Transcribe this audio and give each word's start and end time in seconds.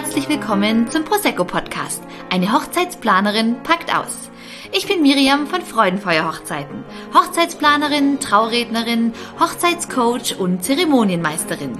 herzlich 0.00 0.28
willkommen 0.28 0.88
zum 0.88 1.04
Prosecco 1.04 1.44
Podcast. 1.44 2.00
Eine 2.30 2.52
Hochzeitsplanerin 2.52 3.60
packt 3.64 3.92
aus. 3.92 4.30
Ich 4.70 4.86
bin 4.86 5.00
Miriam 5.00 5.46
von 5.46 5.62
Freudenfeuer 5.62 6.28
Hochzeiten, 6.28 6.84
Hochzeitsplanerin, 7.14 8.20
Traurednerin, 8.20 9.14
Hochzeitscoach 9.40 10.38
und 10.38 10.62
Zeremonienmeisterin. 10.62 11.72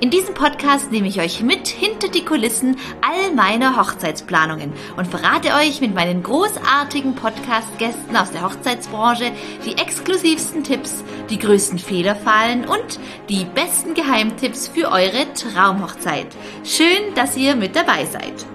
In 0.00 0.10
diesem 0.10 0.34
Podcast 0.34 0.92
nehme 0.92 1.08
ich 1.08 1.20
euch 1.20 1.42
mit 1.42 1.66
hinter 1.66 2.08
die 2.08 2.24
Kulissen 2.24 2.76
all 3.02 3.34
meiner 3.34 3.76
Hochzeitsplanungen 3.76 4.72
und 4.96 5.08
verrate 5.08 5.54
euch 5.54 5.80
mit 5.80 5.94
meinen 5.94 6.22
großartigen 6.22 7.16
Podcast-Gästen 7.16 8.16
aus 8.16 8.30
der 8.30 8.42
Hochzeitsbranche 8.42 9.32
die 9.66 9.76
exklusivsten 9.76 10.62
Tipps, 10.62 11.02
die 11.30 11.38
größten 11.38 11.80
Fehlerfallen 11.80 12.66
und 12.66 13.00
die 13.28 13.44
besten 13.46 13.94
Geheimtipps 13.94 14.68
für 14.68 14.92
eure 14.92 15.32
Traumhochzeit. 15.34 16.28
Schön, 16.64 17.14
dass 17.16 17.36
ihr 17.36 17.56
mit 17.56 17.74
dabei 17.74 18.04
seid. 18.04 18.46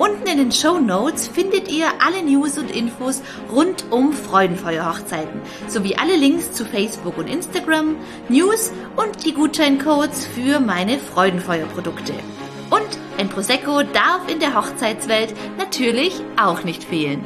Unten 0.00 0.26
in 0.28 0.38
den 0.38 0.50
Show 0.50 0.78
Notes 0.78 1.28
findet 1.28 1.70
ihr 1.70 1.84
alle 2.02 2.22
News 2.22 2.56
und 2.56 2.70
Infos 2.70 3.20
rund 3.52 3.84
um 3.90 4.14
Freudenfeuer-Hochzeiten 4.14 5.42
sowie 5.68 5.94
alle 5.96 6.16
Links 6.16 6.52
zu 6.52 6.64
Facebook 6.64 7.18
und 7.18 7.28
Instagram, 7.28 7.96
News 8.30 8.72
und 8.96 9.26
die 9.26 9.34
Gutscheincodes 9.34 10.24
für 10.24 10.58
meine 10.58 10.98
Freudenfeuer-Produkte. 10.98 12.14
Und 12.70 12.98
ein 13.18 13.28
Prosecco 13.28 13.82
darf 13.82 14.26
in 14.26 14.40
der 14.40 14.54
Hochzeitswelt 14.54 15.34
natürlich 15.58 16.14
auch 16.40 16.64
nicht 16.64 16.82
fehlen. 16.84 17.22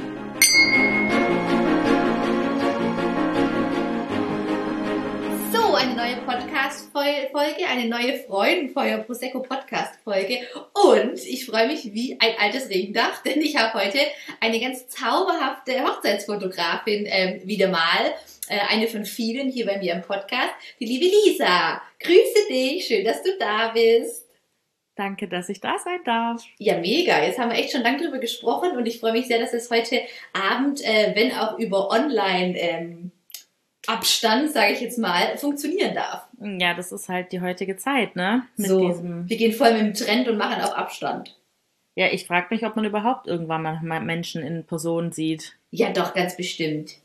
Eine 5.96 6.16
neue 6.16 6.22
Podcast-Folge, 6.22 7.66
eine 7.68 7.88
neue 7.88 8.18
Freudenfeuer 8.18 8.98
Prosecco 8.98 9.40
Podcast-Folge. 9.40 10.40
Und 10.72 11.24
ich 11.24 11.46
freue 11.46 11.69
mich 11.69 11.84
wie 11.94 12.19
ein 12.20 12.34
altes 12.41 12.69
Regendach, 12.69 13.22
denn 13.22 13.41
ich 13.41 13.56
habe 13.56 13.84
heute 13.84 13.98
eine 14.41 14.58
ganz 14.58 14.88
zauberhafte 14.88 15.84
Hochzeitsfotografin 15.84 17.04
ähm, 17.06 17.41
wieder 17.44 17.69
mal. 17.69 18.12
Äh, 18.48 18.58
eine 18.70 18.88
von 18.88 19.04
vielen 19.04 19.48
hier 19.48 19.66
bei 19.66 19.78
mir 19.78 19.94
im 19.94 20.02
Podcast, 20.02 20.50
die 20.80 20.86
liebe 20.86 21.04
Lisa. 21.04 21.80
Grüße 22.00 22.48
dich, 22.50 22.86
schön, 22.86 23.04
dass 23.04 23.22
du 23.22 23.30
da 23.38 23.69
bist. 23.69 24.26
Danke, 24.97 25.28
dass 25.28 25.48
ich 25.48 25.60
da 25.60 25.78
sein 25.78 26.00
darf. 26.04 26.42
Ja, 26.58 26.78
mega. 26.78 27.22
Jetzt 27.22 27.38
haben 27.38 27.50
wir 27.50 27.58
echt 27.58 27.70
schon 27.70 27.82
lange 27.82 27.98
drüber 27.98 28.19
gesprochen 28.19 28.76
und 28.76 28.86
ich 28.86 28.98
freue 28.98 29.12
mich 29.12 29.26
sehr, 29.26 29.38
dass 29.38 29.52
es 29.52 29.70
heute 29.70 30.00
Abend, 30.32 30.82
äh, 30.82 31.12
wenn 31.14 31.32
auch 31.32 31.56
über 31.58 31.91
Online 31.91 32.58
ähm, 32.58 33.12
Abstand, 33.86 34.50
sage 34.50 34.72
ich 34.72 34.80
jetzt 34.80 34.98
mal, 34.98 35.36
funktionieren 35.38 35.94
darf. 35.94 36.27
Ja, 36.40 36.74
das 36.74 36.92
ist 36.92 37.08
halt 37.08 37.32
die 37.32 37.40
heutige 37.40 37.77
Zeit, 37.77 38.16
ne? 38.16 38.44
Mit 38.56 38.68
so, 38.68 38.88
diesem 38.88 39.28
wir 39.28 39.36
gehen 39.36 39.52
voll 39.52 39.72
mit 39.72 39.82
dem 39.82 39.94
Trend 39.94 40.28
und 40.28 40.36
machen 40.36 40.62
auch 40.62 40.74
Abstand. 40.74 41.36
Ja, 41.96 42.08
ich 42.08 42.26
frage 42.26 42.48
mich, 42.50 42.64
ob 42.64 42.76
man 42.76 42.84
überhaupt 42.84 43.26
irgendwann 43.26 43.62
mal 43.62 44.00
Menschen 44.00 44.42
in 44.42 44.64
Person 44.64 45.12
sieht. 45.12 45.56
Ja, 45.70 45.92
doch, 45.92 46.14
ganz 46.14 46.36
bestimmt. 46.36 46.96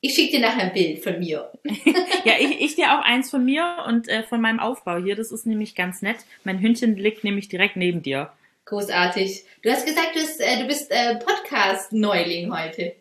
Ich 0.00 0.14
schicke 0.14 0.32
dir 0.32 0.40
nachher 0.40 0.64
ein 0.64 0.72
Bild 0.72 1.04
von 1.04 1.20
mir. 1.20 1.52
ja, 2.24 2.32
ich, 2.40 2.60
ich 2.60 2.74
dir 2.74 2.98
auch 2.98 3.04
eins 3.04 3.30
von 3.30 3.44
mir 3.44 3.84
und 3.86 4.08
äh, 4.08 4.24
von 4.24 4.40
meinem 4.40 4.58
Aufbau 4.58 4.96
hier. 4.96 5.14
Das 5.14 5.30
ist 5.30 5.46
nämlich 5.46 5.76
ganz 5.76 6.02
nett. 6.02 6.16
Mein 6.42 6.60
Hündchen 6.60 6.96
liegt 6.96 7.22
nämlich 7.22 7.48
direkt 7.48 7.76
neben 7.76 8.02
dir. 8.02 8.32
Großartig. 8.64 9.44
Du 9.62 9.70
hast 9.70 9.86
gesagt, 9.86 10.10
du 10.14 10.20
bist, 10.20 10.40
äh, 10.40 10.58
du 10.58 10.66
bist 10.66 10.90
äh, 10.90 11.16
Podcast-Neuling 11.16 12.52
heute. 12.52 12.96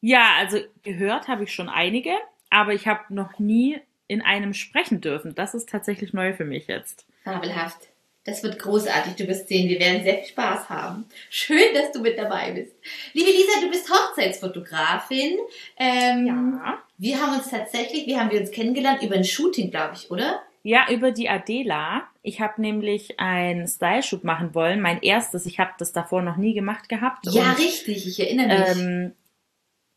Ja, 0.00 0.36
also 0.38 0.58
gehört 0.82 1.28
habe 1.28 1.44
ich 1.44 1.52
schon 1.52 1.68
einige 1.68 2.12
aber 2.50 2.74
ich 2.74 2.86
habe 2.86 3.14
noch 3.14 3.38
nie 3.38 3.78
in 4.06 4.22
einem 4.22 4.54
sprechen 4.54 5.00
dürfen. 5.00 5.34
Das 5.34 5.54
ist 5.54 5.68
tatsächlich 5.68 6.12
neu 6.12 6.34
für 6.34 6.44
mich 6.44 6.66
jetzt. 6.66 7.06
Fabelhaft. 7.22 7.78
Das 8.24 8.42
wird 8.42 8.58
großartig. 8.58 9.14
Du 9.14 9.26
wirst 9.28 9.48
sehen, 9.48 9.68
wir 9.68 9.80
werden 9.80 10.02
sehr 10.02 10.18
viel 10.18 10.28
Spaß 10.28 10.68
haben. 10.68 11.06
Schön, 11.30 11.72
dass 11.74 11.90
du 11.92 12.00
mit 12.00 12.18
dabei 12.18 12.52
bist. 12.52 12.74
Liebe 13.14 13.30
Lisa, 13.30 13.60
du 13.62 13.70
bist 13.70 13.90
Hochzeitsfotografin. 13.90 15.38
Ähm, 15.78 16.26
ja. 16.26 16.78
Wir 16.98 17.20
haben 17.20 17.38
uns 17.38 17.48
tatsächlich, 17.48 18.06
wie 18.06 18.18
haben 18.18 18.30
wir 18.30 18.40
uns 18.40 18.50
kennengelernt? 18.50 19.02
Über 19.02 19.14
ein 19.14 19.24
Shooting, 19.24 19.70
glaube 19.70 19.94
ich, 19.94 20.10
oder? 20.10 20.42
Ja, 20.62 20.90
über 20.90 21.12
die 21.12 21.30
Adela. 21.30 22.02
Ich 22.22 22.42
habe 22.42 22.60
nämlich 22.60 23.18
ein 23.18 23.66
Style-Shoot 23.66 24.24
machen 24.24 24.54
wollen, 24.54 24.82
mein 24.82 25.00
erstes. 25.00 25.46
Ich 25.46 25.58
habe 25.58 25.70
das 25.78 25.92
davor 25.92 26.20
noch 26.20 26.36
nie 26.36 26.52
gemacht 26.52 26.90
gehabt. 26.90 27.24
Ja, 27.30 27.52
und, 27.52 27.58
richtig, 27.58 28.06
ich 28.06 28.20
erinnere 28.20 28.48
mich. 28.48 28.82
Ähm, 28.82 29.12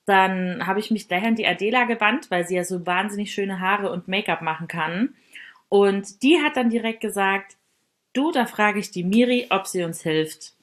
dann 0.06 0.66
habe 0.68 0.80
ich 0.80 0.92
mich 0.92 1.08
daher 1.08 1.30
an 1.30 1.36
die 1.36 1.48
Adela 1.48 1.86
gewandt, 1.86 2.30
weil 2.30 2.46
sie 2.48 2.56
ja 2.56 2.64
so 2.64 2.86
wahnsinnig 2.86 3.34
schöne 3.34 3.60
Haare 3.60 3.92
und 3.92 4.08
Make-up 4.08 4.42
machen 4.42 4.68
kann. 4.68 5.16
Und 5.70 6.22
die 6.24 6.42
hat 6.42 6.58
dann 6.58 6.70
direkt 6.70 7.02
gesagt, 7.02 7.56
du, 8.14 8.32
da 8.32 8.46
frage 8.46 8.80
ich 8.80 8.92
die 8.92 9.04
Miri, 9.04 9.48
ob 9.50 9.68
sie 9.68 9.84
uns 9.84 10.02
hilft. 10.02 10.54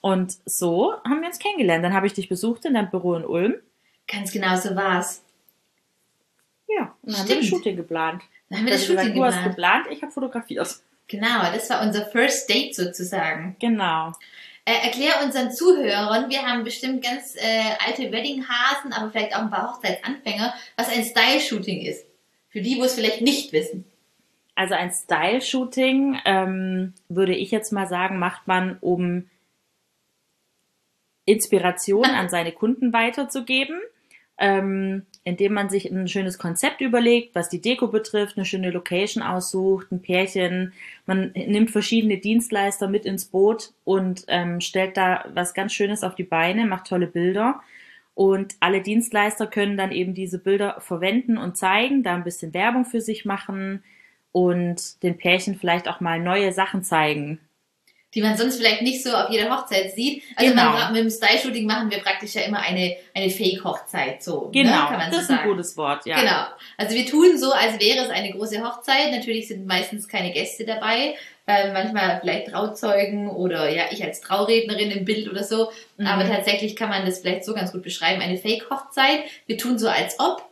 Und 0.00 0.38
so 0.46 0.94
haben 1.04 1.20
wir 1.20 1.28
uns 1.28 1.38
kennengelernt. 1.38 1.84
Dann 1.84 1.94
habe 1.94 2.06
ich 2.06 2.14
dich 2.14 2.28
besucht 2.28 2.64
in 2.64 2.74
deinem 2.74 2.90
Büro 2.90 3.14
in 3.14 3.24
Ulm. 3.24 3.56
Ganz 4.06 4.32
genau 4.32 4.56
so 4.56 4.74
war's. 4.74 5.22
Ja, 6.68 6.94
und 7.02 7.12
dann 7.12 7.20
haben 7.20 7.28
wir 7.28 7.36
ein 7.36 7.42
Shooting 7.42 7.76
geplant. 7.76 8.22
Dann 8.48 8.60
haben 8.60 8.66
wir 8.66 8.72
das, 8.72 8.86
das 8.86 8.88
Shooting 8.88 9.14
gesagt, 9.14 9.14
geplant. 9.14 9.34
Du 9.34 9.36
hast 9.36 9.44
geplant, 9.44 9.86
ich 9.90 10.02
habe 10.02 10.12
fotografiert. 10.12 10.80
Genau, 11.08 11.42
das 11.52 11.68
war 11.68 11.82
unser 11.82 12.06
First 12.06 12.48
Date 12.48 12.74
sozusagen. 12.74 13.56
Genau. 13.58 14.12
Äh, 14.70 14.86
erklär 14.86 15.14
unseren 15.24 15.50
Zuhörern, 15.50 16.30
wir 16.30 16.42
haben 16.42 16.62
bestimmt 16.62 17.02
ganz 17.02 17.34
äh, 17.34 17.74
alte 17.84 18.12
Weddinghasen, 18.12 18.92
aber 18.92 19.10
vielleicht 19.10 19.34
auch 19.34 19.40
ein 19.40 19.50
paar 19.50 19.72
Hochzeitsanfänger, 19.72 20.54
was 20.76 20.88
ein 20.88 21.02
Style-Shooting 21.02 21.80
ist. 21.80 22.06
Für 22.50 22.60
die, 22.60 22.78
wo 22.78 22.84
es 22.84 22.94
vielleicht 22.94 23.20
nicht 23.20 23.52
wissen. 23.52 23.84
Also 24.54 24.74
ein 24.74 24.92
Style-Shooting, 24.92 26.20
ähm, 26.24 26.94
würde 27.08 27.34
ich 27.34 27.50
jetzt 27.50 27.72
mal 27.72 27.88
sagen, 27.88 28.20
macht 28.20 28.46
man, 28.46 28.78
um 28.80 29.28
Inspiration 31.24 32.04
an 32.04 32.28
seine 32.28 32.52
Kunden 32.52 32.92
weiterzugeben 32.92 33.80
ähm, 34.38 35.04
indem 35.24 35.52
man 35.52 35.68
sich 35.68 35.90
ein 35.90 36.08
schönes 36.08 36.38
Konzept 36.38 36.80
überlegt, 36.80 37.34
was 37.34 37.48
die 37.48 37.60
Deko 37.60 37.88
betrifft, 37.88 38.36
eine 38.36 38.46
schöne 38.46 38.70
Location 38.70 39.22
aussucht, 39.22 39.92
ein 39.92 40.00
Pärchen. 40.00 40.72
Man 41.06 41.32
nimmt 41.32 41.70
verschiedene 41.70 42.18
Dienstleister 42.18 42.88
mit 42.88 43.04
ins 43.04 43.26
Boot 43.26 43.72
und 43.84 44.24
ähm, 44.28 44.60
stellt 44.60 44.96
da 44.96 45.24
was 45.34 45.52
ganz 45.52 45.72
Schönes 45.72 46.02
auf 46.02 46.14
die 46.14 46.24
Beine, 46.24 46.66
macht 46.66 46.86
tolle 46.86 47.06
Bilder. 47.06 47.60
Und 48.14 48.54
alle 48.60 48.82
Dienstleister 48.82 49.46
können 49.46 49.76
dann 49.76 49.92
eben 49.92 50.14
diese 50.14 50.38
Bilder 50.38 50.80
verwenden 50.80 51.38
und 51.38 51.56
zeigen, 51.56 52.02
da 52.02 52.14
ein 52.14 52.24
bisschen 52.24 52.54
Werbung 52.54 52.84
für 52.84 53.00
sich 53.00 53.24
machen 53.24 53.82
und 54.32 55.02
den 55.02 55.16
Pärchen 55.16 55.56
vielleicht 55.56 55.88
auch 55.88 56.00
mal 56.00 56.20
neue 56.20 56.52
Sachen 56.52 56.82
zeigen, 56.82 57.40
die 58.14 58.22
man 58.22 58.36
sonst 58.36 58.56
vielleicht 58.56 58.82
nicht 58.82 59.02
so 59.02 59.12
auf 59.12 59.30
jeder 59.30 59.50
Hochzeit 59.50 59.92
sieht. 59.92 60.22
Also 60.34 60.50
genau. 60.50 60.72
man, 60.72 60.92
mit 60.92 61.02
dem 61.02 61.10
Style-Shooting 61.10 61.66
machen 61.66 61.90
wir 61.90 61.98
praktisch 61.98 62.34
ja 62.34 62.42
immer 62.42 62.60
eine, 62.60 62.96
eine 63.14 63.30
Fake-Hochzeit, 63.30 64.22
so. 64.22 64.46
Ne, 64.46 64.62
genau, 64.62 64.70
ne? 64.70 64.86
kann 64.88 64.98
man 64.98 65.10
das 65.10 65.26
so 65.26 65.32
ist 65.32 65.40
ein 65.40 65.48
gutes 65.48 65.76
Wort, 65.76 66.06
ja. 66.06 66.20
Genau. 66.20 66.46
Also 66.76 66.96
wir 66.96 67.06
tun 67.06 67.38
so, 67.38 67.52
als 67.52 67.78
wäre 67.80 68.04
es 68.04 68.10
eine 68.10 68.32
große 68.32 68.62
Hochzeit. 68.62 69.12
Natürlich 69.12 69.48
sind 69.48 69.66
meistens 69.66 70.08
keine 70.08 70.32
Gäste 70.32 70.64
dabei. 70.64 71.14
Äh, 71.46 71.72
manchmal 71.72 72.20
vielleicht 72.20 72.48
Trauzeugen 72.48 73.30
oder 73.30 73.68
ja, 73.70 73.84
ich 73.90 74.02
als 74.04 74.20
Traurednerin 74.20 74.90
im 74.90 75.04
Bild 75.04 75.30
oder 75.30 75.44
so. 75.44 75.70
Mhm. 75.96 76.06
Aber 76.06 76.26
tatsächlich 76.26 76.76
kann 76.76 76.88
man 76.88 77.06
das 77.06 77.20
vielleicht 77.20 77.44
so 77.44 77.54
ganz 77.54 77.72
gut 77.72 77.82
beschreiben. 77.82 78.20
Eine 78.20 78.38
Fake-Hochzeit. 78.38 79.20
Wir 79.46 79.56
tun 79.56 79.78
so, 79.78 79.88
als 79.88 80.18
ob. 80.18 80.49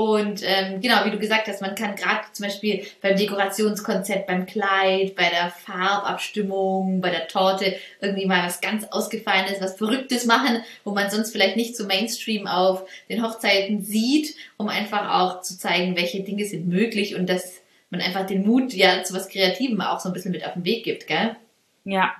Und 0.00 0.40
ähm, 0.44 0.80
genau, 0.80 1.04
wie 1.04 1.10
du 1.10 1.18
gesagt 1.18 1.46
hast, 1.46 1.60
man 1.60 1.74
kann 1.74 1.94
gerade 1.94 2.22
zum 2.32 2.46
Beispiel 2.46 2.86
beim 3.02 3.18
Dekorationskonzept, 3.18 4.26
beim 4.26 4.46
Kleid, 4.46 5.14
bei 5.14 5.28
der 5.28 5.50
Farbabstimmung, 5.50 7.02
bei 7.02 7.10
der 7.10 7.28
Torte 7.28 7.76
irgendwie 8.00 8.24
mal 8.24 8.42
was 8.42 8.62
ganz 8.62 8.86
Ausgefallenes, 8.90 9.60
was 9.60 9.76
Verrücktes 9.76 10.24
machen, 10.24 10.62
wo 10.84 10.92
man 10.92 11.10
sonst 11.10 11.32
vielleicht 11.32 11.58
nicht 11.58 11.76
so 11.76 11.84
Mainstream 11.84 12.46
auf 12.46 12.86
den 13.10 13.22
Hochzeiten 13.22 13.82
sieht, 13.82 14.34
um 14.56 14.70
einfach 14.70 15.20
auch 15.20 15.42
zu 15.42 15.58
zeigen, 15.58 15.94
welche 15.96 16.22
Dinge 16.22 16.46
sind 16.46 16.66
möglich 16.66 17.14
und 17.14 17.28
dass 17.28 17.60
man 17.90 18.00
einfach 18.00 18.24
den 18.24 18.46
Mut 18.46 18.72
ja 18.72 19.02
zu 19.02 19.12
was 19.12 19.28
Kreativem 19.28 19.82
auch 19.82 20.00
so 20.00 20.08
ein 20.08 20.14
bisschen 20.14 20.32
mit 20.32 20.46
auf 20.46 20.54
den 20.54 20.64
Weg 20.64 20.82
gibt, 20.82 21.08
gell? 21.08 21.36
Ja, 21.84 22.14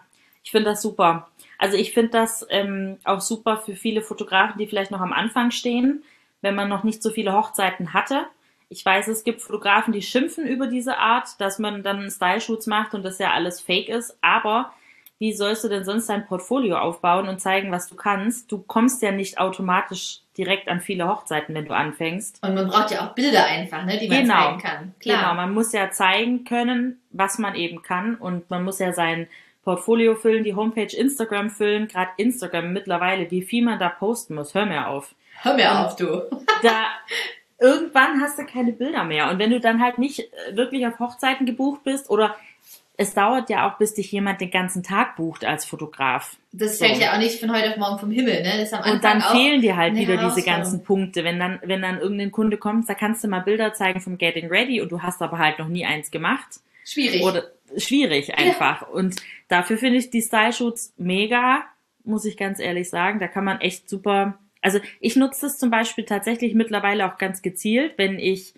ich 0.44 0.50
finde 0.50 0.68
das 0.68 0.82
super. 0.82 1.30
Also 1.56 1.78
ich 1.78 1.94
finde 1.94 2.10
das 2.10 2.46
ähm, 2.50 2.98
auch 3.04 3.22
super 3.22 3.56
für 3.56 3.74
viele 3.74 4.02
Fotografen, 4.02 4.58
die 4.58 4.66
vielleicht 4.66 4.90
noch 4.90 5.00
am 5.00 5.14
Anfang 5.14 5.50
stehen 5.50 6.02
wenn 6.42 6.54
man 6.54 6.68
noch 6.68 6.84
nicht 6.84 7.02
so 7.02 7.10
viele 7.10 7.32
Hochzeiten 7.32 7.92
hatte. 7.92 8.26
Ich 8.68 8.84
weiß, 8.84 9.08
es 9.08 9.24
gibt 9.24 9.42
Fotografen, 9.42 9.92
die 9.92 10.02
schimpfen 10.02 10.46
über 10.46 10.66
diese 10.66 10.98
Art, 10.98 11.40
dass 11.40 11.58
man 11.58 11.82
dann 11.82 12.10
Style-Shoots 12.10 12.66
macht 12.66 12.94
und 12.94 13.02
das 13.04 13.18
ja 13.18 13.32
alles 13.32 13.60
fake 13.60 13.88
ist. 13.88 14.16
Aber 14.20 14.72
wie 15.20 15.34
sollst 15.34 15.64
du 15.64 15.68
denn 15.68 15.84
sonst 15.84 16.08
dein 16.08 16.24
Portfolio 16.24 16.78
aufbauen 16.78 17.28
und 17.28 17.40
zeigen, 17.40 17.70
was 17.70 17.88
du 17.88 17.94
kannst? 17.94 18.50
Du 18.50 18.58
kommst 18.58 19.02
ja 19.02 19.12
nicht 19.12 19.38
automatisch 19.38 20.20
direkt 20.38 20.68
an 20.68 20.80
viele 20.80 21.06
Hochzeiten, 21.06 21.54
wenn 21.54 21.66
du 21.66 21.74
anfängst. 21.74 22.42
Und 22.42 22.54
man 22.54 22.68
braucht 22.68 22.90
ja 22.90 23.06
auch 23.06 23.14
Bilder 23.14 23.44
einfach, 23.44 23.84
ne, 23.84 23.98
die 23.98 24.08
man 24.08 24.22
genau. 24.22 24.34
zeigen 24.34 24.58
kann. 24.58 24.94
Klar. 24.98 25.18
Genau, 25.18 25.34
man 25.34 25.52
muss 25.52 25.72
ja 25.72 25.90
zeigen 25.90 26.44
können, 26.44 27.02
was 27.10 27.38
man 27.38 27.54
eben 27.54 27.82
kann 27.82 28.14
und 28.14 28.48
man 28.48 28.64
muss 28.64 28.78
ja 28.78 28.94
sein 28.94 29.28
Portfolio 29.62 30.14
füllen, 30.14 30.42
die 30.42 30.54
Homepage 30.54 30.96
Instagram 30.96 31.50
füllen, 31.50 31.86
gerade 31.86 32.12
Instagram 32.16 32.72
mittlerweile, 32.72 33.30
wie 33.30 33.42
viel 33.42 33.62
man 33.62 33.78
da 33.78 33.90
posten 33.90 34.36
muss. 34.36 34.54
Hör 34.54 34.64
mir 34.64 34.88
auf. 34.88 35.14
Hör 35.42 35.54
mir 35.54 35.78
auf, 35.78 35.96
du. 35.96 36.22
da, 36.62 36.86
irgendwann 37.58 38.20
hast 38.20 38.38
du 38.38 38.44
keine 38.44 38.72
Bilder 38.72 39.04
mehr. 39.04 39.30
Und 39.30 39.38
wenn 39.38 39.50
du 39.50 39.60
dann 39.60 39.82
halt 39.82 39.98
nicht 39.98 40.20
äh, 40.20 40.56
wirklich 40.56 40.86
auf 40.86 40.98
Hochzeiten 40.98 41.46
gebucht 41.46 41.84
bist 41.84 42.10
oder 42.10 42.36
es 42.96 43.14
dauert 43.14 43.48
ja 43.48 43.66
auch, 43.66 43.78
bis 43.78 43.94
dich 43.94 44.12
jemand 44.12 44.42
den 44.42 44.50
ganzen 44.50 44.82
Tag 44.82 45.16
bucht 45.16 45.46
als 45.46 45.64
Fotograf. 45.64 46.36
Das 46.52 46.78
So. 46.78 46.84
fällt 46.84 46.98
ja 46.98 47.14
auch 47.14 47.18
nicht 47.18 47.40
von 47.40 47.50
heute 47.50 47.70
auf 47.70 47.78
morgen 47.78 47.98
vom 47.98 48.10
Himmel, 48.10 48.42
ne? 48.42 48.68
Und 48.92 49.02
dann 49.02 49.22
fehlen 49.22 49.62
dir 49.62 49.76
halt 49.78 49.94
wieder 49.94 50.18
diese 50.18 50.42
ganzen 50.42 50.82
Punkte. 50.84 51.24
Wenn 51.24 51.38
dann, 51.38 51.60
wenn 51.62 51.80
dann 51.80 51.98
irgendein 51.98 52.30
Kunde 52.30 52.58
kommt, 52.58 52.90
da 52.90 52.94
kannst 52.94 53.24
du 53.24 53.28
mal 53.28 53.40
Bilder 53.40 53.72
zeigen 53.72 54.02
vom 54.02 54.18
Getting 54.18 54.48
Ready 54.48 54.82
und 54.82 54.92
du 54.92 55.00
hast 55.00 55.22
aber 55.22 55.38
halt 55.38 55.58
noch 55.58 55.68
nie 55.68 55.86
eins 55.86 56.10
gemacht. 56.10 56.60
schwierig. 56.84 57.22
Oder 57.22 57.44
schwierig 57.78 58.34
einfach. 58.34 58.86
Und 58.88 59.16
dafür 59.48 59.78
finde 59.78 59.98
ich 59.98 60.10
die 60.10 60.20
Style-Shoots 60.20 60.92
mega, 60.98 61.64
muss 62.04 62.26
ich 62.26 62.36
ganz 62.36 62.58
ehrlich 62.58 62.90
sagen. 62.90 63.18
Da 63.18 63.28
kann 63.28 63.44
man 63.44 63.62
echt 63.62 63.88
super. 63.88 64.38
Also 64.62 64.80
ich 65.00 65.16
nutze 65.16 65.42
das 65.42 65.58
zum 65.58 65.70
Beispiel 65.70 66.04
tatsächlich 66.04 66.54
mittlerweile 66.54 67.06
auch 67.06 67.18
ganz 67.18 67.42
gezielt, 67.42 67.94
wenn 67.96 68.18
ich 68.18 68.54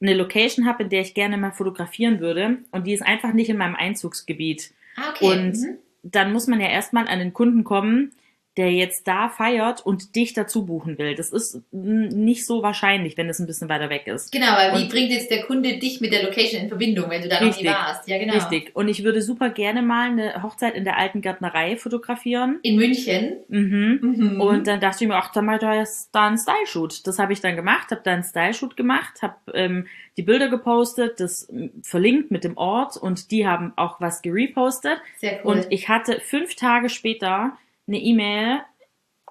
eine 0.00 0.14
Location 0.14 0.66
habe, 0.66 0.84
in 0.84 0.90
der 0.90 1.00
ich 1.00 1.14
gerne 1.14 1.36
mal 1.36 1.52
fotografieren 1.52 2.20
würde 2.20 2.58
und 2.70 2.86
die 2.86 2.92
ist 2.92 3.02
einfach 3.02 3.32
nicht 3.32 3.50
in 3.50 3.56
meinem 3.56 3.74
Einzugsgebiet. 3.74 4.72
ah, 4.96 5.10
okay. 5.10 5.26
Und 5.26 5.56
mhm. 5.56 5.78
dann 6.02 6.32
muss 6.32 6.46
man 6.46 6.60
ja 6.60 6.68
erstmal 6.68 7.08
an 7.08 7.18
den 7.18 7.32
Kunden 7.32 7.64
kommen, 7.64 8.12
der 8.58 8.72
jetzt 8.72 9.06
da 9.06 9.28
feiert 9.28 9.86
und 9.86 10.16
dich 10.16 10.34
dazu 10.34 10.66
buchen 10.66 10.98
will. 10.98 11.14
Das 11.14 11.30
ist 11.30 11.62
mm, 11.70 12.08
nicht 12.08 12.44
so 12.44 12.62
wahrscheinlich, 12.62 13.16
wenn 13.16 13.28
es 13.28 13.38
ein 13.38 13.46
bisschen 13.46 13.68
weiter 13.68 13.88
weg 13.88 14.08
ist. 14.08 14.32
Genau, 14.32 14.48
aber 14.48 14.76
wie 14.76 14.88
bringt 14.88 15.10
jetzt 15.10 15.30
der 15.30 15.42
Kunde 15.44 15.78
dich 15.78 16.00
mit 16.00 16.12
der 16.12 16.24
Location 16.24 16.62
in 16.62 16.68
Verbindung, 16.68 17.08
wenn 17.08 17.22
du 17.22 17.28
da 17.28 17.40
noch 17.40 17.56
nie 17.56 17.66
warst? 17.66 18.08
Ja, 18.08 18.18
genau. 18.18 18.34
Richtig. 18.34 18.74
Und 18.74 18.88
ich 18.88 19.04
würde 19.04 19.22
super 19.22 19.50
gerne 19.50 19.80
mal 19.80 20.10
eine 20.10 20.42
Hochzeit 20.42 20.74
in 20.74 20.82
der 20.82 20.98
alten 20.98 21.20
Gärtnerei 21.20 21.76
fotografieren. 21.76 22.58
In 22.62 22.76
München. 22.76 23.36
Mhm. 23.46 24.00
Mhm. 24.02 24.40
Und 24.40 24.66
dann 24.66 24.80
dachte 24.80 25.04
ich 25.04 25.08
mir, 25.08 25.14
ach, 25.14 25.32
dann 25.32 25.44
mal 25.44 25.60
da 25.60 25.80
ist 25.80 26.10
da 26.12 26.26
ein 26.26 26.36
Style-Shoot. 26.36 27.06
Das 27.06 27.20
habe 27.20 27.32
ich 27.32 27.40
dann 27.40 27.54
gemacht, 27.54 27.92
habe 27.92 28.02
da 28.02 28.12
einen 28.12 28.24
Style-Shoot 28.24 28.76
gemacht, 28.76 29.22
habe 29.22 29.36
ähm, 29.54 29.86
die 30.16 30.22
Bilder 30.22 30.48
gepostet, 30.48 31.20
das 31.20 31.48
ähm, 31.48 31.70
verlinkt 31.82 32.32
mit 32.32 32.42
dem 32.42 32.56
Ort 32.56 32.96
und 32.96 33.30
die 33.30 33.46
haben 33.46 33.72
auch 33.76 34.00
was 34.00 34.20
gerepostet. 34.20 34.98
Sehr 35.18 35.44
cool. 35.44 35.52
Und 35.52 35.66
ich 35.70 35.88
hatte 35.88 36.18
fünf 36.20 36.56
Tage 36.56 36.88
später 36.88 37.56
eine 37.88 37.98
E-Mail 37.98 38.60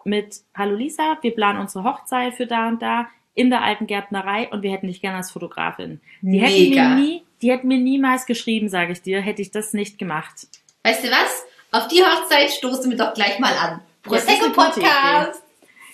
mit 0.04 0.42
Hallo 0.56 0.75
Lisa, 0.75 1.18
wir 1.21 1.33
planen 1.36 1.59
unsere 1.59 1.83
Hochzeit 1.83 2.33
für 2.33 2.48
da 2.48 2.68
und 2.68 2.81
da 2.81 3.07
in 3.36 3.50
der 3.50 3.62
alten 3.63 3.88
Gärtnerei 3.88 4.50
und 4.50 4.63
wir 4.63 4.71
hätten 4.71 4.88
dich 4.88 5.00
gerne 5.01 5.18
als 5.18 5.31
Fotografin. 5.31 6.01
Die 6.21 6.39
hätten 6.39 6.69
Mega. 6.71 6.89
mir 6.89 6.95
nie, 6.95 7.24
die 7.42 7.51
hätten 7.51 7.68
mir 7.68 7.77
niemals 7.77 8.25
geschrieben, 8.25 8.68
sage 8.68 8.94
ich 8.94 9.01
dir, 9.01 9.21
hätte 9.21 9.42
ich 9.42 9.51
das 9.51 9.74
nicht 9.74 10.00
gemacht. 10.00 10.48
Weißt 10.83 11.04
du 11.04 11.09
was? 11.09 11.45
Auf 11.71 11.88
die 11.88 12.01
Hochzeit 12.01 12.50
stoßen 12.51 12.89
wir 12.89 12.98
doch 12.98 13.13
gleich 13.13 13.38
mal 13.39 13.54
an. 13.56 13.81
Prosecco 14.01 14.50
Podcast. 14.51 15.44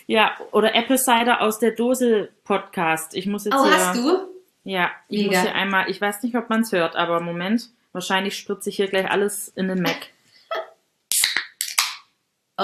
Ja, 0.06 0.36
oder 0.52 0.76
Apple 0.76 0.98
Cider 0.98 1.42
aus 1.42 1.60
der 1.60 1.72
Dose 1.72 2.30
Podcast. 2.44 3.16
Ich 3.16 3.26
muss 3.26 3.46
jetzt 3.46 3.56
Oh, 3.56 3.66
hier, 3.66 3.74
hast 3.78 3.98
du? 3.98 4.18
ja, 4.64 4.92
ich 5.10 5.24
Mega. 5.26 5.40
muss 5.40 5.42
hier 5.50 5.56
einmal, 5.56 5.90
ich 5.90 6.00
weiß 6.00 6.22
nicht, 6.24 6.36
ob 6.36 6.50
man 6.50 6.62
es 6.62 6.72
hört, 6.72 6.96
aber 6.96 7.20
Moment, 7.22 7.70
wahrscheinlich 7.92 8.38
spritze 8.38 8.70
ich 8.70 8.76
hier 8.76 8.88
gleich 8.88 9.10
alles 9.10 9.50
in 9.56 9.68
den 9.68 9.82
Mac. 9.82 10.10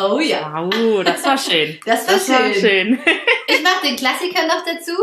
Oh 0.08 0.20
ja. 0.20 0.54
Wow, 0.54 1.04
das 1.04 1.26
war 1.26 1.38
schön. 1.38 1.80
Das 1.86 2.08
war 2.08 2.20
schön. 2.20 2.54
schön. 2.56 3.00
Ich 3.48 3.64
mache 3.64 3.88
den 3.88 3.96
Klassiker 3.96 4.46
noch 4.48 4.64
dazu. 4.64 4.94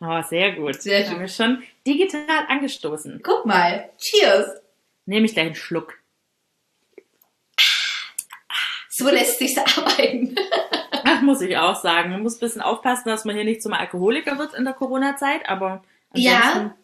Oh, 0.00 0.22
sehr 0.22 0.52
gut. 0.52 0.80
Sehr 0.80 1.08
Haben 1.10 1.20
wir 1.20 1.28
schon 1.28 1.62
digital 1.86 2.46
angestoßen. 2.48 3.20
Guck 3.24 3.44
mal. 3.44 3.90
Cheers. 3.98 4.60
Nehme 5.04 5.26
ich 5.26 5.32
gleich 5.34 5.46
einen 5.46 5.54
Schluck. 5.56 5.94
So 8.88 9.10
lässt 9.10 9.38
sich's 9.38 9.58
arbeiten. 9.58 10.36
Ach, 11.04 11.20
muss 11.22 11.40
ich 11.40 11.56
auch 11.58 11.74
sagen. 11.76 12.10
Man 12.10 12.22
muss 12.22 12.36
ein 12.36 12.40
bisschen 12.40 12.62
aufpassen, 12.62 13.08
dass 13.08 13.24
man 13.24 13.34
hier 13.34 13.44
nicht 13.44 13.62
zum 13.62 13.72
Alkoholiker 13.72 14.38
wird 14.38 14.54
in 14.54 14.64
der 14.64 14.74
Corona-Zeit, 14.74 15.48
aber 15.48 15.84
Ja. 16.14 16.74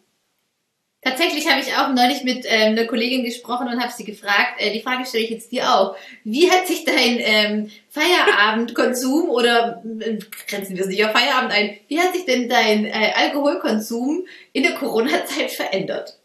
Tatsächlich 1.03 1.49
habe 1.49 1.59
ich 1.61 1.73
auch 1.75 1.89
neulich 1.93 2.23
mit 2.23 2.45
ähm, 2.47 2.71
einer 2.77 2.85
Kollegin 2.85 3.23
gesprochen 3.25 3.67
und 3.67 3.81
habe 3.81 3.91
sie 3.91 4.05
gefragt, 4.05 4.53
äh, 4.59 4.71
die 4.71 4.81
Frage 4.81 5.05
stelle 5.05 5.23
ich 5.25 5.29
jetzt 5.31 5.51
dir 5.51 5.69
auch. 5.69 5.95
Wie 6.23 6.49
hat 6.49 6.65
sich 6.67 6.85
dein 6.85 7.17
ähm, 7.19 7.71
Feierabendkonsum 7.89 9.29
oder 9.29 9.83
äh, 9.99 10.17
grenzen 10.47 10.75
wir 10.75 10.83
es 10.83 10.87
nicht 10.89 11.03
auf 11.05 11.11
Feierabend 11.11 11.51
ein, 11.51 11.77
wie 11.87 11.99
hat 11.99 12.13
sich 12.13 12.25
denn 12.25 12.47
dein 12.49 12.85
äh, 12.85 13.11
Alkoholkonsum 13.15 14.25
in 14.53 14.63
der 14.63 14.73
Corona-Zeit 14.75 15.51
verändert? 15.51 16.19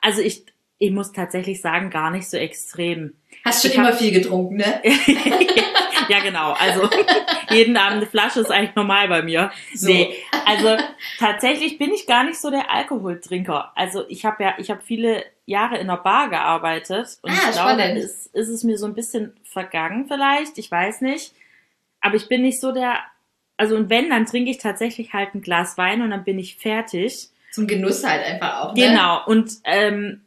Also 0.00 0.22
ich, 0.22 0.44
ich 0.78 0.90
muss 0.90 1.12
tatsächlich 1.12 1.60
sagen, 1.60 1.90
gar 1.90 2.10
nicht 2.10 2.28
so 2.30 2.36
extrem. 2.36 3.14
Hast 3.44 3.62
schon 3.62 3.70
Ich 3.72 3.76
immer 3.76 3.88
hab- 3.88 3.98
viel 3.98 4.12
getrunken, 4.12 4.56
ne? 4.56 4.80
ja, 6.08 6.20
genau. 6.20 6.52
Also 6.52 6.88
jeden 7.50 7.76
Abend 7.76 7.98
eine 7.98 8.06
Flasche 8.06 8.40
ist 8.40 8.50
eigentlich 8.50 8.74
normal 8.74 9.08
bei 9.08 9.22
mir. 9.22 9.50
So. 9.74 9.88
Nee, 9.88 10.14
also 10.46 10.76
tatsächlich 11.18 11.78
bin 11.78 11.92
ich 11.92 12.06
gar 12.06 12.24
nicht 12.24 12.40
so 12.40 12.50
der 12.50 12.70
Alkoholtrinker. 12.70 13.72
Also 13.74 14.04
ich 14.08 14.24
habe 14.24 14.42
ja, 14.44 14.54
ich 14.58 14.70
habe 14.70 14.80
viele 14.84 15.24
Jahre 15.46 15.76
in 15.76 15.88
einer 15.88 15.96
Bar 15.96 16.28
gearbeitet 16.28 17.18
und 17.22 17.30
Ah, 17.30 17.48
ich 17.48 17.52
glaube, 17.52 17.82
ist, 17.98 18.34
ist 18.34 18.48
es 18.48 18.64
mir 18.64 18.78
so 18.78 18.86
ein 18.86 18.94
bisschen 18.94 19.34
vergangen 19.44 20.06
vielleicht. 20.08 20.58
Ich 20.58 20.70
weiß 20.70 21.00
nicht. 21.00 21.32
Aber 22.00 22.16
ich 22.16 22.28
bin 22.28 22.42
nicht 22.42 22.60
so 22.60 22.72
der, 22.72 22.98
also 23.56 23.76
und 23.76 23.90
wenn, 23.90 24.10
dann 24.10 24.26
trinke 24.26 24.50
ich 24.50 24.58
tatsächlich 24.58 25.12
halt 25.12 25.34
ein 25.34 25.42
Glas 25.42 25.78
Wein 25.78 26.02
und 26.02 26.10
dann 26.10 26.24
bin 26.24 26.38
ich 26.38 26.56
fertig. 26.56 27.28
Zum 27.50 27.66
Genuss 27.66 28.04
halt 28.04 28.24
einfach 28.24 28.60
auch, 28.60 28.74
ne? 28.74 28.88
Genau. 28.88 29.24
Und 29.26 29.52
ähm, 29.64 30.22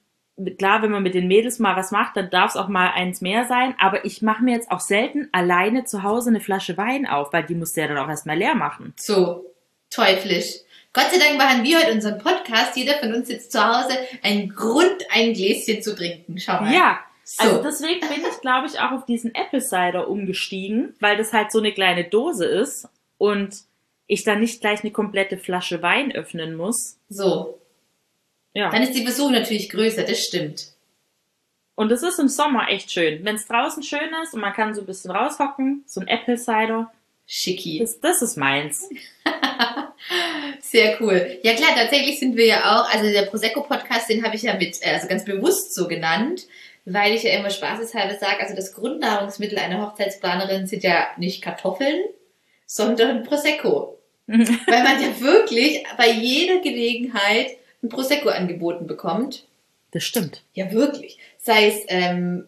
klar, 0.57 0.81
wenn 0.81 0.91
man 0.91 1.03
mit 1.03 1.13
den 1.13 1.27
Mädels 1.27 1.59
mal 1.59 1.75
was 1.75 1.91
macht, 1.91 2.17
dann 2.17 2.29
darf 2.29 2.51
es 2.51 2.57
auch 2.57 2.67
mal 2.67 2.91
eins 2.91 3.21
mehr 3.21 3.45
sein. 3.45 3.75
Aber 3.79 4.05
ich 4.05 4.21
mache 4.21 4.43
mir 4.43 4.55
jetzt 4.55 4.71
auch 4.71 4.79
selten 4.79 5.29
alleine 5.31 5.85
zu 5.85 6.03
Hause 6.03 6.29
eine 6.29 6.39
Flasche 6.39 6.77
Wein 6.77 7.07
auf, 7.07 7.33
weil 7.33 7.43
die 7.43 7.55
musst 7.55 7.75
du 7.75 7.81
ja 7.81 7.87
dann 7.87 7.97
auch 7.97 8.09
erstmal 8.09 8.37
leer 8.37 8.55
machen. 8.55 8.93
So, 8.97 9.45
teuflisch. 9.89 10.57
Gott 10.93 11.09
sei 11.09 11.19
Dank 11.19 11.37
machen 11.37 11.63
wir 11.63 11.79
heute 11.79 11.93
unseren 11.93 12.17
Podcast. 12.17 12.75
Jeder 12.75 12.95
von 12.99 13.13
uns 13.13 13.27
sitzt 13.27 13.53
zu 13.53 13.65
Hause. 13.65 13.97
Ein 14.23 14.49
Grund, 14.49 14.97
ein 15.09 15.33
Gläschen 15.33 15.81
zu 15.81 15.95
trinken. 15.95 16.37
Schau 16.37 16.59
mal. 16.59 16.73
Ja. 16.73 16.99
so. 17.23 17.43
Also 17.43 17.63
deswegen 17.63 18.01
bin 18.01 18.25
ich, 18.29 18.41
glaube 18.41 18.67
ich, 18.67 18.79
auch 18.79 18.91
auf 18.91 19.05
diesen 19.05 19.33
Apple 19.33 19.61
Cider 19.61 20.09
umgestiegen, 20.09 20.93
weil 20.99 21.15
das 21.15 21.31
halt 21.31 21.51
so 21.51 21.59
eine 21.59 21.71
kleine 21.71 22.03
Dose 22.03 22.45
ist 22.45 22.89
und 23.17 23.55
ich 24.07 24.25
dann 24.25 24.41
nicht 24.41 24.59
gleich 24.59 24.81
eine 24.81 24.91
komplette 24.91 25.37
Flasche 25.37 25.81
Wein 25.81 26.11
öffnen 26.11 26.55
muss. 26.55 26.97
so. 27.07 27.60
Ja. 28.53 28.69
Dann 28.69 28.83
ist 28.83 28.93
die 28.93 29.03
Versuchung 29.03 29.31
natürlich 29.31 29.69
größer, 29.69 30.03
das 30.03 30.19
stimmt. 30.19 30.67
Und 31.75 31.91
es 31.91 32.03
ist 32.03 32.19
im 32.19 32.27
Sommer 32.27 32.69
echt 32.69 32.91
schön. 32.91 33.23
Wenn 33.23 33.35
es 33.35 33.47
draußen 33.47 33.81
schön 33.81 34.09
ist 34.23 34.33
und 34.33 34.41
man 34.41 34.53
kann 34.53 34.75
so 34.75 34.81
ein 34.81 34.85
bisschen 34.85 35.11
raushocken, 35.11 35.83
so 35.87 36.01
ein 36.01 36.07
Apple 36.07 36.37
Cider, 36.37 36.91
Schicki. 37.25 37.79
das, 37.79 37.99
das 37.99 38.21
ist 38.21 38.35
meins. 38.35 38.89
Sehr 40.59 41.01
cool. 41.01 41.39
Ja 41.43 41.53
klar, 41.53 41.69
tatsächlich 41.75 42.19
sind 42.19 42.35
wir 42.35 42.45
ja 42.45 42.75
auch, 42.75 42.93
also 42.93 43.09
der 43.09 43.23
Prosecco-Podcast, 43.23 44.09
den 44.09 44.23
habe 44.23 44.35
ich 44.35 44.41
ja 44.41 44.55
mit, 44.55 44.77
äh, 44.81 44.91
also 44.91 45.07
ganz 45.07 45.23
bewusst 45.23 45.73
so 45.73 45.87
genannt, 45.87 46.45
weil 46.85 47.13
ich 47.13 47.23
ja 47.23 47.31
immer 47.31 47.49
spaßeshalber 47.49 48.15
sage, 48.15 48.41
also 48.41 48.55
das 48.55 48.73
Grundnahrungsmittel 48.73 49.57
einer 49.57 49.81
Hochzeitsplanerin 49.85 50.67
sind 50.67 50.83
ja 50.83 51.07
nicht 51.17 51.41
Kartoffeln, 51.41 52.01
sondern 52.65 53.23
Prosecco. 53.23 53.97
Weil 54.27 54.83
man 54.83 55.01
ja 55.01 55.19
wirklich 55.19 55.83
bei 55.97 56.09
jeder 56.09 56.61
Gelegenheit 56.61 57.57
ein 57.83 57.89
Prosecco 57.89 58.29
angeboten 58.29 58.87
bekommt. 58.87 59.47
Das 59.91 60.03
stimmt. 60.03 60.43
Ja, 60.53 60.71
wirklich. 60.71 61.17
Sei 61.37 61.67
es 61.67 61.75
ähm, 61.87 62.45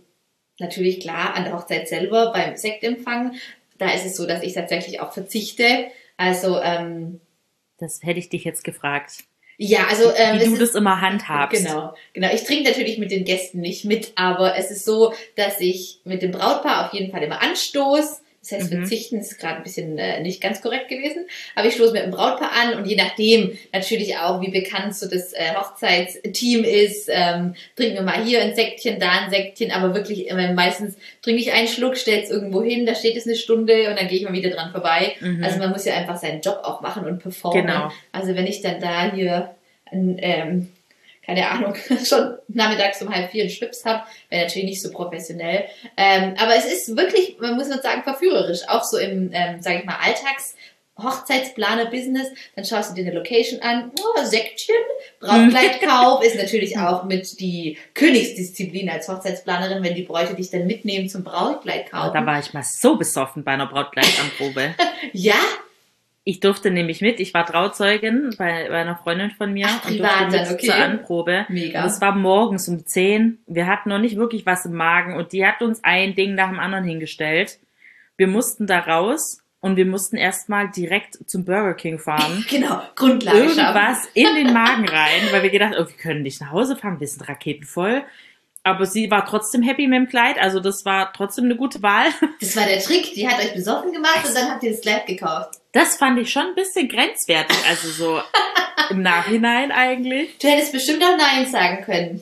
natürlich 0.60 1.00
klar 1.02 1.36
an 1.36 1.44
der 1.44 1.54
Hochzeit 1.54 1.88
selber 1.88 2.32
beim 2.32 2.56
Sektempfang. 2.56 3.36
Da 3.78 3.92
ist 3.94 4.06
es 4.06 4.16
so, 4.16 4.26
dass 4.26 4.44
ich 4.44 4.54
tatsächlich 4.54 5.02
auch 5.02 5.12
verzichte. 5.14 5.88
Also 6.16 6.60
ähm, 6.62 7.20
Das 7.80 8.02
hätte 8.04 8.20
ich 8.20 8.30
dich 8.30 8.44
jetzt 8.46 8.64
gefragt. 8.64 9.24
ja, 9.58 9.88
also 9.90 10.12
ähm, 10.16 10.40
Wie 10.40 10.46
du 10.46 10.54
ist- 10.54 10.62
das 10.62 10.76
immer 10.76 11.02
handhabst. 11.02 11.66
Genau, 11.66 11.94
genau. 12.14 12.34
Ich 12.34 12.44
trinke 12.44 12.70
natürlich 12.70 12.98
mit 12.98 13.12
den 13.12 13.26
Gästen 13.26 13.60
nicht 13.60 13.84
mit, 13.84 14.14
aber 14.16 14.56
es 14.56 14.72
ist 14.72 14.86
so, 14.86 15.14
dass 15.36 15.60
ich 15.60 16.00
mit 16.06 16.22
dem 16.22 16.32
Brautpaar 16.32 16.86
auf 16.86 16.94
jeden 16.94 17.12
Fall 17.12 17.24
immer 17.24 17.42
anstoß. 17.42 18.22
Das 18.44 18.60
heißt, 18.60 18.74
Mhm. 18.74 18.80
verzichten 18.80 19.20
ist 19.20 19.40
gerade 19.40 19.58
ein 19.58 19.64
bisschen 19.64 19.98
äh, 19.98 20.20
nicht 20.20 20.42
ganz 20.42 20.62
korrekt 20.62 20.90
gewesen. 20.90 21.26
Aber 21.56 21.66
ich 21.66 21.76
stoße 21.76 21.94
mit 21.94 22.04
dem 22.04 22.12
Brautpaar 22.12 22.52
an 22.52 22.74
und 22.76 22.86
je 22.86 22.98
nachdem 22.98 23.58
natürlich 23.72 24.18
auch, 24.18 24.42
wie 24.42 24.52
bekannt 24.52 24.94
so 24.96 25.08
das 25.08 25.32
äh, 25.32 25.56
Hochzeitsteam 25.56 26.66
ist, 26.66 27.10
ähm, 27.10 27.56
trinken 27.78 27.96
wir 27.96 28.02
mal 28.02 28.22
hier 28.22 28.42
ein 28.42 28.54
Säckchen, 28.54 29.00
da 29.00 29.12
ein 29.12 29.32
Säckchen, 29.32 29.72
aber 29.72 29.96
wirklich 29.96 30.30
äh, 30.30 30.54
meistens 30.54 30.98
trinke 31.22 31.42
ich 31.42 31.54
einen 31.54 31.70
Schluck, 31.70 31.96
stelle 31.96 32.22
es 32.22 32.30
irgendwo 32.30 32.62
hin, 32.62 32.86
da 32.86 32.96
steht 32.96 33.16
es 33.16 33.26
eine 33.26 33.36
Stunde 33.38 33.90
und 33.90 33.98
dann 33.98 34.10
gehe 34.10 34.18
ich 34.18 34.24
mal 34.26 34.34
wieder 34.34 34.50
dran 34.50 34.72
vorbei. 34.72 35.16
Mhm. 35.22 35.42
Also 35.42 35.60
man 35.60 35.72
muss 35.72 35.86
ja 35.86 35.94
einfach 35.94 36.18
seinen 36.18 36.42
Job 36.42 36.60
auch 36.64 36.82
machen 36.82 37.06
und 37.06 37.20
performen. 37.20 37.66
Genau. 37.66 37.92
Also 38.12 38.36
wenn 38.36 38.46
ich 38.46 38.62
dann 38.62 38.82
da 38.82 39.14
hier, 39.14 39.56
ein, 39.90 40.18
ähm, 40.20 40.68
keine 41.26 41.50
Ahnung, 41.50 41.76
schon 42.06 42.36
nachmittags 42.48 43.02
um 43.02 43.14
halb 43.14 43.32
vier 43.32 43.44
einen 43.44 43.52
Schwips 43.52 43.86
habe, 43.86 44.04
wäre 44.30 44.44
natürlich 44.44 44.70
nicht 44.70 44.82
so 44.82 44.92
professionell. 44.92 45.66
Ähm, 45.98 46.36
aber 46.38 46.56
es 46.56 46.66
ist 46.66 46.96
wirklich, 46.96 47.38
man 47.40 47.56
muss 47.56 47.70
man 47.70 47.82
sagen, 47.82 48.04
verführerisch. 48.04 48.62
Auch 48.68 48.84
so 48.84 48.98
im, 48.98 49.32
ähm, 49.34 49.62
sage 49.62 49.80
ich 49.80 49.86
mal, 49.86 49.98
Alltags. 50.02 50.56
Hochzeitsplaner-Business, 50.96 52.28
dann 52.56 52.66
schaust 52.66 52.92
du 52.92 52.96
dir 52.96 53.08
eine 53.08 53.18
Location 53.18 53.62
an, 53.62 53.92
oh, 54.00 54.24
Säckchen, 54.26 54.76
Brautkleidkauf 55.20 56.24
ist 56.24 56.36
natürlich 56.38 56.78
auch 56.78 57.06
mit 57.06 57.40
die 57.40 57.80
Königsdisziplin 57.96 58.92
als 58.92 59.08
Hochzeitsplanerin, 59.10 59.84
wenn 59.84 59.96
die 59.96 60.04
Bräute 60.04 60.36
dich 60.36 60.52
dann 60.52 60.68
mitnehmen 60.68 61.10
zum 61.10 61.24
Brautkleidkauf. 61.24 62.14
Da 62.14 62.26
war 62.26 62.40
ich 62.40 62.54
mal 62.54 62.62
so 62.62 62.96
besoffen 62.96 63.44
bei 63.44 63.54
einer 63.54 63.66
Brautkleidanprobe. 63.66 64.76
Ja, 65.12 65.36
Ich 66.26 66.40
durfte 66.40 66.72
nämlich 66.72 67.02
mit, 67.02 67.20
ich 67.20 67.34
war 67.34 67.46
Trauzeugin 67.46 68.34
bei, 68.38 68.70
bei 68.70 68.82
einer 68.82 68.96
Freundin 68.96 69.32
von 69.32 69.52
mir 69.52 69.68
Ach, 69.70 69.90
und 69.90 70.00
durfte 70.00 70.26
mit 70.30 70.52
okay. 70.52 70.66
zur 70.68 70.76
Anprobe. 70.76 71.46
Mega. 71.50 71.82
Und 71.82 71.90
es 71.90 72.00
war 72.00 72.16
morgens 72.16 72.70
um 72.70 72.86
10. 72.86 73.40
Wir 73.46 73.68
hatten 73.68 73.90
noch 73.90 74.00
nicht 74.00 74.16
wirklich 74.16 74.46
was 74.46 74.66
im 74.66 74.74
Magen 74.74 75.16
und 75.16 75.34
die 75.34 75.46
hat 75.46 75.62
uns 75.62 75.84
ein 75.84 76.16
Ding 76.16 76.36
nach 76.36 76.50
dem 76.50 76.60
anderen 76.60 76.86
hingestellt. 76.86 77.60
Wir 78.16 78.28
mussten 78.28 78.68
da 78.68 78.80
raus 78.80 79.44
und 79.60 79.76
wir 79.76 79.86
mussten 79.86 80.16
erstmal 80.16 80.70
direkt 80.70 81.18
zum 81.30 81.44
Burger 81.44 81.74
King 81.74 82.00
fahren. 82.00 82.46
Genau, 82.50 82.82
Grundlage. 82.96 83.40
Irgendwas 83.40 84.08
in 84.14 84.28
den 84.36 84.54
Magen 84.54 84.88
rein, 84.88 85.22
weil 85.32 85.44
wir 85.44 85.50
gedacht, 85.50 85.74
oh, 85.78 85.88
wir 85.88 85.98
können 85.98 86.22
nicht 86.22 86.40
nach 86.40 86.52
Hause 86.52 86.78
fahren, 86.78 87.00
wir 87.00 87.08
sind 87.08 87.28
raketenvoll. 87.28 88.04
Aber 88.66 88.86
sie 88.86 89.12
war 89.12 89.26
trotzdem 89.26 89.62
happy 89.62 89.88
mit 89.88 89.98
dem 89.98 90.08
Kleid, 90.08 90.40
also 90.40 90.62
das 90.62 90.86
war 90.86 91.12
trotzdem 91.12 91.46
eine 91.46 91.58
gute 91.58 91.82
Wahl. 91.82 92.06
Das 92.40 92.56
war 92.56 92.66
der 92.66 92.80
Trick. 92.80 93.14
Die 93.14 93.28
hat 93.28 93.40
euch 93.40 93.54
besoffen 93.54 93.92
gemacht 93.92 94.26
und 94.26 94.36
dann 94.36 94.50
habt 94.50 94.64
ihr 94.64 94.72
das 94.72 94.82
Kleid 94.82 95.06
gekauft. 95.06 95.60
Das 95.74 95.98
fand 95.98 96.20
ich 96.20 96.32
schon 96.32 96.48
ein 96.48 96.56
bisschen 96.56 96.88
grenzwertig, 96.88 97.58
also 97.68 97.90
so 97.90 98.22
im 98.90 99.02
Nachhinein 99.02 99.72
eigentlich. 99.72 100.38
Du 100.38 100.48
hättest 100.48 100.72
bestimmt 100.72 101.04
auch 101.04 101.18
Nein 101.18 101.46
sagen 101.46 101.84
können. 101.84 102.22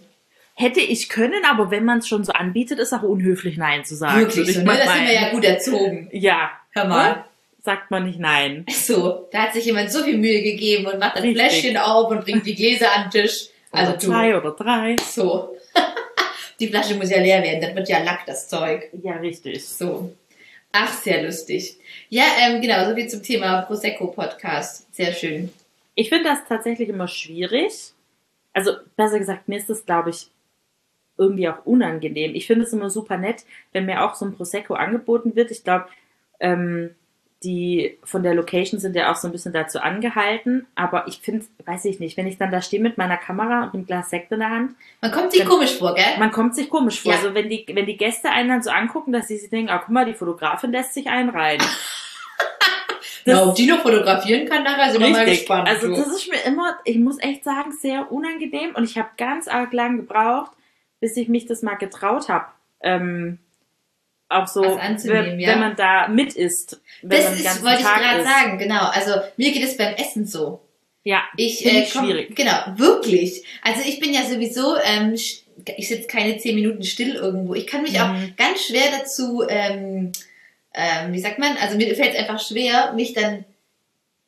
Hätte 0.55 0.79
ich 0.79 1.10
können, 1.10 1.43
aber 1.50 1.71
wenn 1.71 1.86
man 1.86 2.00
es 2.00 2.07
schon 2.07 2.24
so 2.24 2.33
anbietet, 2.33 2.79
ist 2.79 2.93
auch 2.93 3.03
unhöflich 3.03 3.57
Nein 3.57 3.83
zu 3.83 3.95
sagen. 3.95 4.19
Wirklich 4.19 4.50
ich 4.50 4.55
so, 4.55 4.62
ne? 4.62 4.65
mal 4.67 4.77
Das 4.77 4.93
sind 4.93 5.05
wir 5.05 5.13
ja 5.13 5.29
gut 5.31 5.43
erzogen. 5.43 6.10
Ja. 6.12 6.51
Hör 6.71 6.86
mal. 6.86 7.25
Sagt 7.63 7.91
man 7.91 8.05
nicht 8.05 8.19
Nein. 8.19 8.65
So, 8.69 9.27
da 9.31 9.43
hat 9.43 9.53
sich 9.53 9.65
jemand 9.65 9.91
so 9.91 10.03
viel 10.03 10.17
Mühe 10.17 10.41
gegeben 10.41 10.88
und 10.88 11.00
macht 11.00 11.17
ein 11.17 11.24
Richtig. 11.24 11.41
Fläschchen 11.41 11.77
auf 11.77 12.10
und 12.10 12.24
bringt 12.24 12.45
die 12.45 12.55
Gläser 12.55 12.88
an 12.95 13.03
den 13.03 13.21
Tisch. 13.21 13.48
Also 13.71 13.91
oder 13.91 14.00
zwei 14.00 14.38
oder 14.38 14.51
drei. 14.51 14.95
So. 14.98 15.55
Die 16.62 16.68
Flasche 16.68 16.96
muss 16.96 17.10
ja 17.10 17.20
leer 17.20 17.41
werden, 17.41 17.60
dann 17.60 17.75
wird 17.75 17.89
ja 17.89 18.03
Lack, 18.03 18.25
das 18.27 18.48
Zeug. 18.48 18.89
Ja, 19.03 19.13
richtig. 19.13 19.68
So. 19.68 20.13
Ach, 20.72 20.94
sehr 20.94 21.24
lustig. 21.24 21.77
Ja, 22.10 22.24
ähm, 22.39 22.62
genau, 22.62 22.88
so 22.88 22.96
viel 22.96 23.10
zum 23.10 23.24
Thema 23.24 23.63
Prosecco-Podcast. 23.63 24.94
Sehr 24.94 25.12
schön. 25.12 25.51
Ich 25.96 26.10
finde 26.10 26.25
das 26.25 26.39
tatsächlich 26.48 26.88
immer 26.88 27.08
schwierig. 27.08 27.94
Also, 28.53 28.74
besser 28.96 29.20
gesagt, 29.20 29.48
mir 29.48 29.58
ist 29.58 29.70
das, 29.70 29.86
glaube 29.86 30.12
ich, 30.12 30.30
irgendwie 31.18 31.50
auch 31.50 31.65
unangenehm. 31.65 32.36
Ich 32.36 32.48
finde 32.48 32.65
es 32.65 32.74
immer 32.74 32.89
super 32.89 33.18
nett, 33.18 33.44
wenn 33.74 33.86
mir 33.86 34.03
auch 34.03 34.15
so 34.15 34.25
ein 34.25 34.36
Prosecco 34.36 34.75
angeboten 34.75 35.36
wird. 35.36 35.51
Ich 35.51 35.63
glaube, 35.63 35.88
ähm, 36.39 36.96
die 37.43 37.98
von 38.03 38.21
der 38.21 38.36
Location 38.36 38.79
sind 38.79 38.95
ja 38.95 39.12
auch 39.12 39.15
so 39.15 39.27
ein 39.27 39.31
bisschen 39.31 39.51
dazu 39.53 39.79
angehalten. 39.79 40.67
Aber 40.75 41.07
ich 41.07 41.19
finde, 41.21 41.45
weiß 41.65 41.86
ich 41.86 42.00
nicht, 42.00 42.15
wenn 42.17 42.27
ich 42.27 42.38
dann 42.38 42.51
da 42.51 42.62
stehe 42.62 42.81
mit 42.81 42.98
meiner 42.98 43.17
Kamera 43.17 43.63
und 43.63 43.74
einem 43.74 43.86
Glas 43.88 44.10
Sekt 44.12 44.31
in 44.31 44.39
der 44.39 44.50
Hand, 44.51 44.75
Man 45.01 45.12
kommt 45.12 45.31
sich 45.31 45.43
komisch 45.45 45.77
vor, 45.77 45.95
gell? 45.95 46.05
man 46.19 46.31
kommt 46.31 46.55
sich 46.55 46.69
komisch 46.69 47.01
vor. 47.01 47.12
Ja. 47.13 47.17
Also 47.17 47.33
wenn 47.33 47.50
die, 47.50 47.65
wenn 47.74 47.86
die 47.88 47.98
Gäste 47.98 48.29
einen 48.29 48.50
dann 48.50 48.62
so 48.63 48.69
angucken, 48.69 49.12
dass 49.12 49.27
sie 49.27 49.38
sich 49.38 49.50
denken, 49.50 49.69
ah, 49.71 49.79
guck 49.79 49.89
mal, 49.89 50.05
die 50.05 50.13
Fotografin 50.13 50.71
lässt 50.71 50.93
sich 50.93 51.07
einen 51.07 51.29
rein. 51.29 51.60
Das- 53.24 53.36
Na, 53.36 53.45
ob 53.48 53.53
die 53.55 53.67
noch 53.67 53.81
fotografieren 53.81 54.48
kann, 54.50 54.63
nachher 54.63 54.91
sind 54.91 55.01
wir 55.03 55.10
mal 55.12 55.25
gespannt. 55.25 55.67
Also 55.67 55.89
das 55.95 56.07
ist 56.07 56.27
mir 56.27 56.41
immer, 56.43 56.79
ich 56.86 56.98
muss 56.98 57.19
echt 57.19 57.43
sagen, 57.43 57.71
sehr 57.71 58.12
unangenehm 58.12 58.74
und 58.74 58.83
ich 58.83 58.98
habe 58.98 59.10
ganz 59.15 59.48
arg 59.48 59.74
lang 59.74 59.98
gebraucht, 59.98 60.51
bis 61.00 61.15
ich 61.17 61.27
mich 61.27 61.45
das 61.45 61.62
mal 61.62 61.75
getraut 61.75 62.29
habe. 62.29 62.45
Ähm, 62.81 63.38
auch 64.31 64.47
so, 64.47 64.61
wenn, 64.63 65.39
ja. 65.39 65.50
wenn 65.50 65.59
man 65.59 65.75
da 65.75 66.07
mit 66.07 66.33
isst. 66.33 66.79
Das 67.03 67.33
ist, 67.39 67.63
wollte 67.63 67.79
ich 67.79 67.85
Tag 67.85 68.00
gerade 68.01 68.21
isst. 68.21 68.29
sagen, 68.29 68.57
genau. 68.57 68.85
Also 68.88 69.11
mir 69.38 69.51
geht 69.51 69.63
es 69.63 69.77
beim 69.77 69.93
Essen 69.95 70.25
so. 70.25 70.61
Ja, 71.03 71.23
Ich, 71.38 71.65
äh, 71.65 71.83
ich 71.83 71.93
komm, 71.93 72.05
schwierig. 72.05 72.35
Genau, 72.35 72.53
wirklich. 72.75 73.43
Also 73.63 73.81
ich 73.88 74.00
bin 74.00 74.13
ja 74.13 74.23
sowieso, 74.23 74.75
ähm, 74.83 75.13
ich 75.13 75.88
sitze 75.88 76.07
keine 76.07 76.38
zehn 76.38 76.55
Minuten 76.55 76.83
still 76.83 77.15
irgendwo. 77.15 77.53
Ich 77.55 77.65
kann 77.67 77.81
mich 77.81 78.00
auch 78.00 78.13
Mhm. 78.13 78.33
ganz 78.38 78.65
schwer 78.65 78.91
dazu, 79.00 79.43
ähm, 79.50 80.11
ähm, 80.73 81.11
wie 81.13 81.19
sagt 81.19 81.39
man, 81.39 81.57
also 81.57 81.75
mir 81.75 81.93
fällt 81.95 82.13
es 82.13 82.19
einfach 82.19 82.39
schwer, 82.39 82.93
mich 82.93 83.13
dann 83.13 83.45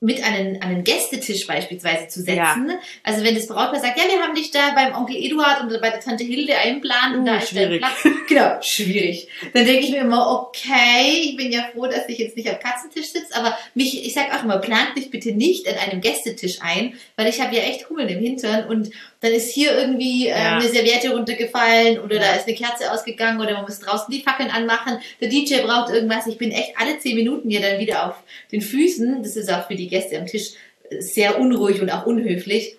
mit 0.03 0.23
an 0.25 0.33
einen, 0.33 0.55
an 0.61 0.69
einen 0.69 0.83
Gästetisch 0.83 1.47
beispielsweise 1.47 2.07
zu 2.07 2.19
setzen. 2.21 2.35
Ja. 2.35 2.79
Also 3.03 3.23
wenn 3.23 3.35
das 3.35 3.47
Brautpaar 3.47 3.79
sagt, 3.79 3.97
ja, 3.97 4.03
wir 4.07 4.21
haben 4.21 4.35
dich 4.35 4.51
da 4.51 4.71
beim 4.75 4.93
Onkel 4.95 5.15
Eduard 5.15 5.61
und 5.61 5.69
bei 5.81 5.89
der 5.89 5.99
Tante 5.99 6.23
Hilde 6.23 6.55
einplant 6.57 7.15
und 7.15 7.21
Uh, 7.23 7.25
da 7.25 7.37
ist 7.37 7.55
dein 7.55 7.65
schwierig. 7.67 7.79
Platz. 7.81 8.13
Genau, 8.27 8.57
schwierig. 8.61 9.27
Dann 9.53 9.65
denke 9.65 9.85
ich 9.85 9.91
mir 9.91 10.01
immer, 10.01 10.29
okay, 10.47 11.21
ich 11.23 11.35
bin 11.37 11.51
ja 11.51 11.65
froh, 11.73 11.85
dass 11.87 12.07
ich 12.07 12.17
jetzt 12.17 12.35
nicht 12.37 12.49
am 12.49 12.59
Katzentisch 12.59 13.07
sitze, 13.11 13.35
aber 13.35 13.57
mich, 13.75 14.05
ich 14.05 14.13
sag 14.13 14.33
auch 14.37 14.43
immer, 14.43 14.57
plant 14.57 14.95
mich 14.95 15.09
bitte 15.09 15.31
nicht 15.31 15.67
an 15.67 15.75
einem 15.77 16.01
Gästetisch 16.01 16.57
ein, 16.61 16.93
weil 17.15 17.27
ich 17.27 17.39
habe 17.41 17.55
ja 17.55 17.63
echt 17.63 17.89
Hummeln 17.89 18.09
im 18.09 18.19
Hintern 18.19 18.67
und 18.67 18.91
dann 19.21 19.31
ist 19.31 19.53
hier 19.53 19.77
irgendwie 19.77 20.27
äh, 20.27 20.31
Ja. 20.31 20.57
eine 20.57 20.67
Serviette 20.67 21.11
runtergefallen 21.11 21.99
oder 21.99 22.15
Ja. 22.15 22.21
da 22.21 22.33
ist 22.35 22.47
eine 22.47 22.55
Kerze 22.57 22.91
ausgegangen 22.91 23.39
oder 23.39 23.53
man 23.53 23.63
muss 23.63 23.79
draußen 23.79 24.07
die 24.13 24.21
Fackeln 24.21 24.49
anmachen. 24.51 24.97
Der 25.21 25.29
DJ 25.29 25.61
braucht 25.61 25.91
irgendwas. 25.93 26.27
Ich 26.27 26.37
bin 26.37 26.51
echt 26.51 26.73
alle 26.77 26.99
zehn 26.99 27.15
Minuten 27.15 27.49
hier 27.49 27.61
dann 27.61 27.79
wieder 27.79 28.07
auf 28.09 28.15
den 28.51 28.61
Füßen. 28.61 29.23
Das 29.23 29.35
ist 29.37 29.51
auch 29.51 29.67
für 29.67 29.75
die 29.75 29.87
Gäste 29.93 30.17
am 30.19 30.25
Tisch 30.25 30.51
äh, 30.89 30.99
sehr 31.01 31.39
unruhig 31.39 31.81
und 31.81 31.89
auch 31.91 32.05
unhöflich. 32.05 32.75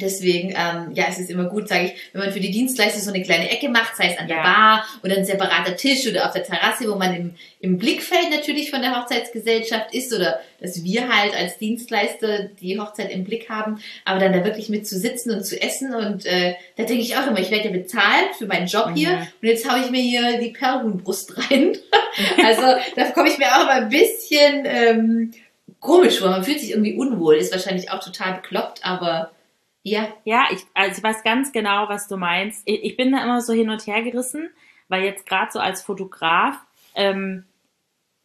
Deswegen, 0.00 0.50
ähm, 0.50 0.92
ja, 0.94 1.06
es 1.10 1.18
ist 1.18 1.30
immer 1.30 1.46
gut, 1.48 1.68
sage 1.68 1.86
ich, 1.86 1.92
wenn 2.12 2.20
man 2.22 2.32
für 2.32 2.38
die 2.38 2.52
Dienstleister 2.52 3.00
so 3.00 3.10
eine 3.12 3.22
kleine 3.24 3.50
Ecke 3.50 3.68
macht, 3.68 3.96
sei 3.96 4.10
es 4.12 4.18
an 4.18 4.28
der 4.28 4.36
Ja. 4.36 4.42
Bar 4.44 4.86
oder 5.02 5.16
ein 5.16 5.24
separater 5.24 5.74
Tisch 5.76 6.06
oder 6.06 6.26
auf 6.26 6.32
der 6.32 6.44
Terrasse, 6.44 6.88
wo 6.88 6.94
man 6.94 7.12
im, 7.14 7.34
im 7.60 7.76
Blickfeld 7.76 8.30
natürlich 8.30 8.70
von 8.70 8.82
der 8.82 8.96
Hochzeitsgesellschaft 8.98 9.92
ist 9.92 10.14
oder 10.14 10.40
dass 10.60 10.84
wir 10.84 11.08
halt 11.08 11.34
als 11.36 11.58
Dienstleister 11.58 12.44
die 12.60 12.78
Hochzeit 12.78 13.10
im 13.10 13.24
Blick 13.24 13.48
haben, 13.50 13.80
aber 14.04 14.20
dann 14.20 14.32
da 14.32 14.44
wirklich 14.44 14.68
mit 14.68 14.86
zu 14.86 14.96
sitzen 14.96 15.32
und 15.32 15.44
zu 15.44 15.60
essen 15.60 15.92
und 15.92 16.24
äh, 16.24 16.54
da 16.76 16.84
denke 16.84 17.02
ich 17.02 17.16
auch 17.16 17.26
immer, 17.26 17.40
ich 17.40 17.50
werde 17.50 17.64
ja 17.64 17.72
bezahlt 17.72 18.36
für 18.38 18.46
meinen 18.46 18.68
Job 18.68 18.92
hier 18.94 19.10
Mhm. 19.10 19.26
und 19.42 19.48
jetzt 19.48 19.68
haue 19.70 19.80
ich 19.84 19.90
mir 19.90 20.00
hier 20.02 20.38
die 20.38 20.50
Perlhuhnbrust 20.50 21.36
rein. 21.50 21.76
also 22.44 22.62
da 22.94 23.10
komme 23.10 23.28
ich 23.28 23.38
mir 23.38 23.48
auch 23.56 23.62
immer 23.62 23.72
ein 23.72 23.88
bisschen 23.88 24.64
ähm, 24.66 25.32
komisch 25.80 26.18
vor. 26.20 26.30
Man 26.30 26.44
fühlt 26.44 26.60
sich 26.60 26.70
irgendwie 26.70 26.94
unwohl, 26.94 27.34
ist 27.36 27.52
wahrscheinlich 27.52 27.90
auch 27.90 28.00
total 28.02 28.34
bekloppt, 28.34 28.84
aber 28.84 29.30
ja, 29.82 30.08
Ja, 30.24 30.44
ich, 30.52 30.60
also 30.74 30.98
ich 30.98 31.02
weiß 31.02 31.22
ganz 31.24 31.52
genau, 31.52 31.88
was 31.88 32.06
du 32.06 32.16
meinst. 32.16 32.62
Ich, 32.66 32.84
ich 32.84 32.96
bin 32.96 33.12
da 33.12 33.22
immer 33.22 33.40
so 33.40 33.52
hin 33.52 33.70
und 33.70 33.86
her 33.86 34.02
gerissen, 34.02 34.50
weil 34.88 35.04
jetzt 35.04 35.24
gerade 35.26 35.50
so 35.50 35.58
als 35.58 35.82
Fotograf, 35.82 36.56
ähm, 36.94 37.44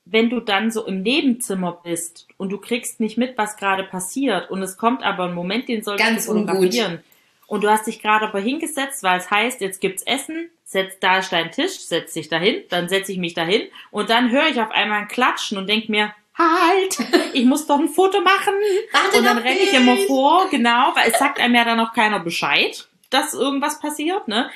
wenn 0.04 0.30
du 0.30 0.40
dann 0.40 0.70
so 0.70 0.86
im 0.86 1.02
Nebenzimmer 1.02 1.80
bist 1.84 2.28
und 2.38 2.50
du 2.52 2.58
kriegst 2.60 3.00
nicht 3.00 3.18
mit, 3.18 3.38
was 3.38 3.58
gerade 3.58 3.84
passiert 3.84 4.52
und 4.52 4.62
es 4.62 4.78
kommt 4.78 5.02
aber 5.02 5.24
ein 5.26 5.34
Moment, 5.34 5.68
den 5.70 5.82
solltest 5.82 6.08
Ganz 6.10 6.26
du 6.26 6.32
ungut. 6.34 6.50
fotografieren. 6.50 7.04
Und 7.48 7.64
du 7.64 7.70
hast 7.70 7.88
dich 7.88 8.02
gerade 8.02 8.28
aber 8.28 8.40
hingesetzt, 8.40 9.04
weil 9.04 9.20
es 9.20 9.30
heißt, 9.32 9.62
jetzt 9.62 9.80
gibt's 9.80 10.04
Essen, 10.04 10.50
setz, 10.64 11.00
da 11.00 11.20
ist 11.20 11.32
dein 11.32 11.52
Tisch, 11.52 11.80
setz 11.80 12.14
dich 12.14 12.28
dahin, 12.28 12.64
dann 12.70 12.90
setze 12.90 13.12
ich 13.12 13.18
mich 13.18 13.34
dahin 13.36 13.62
und 13.92 14.10
dann 14.10 14.32
höre 14.32 14.48
ich 14.48 14.60
auf 14.60 14.72
einmal 14.72 15.02
ein 15.02 15.08
Klatschen 15.08 15.58
und 15.58 15.68
denk 15.70 15.88
mir, 15.90 16.14
halt, 16.38 16.98
ich 17.34 17.46
muss 17.46 17.68
doch 17.68 17.80
ein 17.80 17.90
Foto 17.90 18.22
machen. 18.22 18.54
Warte 18.92 19.18
Und 19.18 19.26
dann 19.26 19.38
noch 19.38 19.44
renne 19.44 19.60
ich 19.60 19.74
immer 19.74 19.98
vor, 20.08 20.50
genau, 20.50 20.92
weil 20.96 21.12
es 21.12 21.20
sagt 21.20 21.40
einem 21.40 21.56
ja 21.56 21.66
dann 21.66 21.80
auch 21.80 21.94
keiner 21.94 22.20
Bescheid, 22.20 22.88
dass 23.10 23.34
irgendwas 23.34 23.80
passiert, 23.80 24.28
ne? 24.28 24.50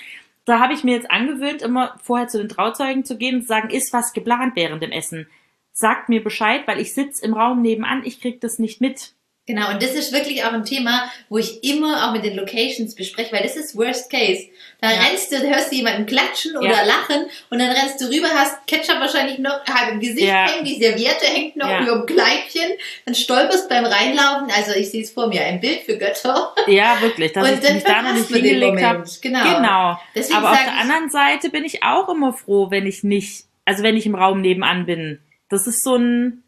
Da 0.45 0.59
habe 0.59 0.73
ich 0.73 0.83
mir 0.83 0.95
jetzt 0.95 1.11
angewöhnt, 1.11 1.61
immer 1.61 1.99
vorher 2.01 2.27
zu 2.27 2.39
den 2.39 2.49
Trauzeugen 2.49 3.05
zu 3.05 3.17
gehen 3.17 3.35
und 3.35 3.41
zu 3.41 3.47
sagen, 3.47 3.69
ist 3.69 3.93
was 3.93 4.13
geplant 4.13 4.55
während 4.55 4.81
dem 4.81 4.91
Essen. 4.91 5.27
Sagt 5.73 6.09
mir 6.09 6.23
Bescheid, 6.23 6.63
weil 6.65 6.79
ich 6.79 6.93
sitze 6.93 7.23
im 7.23 7.33
Raum 7.33 7.61
nebenan, 7.61 8.03
ich 8.03 8.19
krieg 8.19 8.41
das 8.41 8.57
nicht 8.57 8.81
mit. 8.81 9.13
Genau, 9.49 9.71
und 9.71 9.81
das 9.81 9.95
ist 9.95 10.13
wirklich 10.13 10.43
auch 10.43 10.53
ein 10.53 10.63
Thema, 10.63 11.09
wo 11.27 11.39
ich 11.39 11.63
immer 11.63 12.07
auch 12.07 12.13
mit 12.13 12.23
den 12.23 12.35
Locations 12.35 12.93
bespreche, 12.93 13.31
weil 13.33 13.41
das 13.41 13.55
ist 13.55 13.75
Worst 13.75 14.11
Case. 14.11 14.43
Da 14.79 14.91
Ja. 14.91 14.99
rennst 14.99 15.31
du, 15.31 15.37
hörst 15.39 15.71
du 15.71 15.75
jemanden 15.77 16.05
klatschen 16.05 16.55
oder 16.55 16.69
Ja. 16.69 16.83
lachen 16.83 17.25
und 17.49 17.57
dann 17.57 17.71
rennst 17.71 17.99
du 17.99 18.05
rüber, 18.05 18.27
hast 18.27 18.67
Ketchup 18.67 18.99
wahrscheinlich 18.99 19.39
noch 19.39 19.65
halb 19.65 19.93
im 19.93 19.99
Gesicht 19.99 20.21
Ja. 20.27 20.47
hängen, 20.47 20.65
die 20.65 20.75
Serviette 20.79 21.25
hängt 21.25 21.55
noch 21.55 21.67
Ja. 21.67 21.81
über 21.81 21.93
dem 21.93 22.05
Kleidchen, 22.05 22.73
dann 23.07 23.15
stolperst 23.15 23.67
beim 23.69 23.85
Reinlaufen, 23.85 24.51
also 24.55 24.73
ich 24.73 24.91
sehe 24.91 25.01
es 25.01 25.09
vor 25.09 25.25
mir, 25.29 25.41
ein 25.43 25.59
Bild 25.59 25.79
für 25.81 25.97
Götter. 25.97 26.53
Ja, 26.67 27.01
wirklich, 27.01 27.31
dass 27.33 27.47
und 27.49 27.55
ich 27.55 27.59
dann 27.61 27.73
mich 27.73 27.83
da 27.85 28.01
noch 28.03 28.13
nicht 28.13 28.27
hingelegt 28.31 28.83
habe. 28.83 29.03
Genau. 29.19 29.55
Genau. 29.55 29.99
Deswegen 30.13 30.37
Aber 30.37 30.51
auf 30.51 30.57
der 30.59 30.67
ich- 30.67 30.79
anderen 30.79 31.09
Seite 31.09 31.49
bin 31.49 31.65
ich 31.65 31.81
auch 31.81 32.07
immer 32.07 32.33
froh, 32.33 32.69
wenn 32.69 32.85
ich 32.85 33.03
nicht, 33.03 33.45
also 33.65 33.81
wenn 33.81 33.97
ich 33.97 34.05
im 34.05 34.13
Raum 34.13 34.41
nebenan 34.41 34.85
bin. 34.85 35.19
Das 35.49 35.65
ist 35.65 35.83
so 35.83 35.95
ein, 35.95 36.43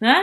ne? 0.00 0.16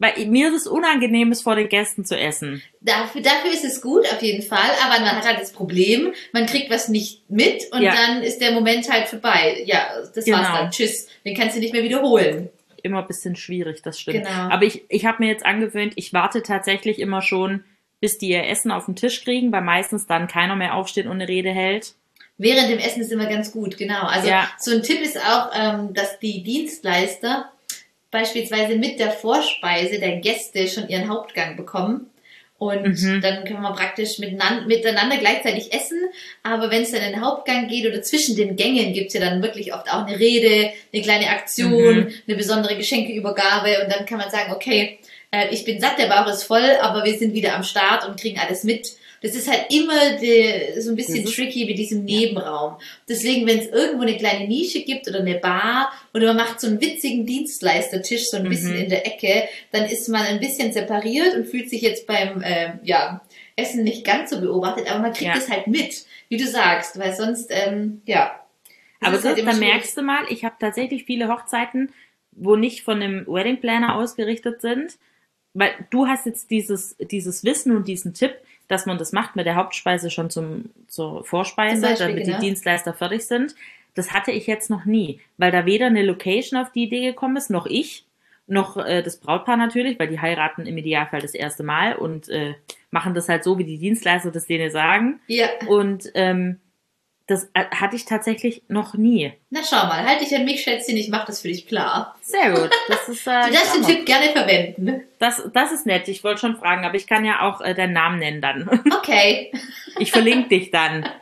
Weil 0.00 0.26
mir 0.26 0.48
ist 0.48 0.54
es 0.62 0.66
unangenehm, 0.68 1.32
es 1.32 1.42
vor 1.42 1.56
den 1.56 1.68
Gästen 1.68 2.04
zu 2.04 2.16
essen. 2.16 2.62
Dafür, 2.80 3.20
dafür 3.20 3.50
ist 3.52 3.64
es 3.64 3.80
gut, 3.82 4.04
auf 4.12 4.22
jeden 4.22 4.42
Fall, 4.42 4.70
aber 4.84 5.00
man 5.04 5.16
hat 5.16 5.26
halt 5.26 5.40
das 5.40 5.52
Problem, 5.52 6.12
man 6.32 6.46
kriegt 6.46 6.70
was 6.70 6.88
nicht 6.88 7.28
mit 7.28 7.64
und 7.72 7.82
Ja. 7.82 7.92
dann 7.94 8.22
ist 8.22 8.38
der 8.40 8.52
Moment 8.52 8.88
halt 8.88 9.08
vorbei. 9.08 9.60
Ja, 9.66 9.88
das 10.14 10.24
Genau. 10.24 10.38
war's 10.38 10.48
dann. 10.52 10.70
Tschüss. 10.70 11.08
Den 11.24 11.34
kannst 11.36 11.56
du 11.56 11.60
nicht 11.60 11.72
mehr 11.72 11.82
wiederholen. 11.82 12.48
Immer 12.84 13.00
ein 13.00 13.08
bisschen 13.08 13.34
schwierig, 13.34 13.82
das 13.82 13.98
stimmt. 13.98 14.18
Genau. 14.24 14.30
Aber 14.50 14.62
ich, 14.64 14.84
ich 14.88 15.04
habe 15.04 15.22
mir 15.24 15.30
jetzt 15.30 15.44
angewöhnt, 15.44 15.94
ich 15.96 16.12
warte 16.12 16.44
tatsächlich 16.44 17.00
immer 17.00 17.20
schon, 17.20 17.64
bis 18.00 18.18
die 18.18 18.28
ihr 18.28 18.46
Essen 18.46 18.70
auf 18.70 18.84
den 18.84 18.94
Tisch 18.94 19.24
kriegen, 19.24 19.50
weil 19.50 19.62
meistens 19.62 20.06
dann 20.06 20.28
keiner 20.28 20.54
mehr 20.54 20.74
aufsteht 20.76 21.06
und 21.06 21.12
eine 21.14 21.26
Rede 21.26 21.50
hält. 21.50 21.94
Während 22.40 22.70
dem 22.70 22.78
Essen 22.78 23.00
ist 23.02 23.10
immer 23.10 23.26
ganz 23.26 23.50
gut, 23.50 23.76
genau. 23.76 24.02
Also 24.02 24.28
Ja. 24.28 24.48
so 24.58 24.70
ein 24.70 24.84
Tipp 24.84 25.00
ist 25.00 25.18
auch, 25.18 25.50
ähm, 25.52 25.92
dass 25.92 26.20
die 26.20 26.44
Dienstleister 26.44 27.47
beispielsweise 28.10 28.76
mit 28.76 28.98
der 28.98 29.10
Vorspeise 29.10 29.98
der 29.98 30.16
Gäste 30.16 30.66
schon 30.68 30.88
ihren 30.88 31.08
Hauptgang 31.08 31.56
bekommen. 31.56 32.10
Und 32.58 32.82
Mhm. 33.00 33.20
dann 33.20 33.44
können 33.44 33.60
wir 33.62 33.72
praktisch 33.72 34.18
miteinander, 34.18 35.16
gleichzeitig 35.16 35.72
essen. 35.72 36.00
Aber 36.42 36.72
wenn 36.72 36.82
es 36.82 36.90
dann 36.90 37.02
in 37.02 37.12
den 37.12 37.24
Hauptgang 37.24 37.68
geht 37.68 37.86
oder 37.86 38.02
zwischen 38.02 38.34
den 38.34 38.56
Gängen 38.56 38.92
gibt's 38.94 39.14
ja 39.14 39.20
dann 39.20 39.40
wirklich 39.42 39.72
oft 39.72 39.88
auch 39.92 40.04
eine 40.04 40.18
Rede, 40.18 40.72
eine 40.92 41.02
kleine 41.02 41.28
Aktion, 41.30 41.96
Mhm. 42.00 42.12
eine 42.26 42.36
besondere 42.36 42.76
Geschenkeübergabe. 42.76 43.82
Und 43.84 43.92
dann 43.92 44.06
kann 44.06 44.18
man 44.18 44.30
sagen, 44.30 44.52
okay, 44.52 44.98
äh, 45.30 45.48
ich 45.50 45.64
bin 45.64 45.80
satt, 45.80 45.98
der 46.00 46.06
Bauch 46.08 46.26
ist 46.26 46.42
voll, 46.44 46.76
aber 46.80 47.04
wir 47.04 47.16
sind 47.16 47.32
wieder 47.32 47.54
am 47.54 47.62
Start 47.62 48.08
und 48.08 48.18
kriegen 48.20 48.40
alles 48.40 48.64
mit. 48.64 48.88
Das 49.22 49.34
ist 49.34 49.50
halt 49.50 49.66
immer 49.70 50.16
die, 50.16 50.80
so 50.80 50.90
ein 50.90 50.96
bisschen 50.96 51.24
tricky 51.24 51.64
mit 51.64 51.78
diesem 51.78 52.04
Nebenraum. 52.04 52.76
Deswegen, 53.08 53.46
wenn 53.46 53.58
es 53.58 53.66
irgendwo 53.66 54.02
eine 54.02 54.16
kleine 54.16 54.46
Nische 54.46 54.82
gibt 54.82 55.08
oder 55.08 55.20
eine 55.20 55.36
Bar 55.36 55.92
oder 56.14 56.28
man 56.28 56.36
macht 56.36 56.60
so 56.60 56.68
einen 56.68 56.80
witzigen 56.80 57.26
Dienstleistertisch 57.26 58.26
so 58.30 58.36
ein 58.36 58.44
mhm. 58.44 58.48
bisschen 58.50 58.76
in 58.76 58.88
der 58.88 59.06
Ecke, 59.06 59.48
dann 59.72 59.86
ist 59.86 60.08
man 60.08 60.22
ein 60.22 60.40
bisschen 60.40 60.72
separiert 60.72 61.34
und 61.34 61.46
fühlt 61.46 61.68
sich 61.68 61.82
jetzt 61.82 62.06
beim 62.06 62.42
äh, 62.42 62.74
ja, 62.84 63.20
Essen 63.56 63.82
nicht 63.82 64.04
ganz 64.04 64.30
so 64.30 64.40
beobachtet, 64.40 64.90
aber 64.90 65.00
man 65.00 65.12
kriegt 65.12 65.36
es 65.36 65.50
halt 65.50 65.66
mit, 65.66 66.06
wie 66.28 66.36
du 66.36 66.46
sagst, 66.46 66.98
weil 66.98 67.12
sonst, 67.14 67.50
ähm, 67.50 68.02
ja. 68.06 68.40
Aber 69.00 69.18
so, 69.18 69.28
halt 69.28 69.44
da 69.44 69.52
merkst 69.52 69.96
du 69.96 70.02
mal, 70.02 70.24
ich 70.28 70.44
habe 70.44 70.54
tatsächlich 70.60 71.04
viele 71.04 71.28
Hochzeiten, 71.28 71.92
wo 72.32 72.54
nicht 72.54 72.82
von 72.82 73.02
einem 73.02 73.26
Wedding 73.26 73.60
Planner 73.60 73.96
ausgerichtet 73.96 74.60
sind, 74.60 74.96
weil 75.54 75.72
du 75.90 76.06
hast 76.06 76.26
jetzt 76.26 76.50
dieses, 76.50 76.96
dieses 76.98 77.42
Wissen 77.42 77.76
und 77.76 77.88
diesen 77.88 78.14
Tipp, 78.14 78.36
dass 78.68 78.86
man 78.86 78.98
das 78.98 79.12
macht 79.12 79.34
mit 79.34 79.46
der 79.46 79.56
Hauptspeise 79.56 80.10
schon 80.10 80.30
zum, 80.30 80.66
zur 80.86 81.24
Vorspeise, 81.24 81.82
Beispiel, 81.82 82.06
damit 82.06 82.24
genau. 82.24 82.38
die 82.38 82.46
Dienstleister 82.46 82.94
fertig 82.94 83.26
sind. 83.26 83.54
Das 83.94 84.12
hatte 84.12 84.30
ich 84.30 84.46
jetzt 84.46 84.70
noch 84.70 84.84
nie, 84.84 85.20
weil 85.38 85.50
da 85.50 85.66
weder 85.66 85.86
eine 85.86 86.04
Location 86.04 86.60
auf 86.60 86.70
die 86.70 86.84
Idee 86.84 87.04
gekommen 87.04 87.36
ist, 87.36 87.50
noch 87.50 87.66
ich, 87.66 88.04
noch 88.46 88.76
äh, 88.76 89.02
das 89.02 89.18
Brautpaar 89.18 89.56
natürlich, 89.56 89.98
weil 89.98 90.08
die 90.08 90.20
heiraten 90.20 90.66
im 90.66 90.78
Idealfall 90.78 91.20
das 91.20 91.34
erste 91.34 91.62
Mal 91.62 91.96
und 91.96 92.28
äh, 92.28 92.54
machen 92.90 93.14
das 93.14 93.28
halt 93.28 93.44
so, 93.44 93.58
wie 93.58 93.64
die 93.64 93.78
Dienstleister 93.78 94.30
das 94.30 94.46
denen 94.46 94.70
sagen. 94.70 95.20
Ja. 95.26 95.48
Und 95.66 96.10
ähm, 96.14 96.58
das 97.28 97.44
äh, 97.52 97.64
hatte 97.70 97.94
ich 97.94 98.06
tatsächlich 98.06 98.62
noch 98.68 98.94
nie. 98.94 99.32
Na 99.50 99.60
schau 99.62 99.86
mal, 99.86 100.04
halt 100.04 100.22
dich 100.22 100.34
an 100.34 100.46
mich, 100.46 100.62
Schätzchen, 100.62 100.96
ich 100.96 101.10
mach 101.10 101.26
das 101.26 101.42
für 101.42 101.48
dich 101.48 101.68
klar. 101.68 102.16
Sehr 102.22 102.52
gut. 102.52 102.70
Das 102.88 103.06
ist, 103.08 103.26
äh, 103.26 103.42
du 103.46 103.52
darfst 103.52 103.74
den 103.76 103.82
Tipp 103.82 104.06
gerne 104.06 104.30
verwenden. 104.30 105.02
Das, 105.18 105.42
das 105.52 105.70
ist 105.70 105.84
nett. 105.84 106.08
Ich 106.08 106.24
wollte 106.24 106.40
schon 106.40 106.56
fragen, 106.56 106.86
aber 106.86 106.96
ich 106.96 107.06
kann 107.06 107.26
ja 107.26 107.42
auch 107.42 107.60
äh, 107.60 107.74
deinen 107.74 107.92
Namen 107.92 108.18
nennen 108.18 108.40
dann. 108.40 108.68
Okay. 108.98 109.52
Ich 109.98 110.10
verlinke 110.10 110.48
dich 110.48 110.70
dann. 110.70 111.08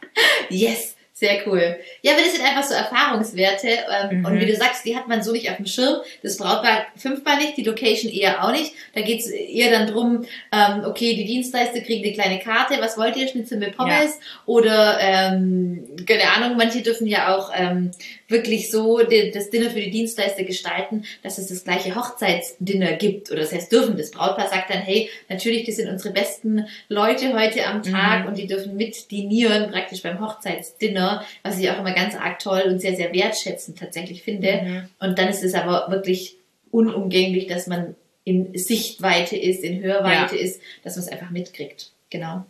Yes. 0.49 0.96
Sehr 1.19 1.47
cool. 1.47 1.79
Ja, 2.03 2.13
aber 2.13 2.21
das 2.21 2.35
sind 2.35 2.45
einfach 2.45 2.63
so 2.63 2.75
Erfahrungswerte. 2.75 3.69
Ähm, 3.69 4.19
mhm. 4.19 4.27
Und 4.27 4.39
wie 4.39 4.45
du 4.45 4.55
sagst, 4.55 4.85
die 4.85 4.95
hat 4.95 5.09
man 5.09 5.23
so 5.23 5.33
nicht 5.33 5.49
auf 5.49 5.57
dem 5.57 5.65
Schirm. 5.65 6.03
Das 6.23 6.37
Brautpaar 6.37 6.89
fünfmal 6.95 7.39
nicht, 7.39 7.57
die 7.57 7.63
Location 7.63 8.13
eher 8.13 8.45
auch 8.45 8.53
nicht. 8.53 8.75
Da 8.95 9.01
geht's 9.01 9.27
eher 9.31 9.71
dann 9.71 9.87
drum, 9.87 10.27
ähm, 10.53 10.85
okay, 10.85 11.17
die 11.17 11.25
Dienstleister 11.25 11.81
kriegen 11.81 12.05
eine 12.05 12.13
kleine 12.13 12.39
Karte. 12.39 12.83
Was 12.83 12.99
wollt 12.99 13.17
ihr? 13.17 13.29
Schnitzel 13.29 13.57
mit 13.57 13.79
Pommes? 13.79 14.19
Ja. 14.19 14.21
Oder, 14.45 14.99
ähm, 15.01 15.89
keine 16.07 16.31
Ahnung, 16.33 16.59
manche 16.59 16.83
dürfen 16.83 17.07
ja 17.07 17.35
auch 17.35 17.51
ähm, 17.57 17.93
wirklich 18.29 18.71
so 18.71 19.01
das 19.01 19.51
Dinner 19.51 19.71
für 19.71 19.81
die 19.81 19.91
Dienstleister 19.91 20.45
gestalten, 20.45 21.05
dass 21.23 21.39
es 21.39 21.49
das 21.49 21.65
gleiche 21.65 21.95
Hochzeitsdinner 21.95 22.95
gibt. 22.95 23.31
Oder 23.31 23.41
das 23.41 23.53
heißt, 23.53 23.71
dürfen. 23.71 23.97
Das 23.97 24.11
Brautpaar 24.11 24.49
sagt 24.49 24.71
dann, 24.71 24.83
hey, 24.83 25.09
natürlich, 25.29 25.65
das 25.65 25.77
sind 25.77 25.89
unsere 25.89 26.13
besten 26.13 26.67
Leute 26.89 27.35
heute 27.35 27.67
am 27.67 27.83
Tag 27.83 28.23
mhm. 28.23 28.29
und 28.29 28.39
die 28.39 28.47
dürfen 28.47 28.77
mit 28.77 29.11
dinieren 29.11 29.71
praktisch 29.71 30.03
beim 30.03 30.21
Hochzeitsdinner 30.21 31.25
was 31.43 31.59
ich 31.59 31.71
auch 31.71 31.79
immer 31.79 31.93
ganz 31.93 32.15
arg 32.15 32.39
toll 32.39 32.63
und 32.67 32.81
sehr, 32.81 32.97
sehr 32.97 33.13
wertschätzend 33.13 33.79
tatsächlich 33.79 34.23
finde. 34.23 34.63
Mhm. 34.63 34.89
Und 34.99 35.19
dann 35.19 35.29
ist 35.29 35.43
es 35.43 35.55
aber 35.55 35.91
wirklich 35.91 36.37
unumgänglich, 36.71 37.47
dass 37.47 37.67
man 37.67 37.95
in 38.25 38.57
Sichtweite 38.59 39.37
ist, 39.37 39.63
in 39.63 39.83
Hörweite 39.83 40.37
ja. 40.37 40.43
ist, 40.43 40.61
dass 40.83 40.97
man 40.97 41.05
es 41.05 41.13
einfach 41.13 41.31
mitkriegt. 41.31 41.93
Genau. 42.11 42.45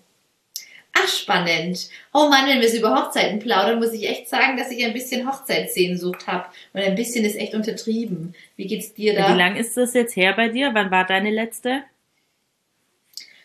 Ach, 0.99 1.09
spannend. 1.09 1.91
Oh 2.15 2.29
Mann, 2.31 2.49
wenn 2.49 2.61
wir 2.61 2.71
so 2.71 2.79
über 2.79 2.95
Hochzeiten 2.95 3.39
plaudern, 3.39 3.79
muss 3.79 3.93
ich 3.93 4.09
echt 4.09 4.29
sagen, 4.29 4.57
dass 4.57 4.71
ich 4.71 4.85
ein 4.85 4.95
bisschen 4.95 5.29
Hochzeitssehnsucht 5.31 6.27
habe. 6.27 6.47
Und 6.73 6.81
ein 6.81 6.95
bisschen 6.95 7.25
ist 7.25 7.37
echt 7.37 7.55
untertrieben. 7.55 8.35
Wie 8.57 8.67
geht's 8.67 8.95
dir 8.95 9.15
da? 9.15 9.35
Wie 9.35 9.39
lang 9.39 9.57
ist 9.57 9.77
das 9.77 9.93
jetzt 9.93 10.17
her 10.17 10.33
bei 10.35 10.49
dir? 10.49 10.71
Wann 10.73 10.91
war 10.91 11.05
deine 11.05 11.31
letzte? 11.31 11.83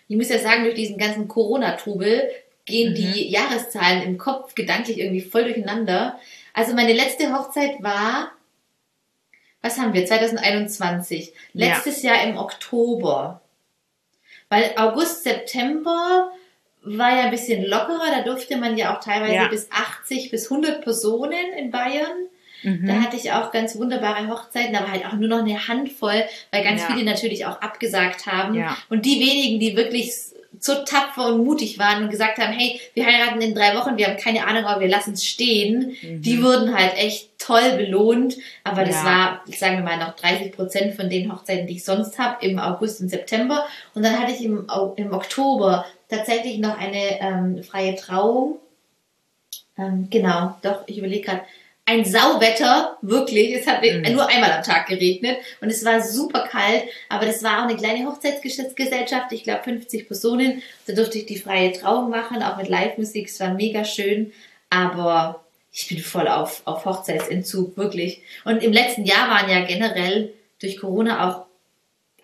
Ich 0.08 0.16
muss 0.16 0.30
ja 0.30 0.40
sagen, 0.40 0.64
durch 0.64 0.76
diesen 0.76 0.98
ganzen 0.98 1.28
Corona-Trubel 1.28 2.30
gehen 2.66 2.92
mhm. 2.92 2.96
die 2.96 3.30
Jahreszahlen 3.30 4.04
im 4.04 4.18
Kopf 4.18 4.56
gedanklich 4.56 5.00
irgendwie 5.00 5.22
voll 5.22 5.44
durcheinander. 5.44 6.20
Also 6.54 6.74
meine 6.74 6.94
letzte 6.94 7.34
Hochzeit 7.34 7.84
war, 7.84 8.32
was 9.62 9.78
haben 9.78 9.94
wir, 9.94 10.06
2021. 10.06 11.34
Letztes 11.54 12.02
ja. 12.02 12.14
Jahr 12.14 12.30
im 12.30 12.38
Oktober. 12.38 13.42
Weil 14.48 14.72
August, 14.78 15.24
September 15.24 16.32
war 16.84 17.16
ja 17.16 17.24
ein 17.24 17.32
bisschen 17.32 17.66
lockerer, 17.66 18.12
da 18.12 18.22
durfte 18.24 18.58
man 18.58 18.78
ja 18.78 18.96
auch 18.96 19.00
teilweise 19.00 19.34
ja. 19.34 19.48
bis 19.48 19.70
80 19.72 20.32
bis 20.32 20.52
100 20.52 20.82
Personen 20.82 21.54
in 21.58 21.72
Bayern. 21.72 22.28
Mhm. 22.64 22.88
Da 22.88 22.94
hatte 23.02 23.18
ich 23.18 23.32
auch 23.32 23.52
ganz 23.52 23.76
wunderbare 23.78 24.28
Hochzeiten, 24.28 24.76
aber 24.76 24.92
halt 24.92 25.06
auch 25.06 25.14
nur 25.14 25.30
noch 25.30 25.40
eine 25.40 25.68
Handvoll, 25.68 26.24
weil 26.52 26.64
ganz 26.64 26.82
ja. 26.82 26.88
viele 26.88 27.04
natürlich 27.04 27.46
auch 27.46 27.62
abgesagt 27.62 28.28
haben. 28.28 28.56
Ja. 28.56 28.78
Und 28.90 29.06
die 29.06 29.20
wenigen, 29.20 29.60
die 29.60 29.76
wirklich 29.76 30.12
so 30.60 30.76
tapfer 30.84 31.34
und 31.34 31.44
mutig 31.44 31.80
waren 31.80 32.04
und 32.04 32.10
gesagt 32.12 32.38
haben, 32.38 32.54
hey, 32.54 32.80
wir 32.94 33.06
heiraten 33.06 33.42
in 33.42 33.56
drei 33.56 33.76
Wochen, 33.76 33.98
wir 33.98 34.08
haben 34.08 34.18
keine 34.18 34.46
Ahnung, 34.46 34.66
aber 34.66 34.82
wir 34.82 34.90
lassen 34.90 35.14
es 35.14 35.26
stehen, 35.26 35.96
mhm. 36.02 36.22
die 36.22 36.44
wurden 36.44 36.76
halt 36.76 36.98
echt 36.98 37.40
toll 37.40 37.78
belohnt. 37.78 38.38
Aber 38.64 38.84
das 38.84 38.98
ja. 38.98 39.06
war, 39.06 39.42
sagen 39.48 39.78
wir 39.78 39.84
mal, 39.84 39.98
noch 39.98 40.16
30 40.16 40.52
Prozent 40.52 40.96
von 40.96 41.10
den 41.10 41.32
Hochzeiten, 41.32 41.66
die 41.66 41.78
ich 41.78 41.84
sonst 41.84 42.20
habe, 42.20 42.46
im 42.46 42.60
August 42.60 43.02
und 43.02 43.10
September. 43.10 43.66
Und 43.96 44.04
dann 44.04 44.20
hatte 44.20 44.34
ich 44.34 44.44
im, 44.44 44.68
im 44.98 45.14
Oktober 45.14 45.86
tatsächlich 46.12 46.60
noch 46.60 46.78
eine 46.78 47.20
ähm, 47.22 47.64
freie 47.64 47.96
Trauung. 47.96 48.60
Ähm, 49.78 50.08
genau, 50.12 50.56
doch, 50.62 50.84
ich 50.88 51.00
überlege 51.00 51.26
gerade, 51.26 51.42
ein 51.86 52.06
Sauwetter, 52.06 52.98
wirklich. 53.02 53.54
Es 53.56 53.68
hat 53.68 53.82
mhm. 53.82 54.14
nur 54.14 54.28
einmal 54.28 54.52
am 54.52 54.64
Tag 54.64 54.88
geregnet 54.88 55.38
und 55.62 55.70
es 55.70 55.84
war 55.84 56.02
super 56.02 56.48
kalt, 56.48 56.84
aber 57.10 57.26
das 57.26 57.44
war 57.44 57.60
auch 57.60 57.70
eine 57.70 57.76
kleine 57.76 58.06
Hochzeitsgesellschaft, 58.06 59.32
ich 59.32 59.44
glaube 59.44 59.64
50 59.64 60.08
Personen. 60.08 60.62
Da 60.86 60.94
durfte 60.94 61.18
ich 61.18 61.26
die 61.26 61.40
freie 61.40 61.74
Trauung 61.74 62.10
machen, 62.10 62.44
auch 62.44 62.58
mit 62.58 62.70
Live-Musik, 62.70 63.28
es 63.28 63.40
war 63.40 63.54
mega 63.54 63.84
schön, 63.84 64.32
aber 64.70 65.44
ich 65.74 65.88
bin 65.88 66.00
voll 66.00 66.28
auf, 66.28 66.62
auf 66.66 66.86
Hochzeitsentzug, 66.86 67.76
wirklich. 67.78 68.22
Und 68.46 68.62
im 68.62 68.74
letzten 68.74 69.06
Jahr 69.06 69.30
waren 69.30 69.50
ja 69.50 69.66
generell 69.66 70.34
durch 70.60 70.78
Corona 70.78 71.30
auch, 71.30 71.46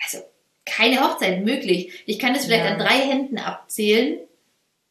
also 0.04 0.20
keine 0.68 1.02
Hochzeiten 1.02 1.44
möglich. 1.44 2.04
Ich 2.06 2.20
kann 2.20 2.36
es 2.36 2.46
vielleicht 2.46 2.66
ja. 2.66 2.72
an 2.72 2.80
drei 2.80 3.00
Händen 3.00 3.40
abzählen, 3.40 4.20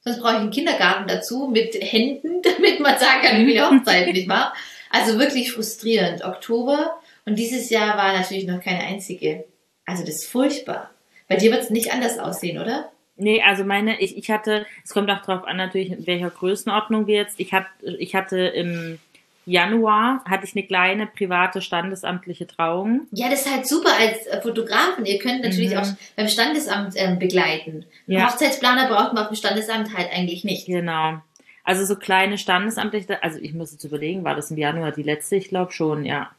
Sonst 0.06 0.20
brauche 0.20 0.34
ich 0.34 0.38
einen 0.38 0.50
Kindergarten 0.52 1.08
dazu 1.08 1.48
mit 1.48 1.74
Händen, 1.74 2.40
damit 2.42 2.78
man 2.78 2.96
sagen 2.96 3.22
kann, 3.22 3.44
wie 3.44 3.52
die 3.52 3.60
Hochzeit 3.60 4.06
nicht 4.06 4.28
wahr? 4.28 4.54
Also 4.88 5.18
wirklich 5.18 5.50
frustrierend. 5.50 6.24
Oktober 6.24 6.96
und 7.24 7.36
dieses 7.36 7.70
Jahr 7.70 7.98
war 7.98 8.12
natürlich 8.12 8.46
noch 8.46 8.62
keine 8.62 8.84
einzige. 8.84 9.44
Also 9.84 10.04
das 10.04 10.16
ist 10.16 10.30
furchtbar. 10.30 10.90
Bei 11.28 11.34
dir 11.34 11.50
wird 11.50 11.64
es 11.64 11.70
nicht 11.70 11.92
anders 11.92 12.20
aussehen, 12.20 12.58
oder? 12.58 12.92
Nee, 13.16 13.42
also 13.42 13.64
meine, 13.64 14.00
ich, 14.00 14.16
ich 14.16 14.30
hatte, 14.30 14.64
es 14.84 14.92
kommt 14.92 15.10
auch 15.10 15.22
darauf 15.22 15.44
an, 15.44 15.56
natürlich, 15.56 15.90
in 15.90 16.06
welcher 16.06 16.30
Größenordnung 16.30 17.08
wir 17.08 17.16
jetzt. 17.16 17.40
Ich, 17.40 17.52
hat, 17.52 17.66
ich 17.82 18.14
hatte 18.14 18.38
im 18.38 19.00
Januar 19.46 20.22
hatte 20.28 20.44
ich 20.44 20.56
eine 20.56 20.66
kleine 20.66 21.06
private 21.06 21.62
standesamtliche 21.62 22.48
Trauung. 22.48 23.06
Ja, 23.12 23.30
das 23.30 23.46
ist 23.46 23.52
halt 23.52 23.66
super 23.66 23.90
als 23.96 24.26
äh, 24.26 24.40
Fotografen. 24.42 25.06
Ihr 25.06 25.18
könnt 25.18 25.42
natürlich 25.42 25.70
mhm. 25.70 25.78
auch 25.78 25.86
beim 26.16 26.28
Standesamt 26.28 26.94
ähm, 26.96 27.20
begleiten. 27.20 27.86
Ja. 28.06 28.28
Hochzeitsplaner 28.28 28.88
braucht 28.88 29.14
man 29.14 29.22
auf 29.22 29.28
dem 29.28 29.36
Standesamt 29.36 29.96
halt 29.96 30.08
eigentlich 30.12 30.42
nicht. 30.42 30.66
Genau. 30.66 31.20
Also 31.62 31.84
so 31.84 31.96
kleine 31.96 32.38
standesamtliche, 32.38 33.22
also 33.22 33.38
ich 33.38 33.54
muss 33.54 33.72
jetzt 33.72 33.84
überlegen, 33.84 34.24
war 34.24 34.34
das 34.34 34.50
im 34.50 34.58
Januar 34.58 34.90
die 34.90 35.04
letzte? 35.04 35.36
Ich 35.36 35.48
glaube 35.48 35.72
schon, 35.72 36.04
ja. 36.04 36.30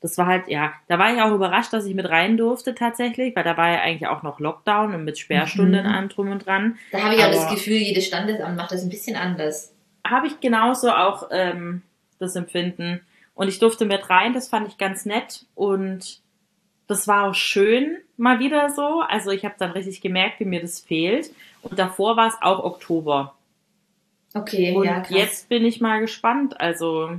Das 0.00 0.16
war 0.16 0.26
halt, 0.26 0.48
ja, 0.48 0.72
da 0.88 0.98
war 0.98 1.12
ich 1.12 1.20
auch 1.20 1.34
überrascht, 1.34 1.72
dass 1.72 1.84
ich 1.84 1.94
mit 1.94 2.08
rein 2.08 2.36
durfte 2.36 2.74
tatsächlich, 2.74 3.36
weil 3.36 3.44
da 3.44 3.56
war 3.56 3.70
ja 3.70 3.80
eigentlich 3.80 4.08
auch 4.08 4.22
noch 4.22 4.40
Lockdown 4.40 4.94
und 4.94 5.04
mit 5.04 5.18
Sperrstunden 5.18 5.84
mhm. 5.84 5.92
an 5.92 6.08
drum 6.08 6.30
und 6.30 6.46
dran. 6.46 6.78
Da 6.92 7.02
habe 7.02 7.14
ich 7.14 7.24
auch 7.24 7.30
das 7.30 7.50
Gefühl, 7.50 7.76
jedes 7.76 8.06
Standesamt 8.06 8.56
macht 8.56 8.72
das 8.72 8.82
ein 8.82 8.88
bisschen 8.88 9.16
anders. 9.16 9.74
Habe 10.06 10.26
ich 10.26 10.40
genauso 10.40 10.90
auch 10.90 11.28
ähm, 11.32 11.82
das 12.18 12.36
Empfinden. 12.36 13.00
Und 13.34 13.48
ich 13.48 13.58
durfte 13.58 13.84
mit 13.84 14.08
rein, 14.08 14.32
das 14.32 14.48
fand 14.48 14.68
ich 14.68 14.78
ganz 14.78 15.04
nett 15.04 15.44
und 15.54 16.20
das 16.86 17.08
war 17.08 17.28
auch 17.28 17.34
schön 17.34 17.98
mal 18.16 18.38
wieder 18.38 18.70
so. 18.70 19.00
Also 19.00 19.30
ich 19.30 19.44
habe 19.44 19.56
dann 19.58 19.72
richtig 19.72 20.00
gemerkt, 20.00 20.40
wie 20.40 20.44
mir 20.44 20.60
das 20.60 20.80
fehlt. 20.80 21.30
Und 21.62 21.78
davor 21.78 22.16
war 22.16 22.28
es 22.28 22.36
auch 22.40 22.64
Oktober. 22.64 23.34
Okay, 24.34 24.74
und 24.74 24.84
ja, 24.84 25.00
krass. 25.00 25.10
jetzt 25.10 25.48
bin 25.48 25.64
ich 25.64 25.80
mal 25.80 26.00
gespannt. 26.00 26.60
Also 26.60 27.18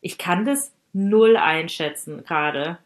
ich 0.00 0.18
kann 0.18 0.44
das 0.44 0.72
null 0.92 1.36
einschätzen 1.36 2.24
gerade. 2.24 2.78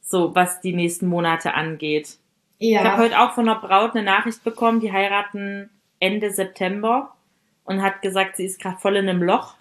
So, 0.00 0.34
was 0.34 0.60
die 0.60 0.72
nächsten 0.72 1.06
Monate 1.06 1.54
angeht. 1.54 2.16
Ja. 2.58 2.80
Ich 2.80 2.88
habe 2.88 3.02
heute 3.02 3.20
auch 3.20 3.34
von 3.34 3.48
einer 3.48 3.60
Braut 3.60 3.94
eine 3.94 4.02
Nachricht 4.02 4.42
bekommen, 4.42 4.80
die 4.80 4.92
heiraten 4.92 5.70
Ende 6.00 6.30
September 6.30 7.14
und 7.64 7.82
hat 7.82 8.00
gesagt, 8.00 8.36
sie 8.36 8.46
ist 8.46 8.60
gerade 8.60 8.78
voll 8.78 8.96
in 8.96 9.08
einem 9.08 9.22
Loch 9.22 9.54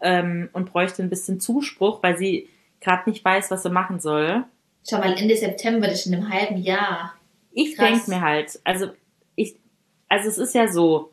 ähm, 0.00 0.48
und 0.52 0.72
bräuchte 0.72 1.02
ein 1.02 1.10
bisschen 1.10 1.40
Zuspruch, 1.40 2.02
weil 2.02 2.16
sie 2.16 2.48
gerade 2.80 3.08
nicht 3.08 3.24
weiß, 3.24 3.50
was 3.50 3.62
sie 3.62 3.70
machen 3.70 4.00
soll. 4.00 4.44
Schau 4.88 4.98
mal, 4.98 5.14
Ende 5.16 5.36
September, 5.36 5.86
das 5.86 6.00
ist 6.00 6.06
in 6.06 6.14
einem 6.14 6.30
halben 6.30 6.58
Jahr. 6.58 7.14
Ich 7.52 7.76
denke 7.76 8.10
mir 8.10 8.20
halt, 8.20 8.60
also 8.64 8.88
ich, 9.36 9.56
also 10.08 10.28
es 10.28 10.38
ist 10.38 10.54
ja 10.54 10.68
so, 10.68 11.12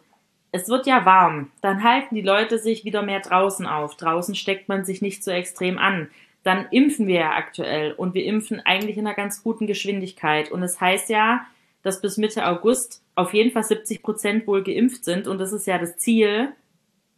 es 0.52 0.68
wird 0.68 0.86
ja 0.86 1.06
warm, 1.06 1.52
dann 1.62 1.84
halten 1.84 2.16
die 2.16 2.22
Leute 2.22 2.60
sich 2.60 2.84
wieder 2.84 3.02
mehr 3.02 3.22
draußen 3.22 3.66
auf. 3.66 3.96
Draußen 3.96 4.36
steckt 4.36 4.68
man 4.68 4.84
sich 4.84 5.02
nicht 5.02 5.24
so 5.24 5.32
extrem 5.32 5.78
an. 5.78 6.10
dann 6.44 6.68
impfen 6.72 7.06
wir 7.06 7.20
ja 7.20 7.32
aktuell 7.34 7.94
und 7.94 8.16
wir 8.16 8.26
impfen 8.26 8.60
eigentlich 8.60 8.98
in 8.98 9.06
einer 9.06 9.16
ganz 9.16 9.44
guten 9.44 9.68
Geschwindigkeit. 9.68 10.52
Und 10.52 10.64
es 10.64 10.74
das 10.74 10.82
heißt 10.82 11.10
ja, 11.10 11.46
dass 11.84 12.02
bis 12.02 12.18
Mitte 12.18 12.48
August 12.48 13.04
auf 13.16 13.34
jeden 13.34 13.52
Fall 13.52 13.64
70 13.64 14.02
Prozent 14.02 14.48
wohl 14.48 14.64
geimpft 14.64 15.06
sind 15.06 15.28
und 15.28 15.38
das 15.38 15.54
ist 15.54 15.68
ja 15.68 15.78
das 15.78 15.98
Ziel, 15.98 16.54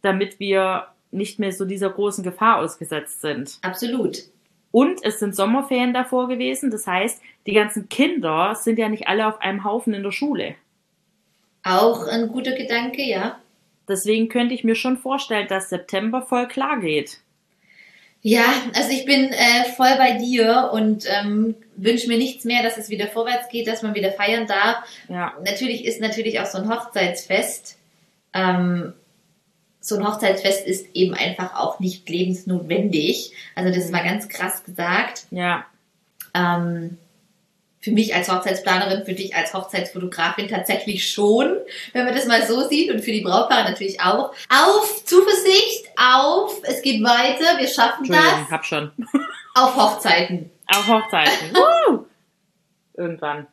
damit 0.02 0.40
wir 0.40 0.88
nicht 1.14 1.40
mehr 1.40 1.52
so 1.52 1.66
dieser 1.66 1.90
großen 1.90 2.24
Gefahr 2.24 2.60
ausgesetzt 2.60 3.22
sind. 3.22 3.58
Absolut. 3.62 4.24
Und 4.72 5.04
es 5.04 5.20
sind 5.20 5.36
Sommerferien 5.36 5.94
davor 5.94 6.28
gewesen, 6.28 6.72
das 6.72 6.88
heißt, 6.88 7.22
die 7.46 7.54
ganzen 7.54 7.90
Kinder 7.90 8.56
sind 8.56 8.80
ja 8.80 8.90
nicht 8.90 9.08
alle 9.08 9.28
auf 9.28 9.40
einem 9.40 9.64
Haufen 9.64 9.94
in 9.94 10.04
der 10.04 10.12
Schule. 10.12 10.56
Auch 11.64 12.08
ein 12.08 12.28
guter 12.30 12.54
Gedanke, 12.54 13.04
ja. 13.04 13.40
Deswegen 13.88 14.30
könnte 14.30 14.56
ich 14.56 14.64
mir 14.64 14.76
schon 14.76 14.98
vorstellen, 14.98 15.48
dass 15.48 15.70
September 15.70 16.22
voll 16.22 16.48
klar 16.48 16.80
geht. 16.80 17.20
Ja, 18.22 18.46
also 18.74 18.90
ich 18.92 19.06
bin 19.06 19.32
äh, 19.34 19.66
voll 19.76 19.96
bei 19.98 20.14
dir 20.14 20.72
und 20.74 21.06
ähm, 21.10 21.56
wünsche 21.76 22.08
mir 22.08 22.18
nichts 22.18 22.46
mehr, 22.46 22.64
dass 22.64 22.78
es 22.78 22.90
wieder 22.90 23.08
vorwärts 23.08 23.50
geht, 23.50 23.68
dass 23.68 23.82
man 23.82 23.96
wieder 23.96 24.12
feiern 24.12 24.48
darf. 24.48 24.78
Ja. 25.10 25.34
Natürlich 25.44 25.84
ist 25.84 26.00
natürlich 26.00 26.40
auch 26.40 26.46
so 26.46 26.58
ein 26.58 26.70
Hochzeitsfest. 26.70 27.78
Ähm, 28.34 28.94
so 29.84 29.98
ein 29.98 30.08
Hochzeitsfest 30.08 30.66
ist 30.66 30.88
eben 30.94 31.14
einfach 31.14 31.56
auch 31.56 31.82
nicht 31.82 32.08
lebensnotwendig. 32.08 33.34
Also 33.54 33.70
das 33.70 33.84
ist 33.84 33.92
mal 33.92 34.04
ganz 34.04 34.30
krass 34.30 34.64
gesagt. 34.64 35.26
Ja. 35.30 35.66
Ähm, 36.34 36.98
für 37.82 37.92
mich 37.92 38.16
als 38.16 38.32
Hochzeitsplanerin, 38.32 39.04
für 39.04 39.14
dich 39.14 39.36
als 39.36 39.54
Hochzeitsfotografin 39.54 40.48
tatsächlich 40.48 41.12
schon, 41.12 41.58
wenn 41.92 42.06
man 42.06 42.16
das 42.16 42.28
mal 42.28 42.48
so 42.48 42.66
sieht 42.70 42.92
und 42.92 43.02
für 43.02 43.12
die 43.12 43.20
Brautpaare 43.20 43.70
natürlich 43.70 44.00
auch. 44.00 44.34
Auf 44.50 45.04
Zuversicht, 45.04 45.86
auf, 45.98 46.62
es 46.64 46.82
geht 46.82 47.04
weiter, 47.04 47.60
wir 47.60 47.68
schaffen 47.68 48.08
das. 48.08 48.50
hab 48.50 48.66
schon. 48.66 48.90
Auf 49.56 49.76
Hochzeiten. 49.76 50.50
Auf 50.68 50.88
Hochzeiten. 50.88 51.54
Woo! 51.54 52.06
Irgendwann. 52.96 53.48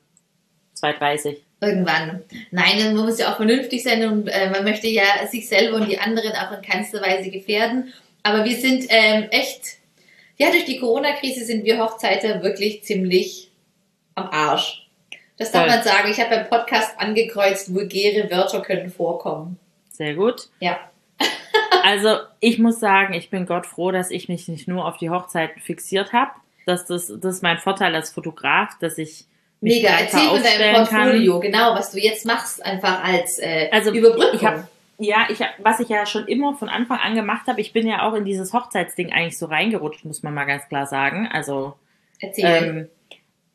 2,30. 0.80 1.38
Irgendwann. 1.60 2.22
Nein, 2.50 2.94
man 2.94 3.04
muss 3.04 3.18
ja 3.18 3.32
auch 3.32 3.36
vernünftig 3.36 3.82
sein 3.82 4.04
und 4.06 4.28
äh, 4.28 4.48
man 4.48 4.64
möchte 4.64 4.88
ja 4.88 5.26
sich 5.30 5.46
selber 5.48 5.76
und 5.76 5.88
die 5.88 5.98
anderen 5.98 6.32
auch 6.32 6.52
in 6.52 6.62
keinster 6.62 7.02
Weise 7.02 7.30
gefährden. 7.30 7.92
Aber 8.22 8.44
wir 8.44 8.56
sind 8.56 8.86
ähm, 8.88 9.28
echt, 9.30 9.76
ja, 10.38 10.50
durch 10.50 10.64
die 10.64 10.78
Corona-Krise 10.78 11.44
sind 11.44 11.64
wir 11.64 11.78
Hochzeiter 11.78 12.42
wirklich 12.42 12.82
ziemlich 12.84 13.50
am 14.14 14.28
Arsch. 14.30 14.86
Das 15.36 15.52
darf 15.52 15.66
Voll. 15.66 15.74
man 15.74 15.82
sagen. 15.82 16.10
Ich 16.10 16.20
habe 16.20 16.36
beim 16.36 16.48
Podcast 16.48 16.98
angekreuzt, 16.98 17.74
vulgäre 17.74 18.30
Wörter 18.30 18.60
können 18.60 18.90
vorkommen. 18.90 19.58
Sehr 19.88 20.14
gut. 20.14 20.48
Ja. 20.60 20.78
Also 21.82 22.18
ich 22.40 22.58
muss 22.58 22.78
sagen, 22.78 23.14
ich 23.14 23.30
bin 23.30 23.46
Gott 23.46 23.64
froh, 23.64 23.90
dass 23.90 24.10
ich 24.10 24.28
mich 24.28 24.48
nicht 24.48 24.68
nur 24.68 24.84
auf 24.84 24.98
die 24.98 25.08
Hochzeiten 25.08 25.62
fixiert 25.62 26.12
habe. 26.12 26.32
Dass 26.66 26.84
das, 26.84 27.06
das 27.06 27.36
ist 27.36 27.42
mein 27.42 27.56
Vorteil 27.56 27.94
als 27.94 28.10
Fotograf, 28.10 28.78
dass 28.80 28.98
ich 28.98 29.24
Mega, 29.60 29.90
erzähl 30.00 30.28
von 30.28 30.42
deinem 30.42 30.74
Portfolio, 30.74 31.40
genau, 31.40 31.74
was 31.74 31.90
du 31.92 31.98
jetzt 31.98 32.24
machst, 32.26 32.64
einfach 32.64 33.04
als 33.04 33.38
äh, 33.38 33.68
Also, 33.70 33.90
Überbrückung. 33.92 34.34
ich 34.34 34.44
hab- 34.44 34.68
Ja, 34.98 35.26
ich 35.30 35.40
hab- 35.40 35.54
was 35.58 35.80
ich 35.80 35.88
ja 35.88 36.04
schon 36.06 36.26
immer 36.26 36.54
von 36.54 36.68
Anfang 36.68 36.98
an 36.98 37.14
gemacht 37.14 37.46
habe, 37.46 37.60
ich 37.60 37.72
bin 37.72 37.86
ja 37.86 38.02
auch 38.08 38.14
in 38.14 38.24
dieses 38.24 38.52
Hochzeitsding 38.52 39.12
eigentlich 39.12 39.38
so 39.38 39.46
reingerutscht, 39.46 40.04
muss 40.04 40.22
man 40.22 40.34
mal 40.34 40.44
ganz 40.44 40.68
klar 40.68 40.86
sagen. 40.86 41.28
Also 41.32 41.74
erzähl. 42.20 42.44
ähm, 42.46 42.88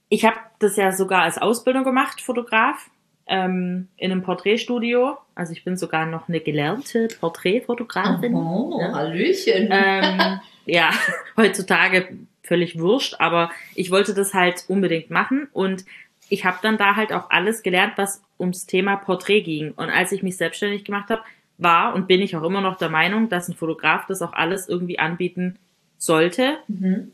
ich 0.10 0.26
habe 0.26 0.38
das 0.60 0.76
ja 0.78 0.91
sogar 0.91 1.22
als 1.24 1.38
Ausbildung 1.39 1.84
gemacht, 1.84 2.22
Fotograf, 2.22 2.89
ähm, 3.28 3.88
in 3.98 4.12
einem 4.12 4.22
Porträtstudio. 4.24 5.18
Also 5.36 5.54
ich 5.54 5.63
bin 5.63 5.78
sogar 5.78 6.06
noch 6.06 6.28
eine 6.30 6.39
gelernte 6.39 7.08
Porträtfotografin. 7.20 8.34
oh, 8.36 8.80
ja. 8.80 8.94
Hallöchen. 8.94 9.70
ähm, 9.72 10.39
ja, 10.65 10.89
heutzutage 11.38 12.10
völlig 12.46 12.80
wurscht, 12.80 13.16
aber 13.20 13.52
ich 13.76 13.92
wollte 13.92 14.14
das 14.14 14.34
halt 14.34 14.66
unbedingt 14.68 15.10
machen 15.10 15.48
und 15.54 15.86
ich 16.30 16.46
habe 16.46 16.58
dann 16.62 16.78
da 16.78 16.96
halt 16.96 17.14
auch 17.14 17.30
alles 17.30 17.62
gelernt, 17.62 17.94
was 17.98 18.22
ums 18.40 18.66
Thema 18.66 18.96
Porträt 18.96 19.42
ging. 19.42 19.72
Und 19.72 19.90
als 19.90 20.12
ich 20.12 20.24
mich 20.24 20.38
selbstständig 20.38 20.84
gemacht 20.84 21.10
habe, 21.10 21.22
war 21.58 21.94
und 21.94 22.08
bin 22.08 22.22
ich 22.22 22.36
auch 22.36 22.44
immer 22.44 22.62
noch 22.62 22.78
der 22.78 22.90
Meinung, 22.90 23.30
dass 23.30 23.48
ein 23.48 23.56
Fotograf 23.56 24.08
das 24.08 24.22
auch 24.22 24.34
alles 24.34 24.68
irgendwie 24.68 25.00
anbieten 25.00 25.58
sollte, 25.98 26.58
mhm. 26.68 27.12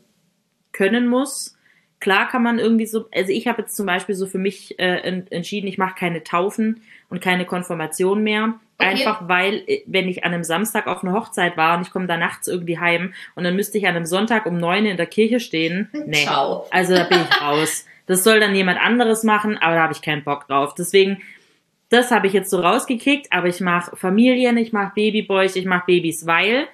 können 0.72 1.08
muss. 1.08 1.56
Klar 2.00 2.28
kann 2.28 2.42
man 2.42 2.58
irgendwie 2.58 2.86
so, 2.86 3.06
also 3.14 3.30
ich 3.30 3.46
habe 3.46 3.62
jetzt 3.62 3.76
zum 3.76 3.86
Beispiel 3.86 4.14
so 4.14 4.26
für 4.26 4.38
mich 4.38 4.78
äh, 4.80 4.96
en- 5.02 5.30
entschieden, 5.30 5.68
ich 5.68 5.78
mache 5.78 5.94
keine 5.94 6.24
Taufen 6.24 6.82
und 7.08 7.20
keine 7.20 7.44
Konfirmation 7.44 8.24
mehr. 8.24 8.54
Einfach 8.82 9.28
weil, 9.28 9.62
äh, 9.66 9.82
wenn 9.86 10.08
ich 10.08 10.24
an 10.24 10.32
einem 10.32 10.44
Samstag 10.44 10.86
auf 10.86 11.02
einer 11.02 11.12
Hochzeit 11.12 11.56
war 11.56 11.76
und 11.76 11.86
ich 11.86 11.92
komme 11.92 12.06
da 12.06 12.16
nachts 12.16 12.48
irgendwie 12.48 12.78
heim 12.78 13.14
und 13.34 13.44
dann 13.44 13.56
müsste 13.56 13.78
ich 13.78 13.86
an 13.86 13.96
einem 13.96 14.06
Sonntag 14.06 14.46
um 14.46 14.58
neun 14.58 14.86
in 14.86 14.96
der 14.96 15.06
Kirche 15.06 15.40
stehen. 15.40 15.88
Nee. 15.92 16.24
Ciao. 16.24 16.66
Also 16.70 16.94
da 16.94 17.04
bin 17.04 17.20
ich 17.20 17.42
raus. 17.42 17.86
Das 18.06 18.24
soll 18.24 18.40
dann 18.40 18.54
jemand 18.54 18.80
anderes 18.80 19.22
machen, 19.22 19.58
aber 19.58 19.76
da 19.76 19.82
habe 19.82 19.92
ich 19.92 20.02
keinen 20.02 20.24
Bock 20.24 20.46
drauf. 20.48 20.74
Deswegen, 20.74 21.22
das 21.88 22.10
habe 22.10 22.26
ich 22.26 22.32
jetzt 22.32 22.50
so 22.50 22.60
rausgekickt, 22.60 23.32
aber 23.32 23.48
ich 23.48 23.60
mache 23.60 23.96
Familien, 23.96 24.56
ich 24.56 24.72
mache 24.72 24.92
Babyboys, 24.94 25.56
ich 25.56 25.66
mache 25.66 25.84
Babys, 25.86 26.26
weil 26.26 26.66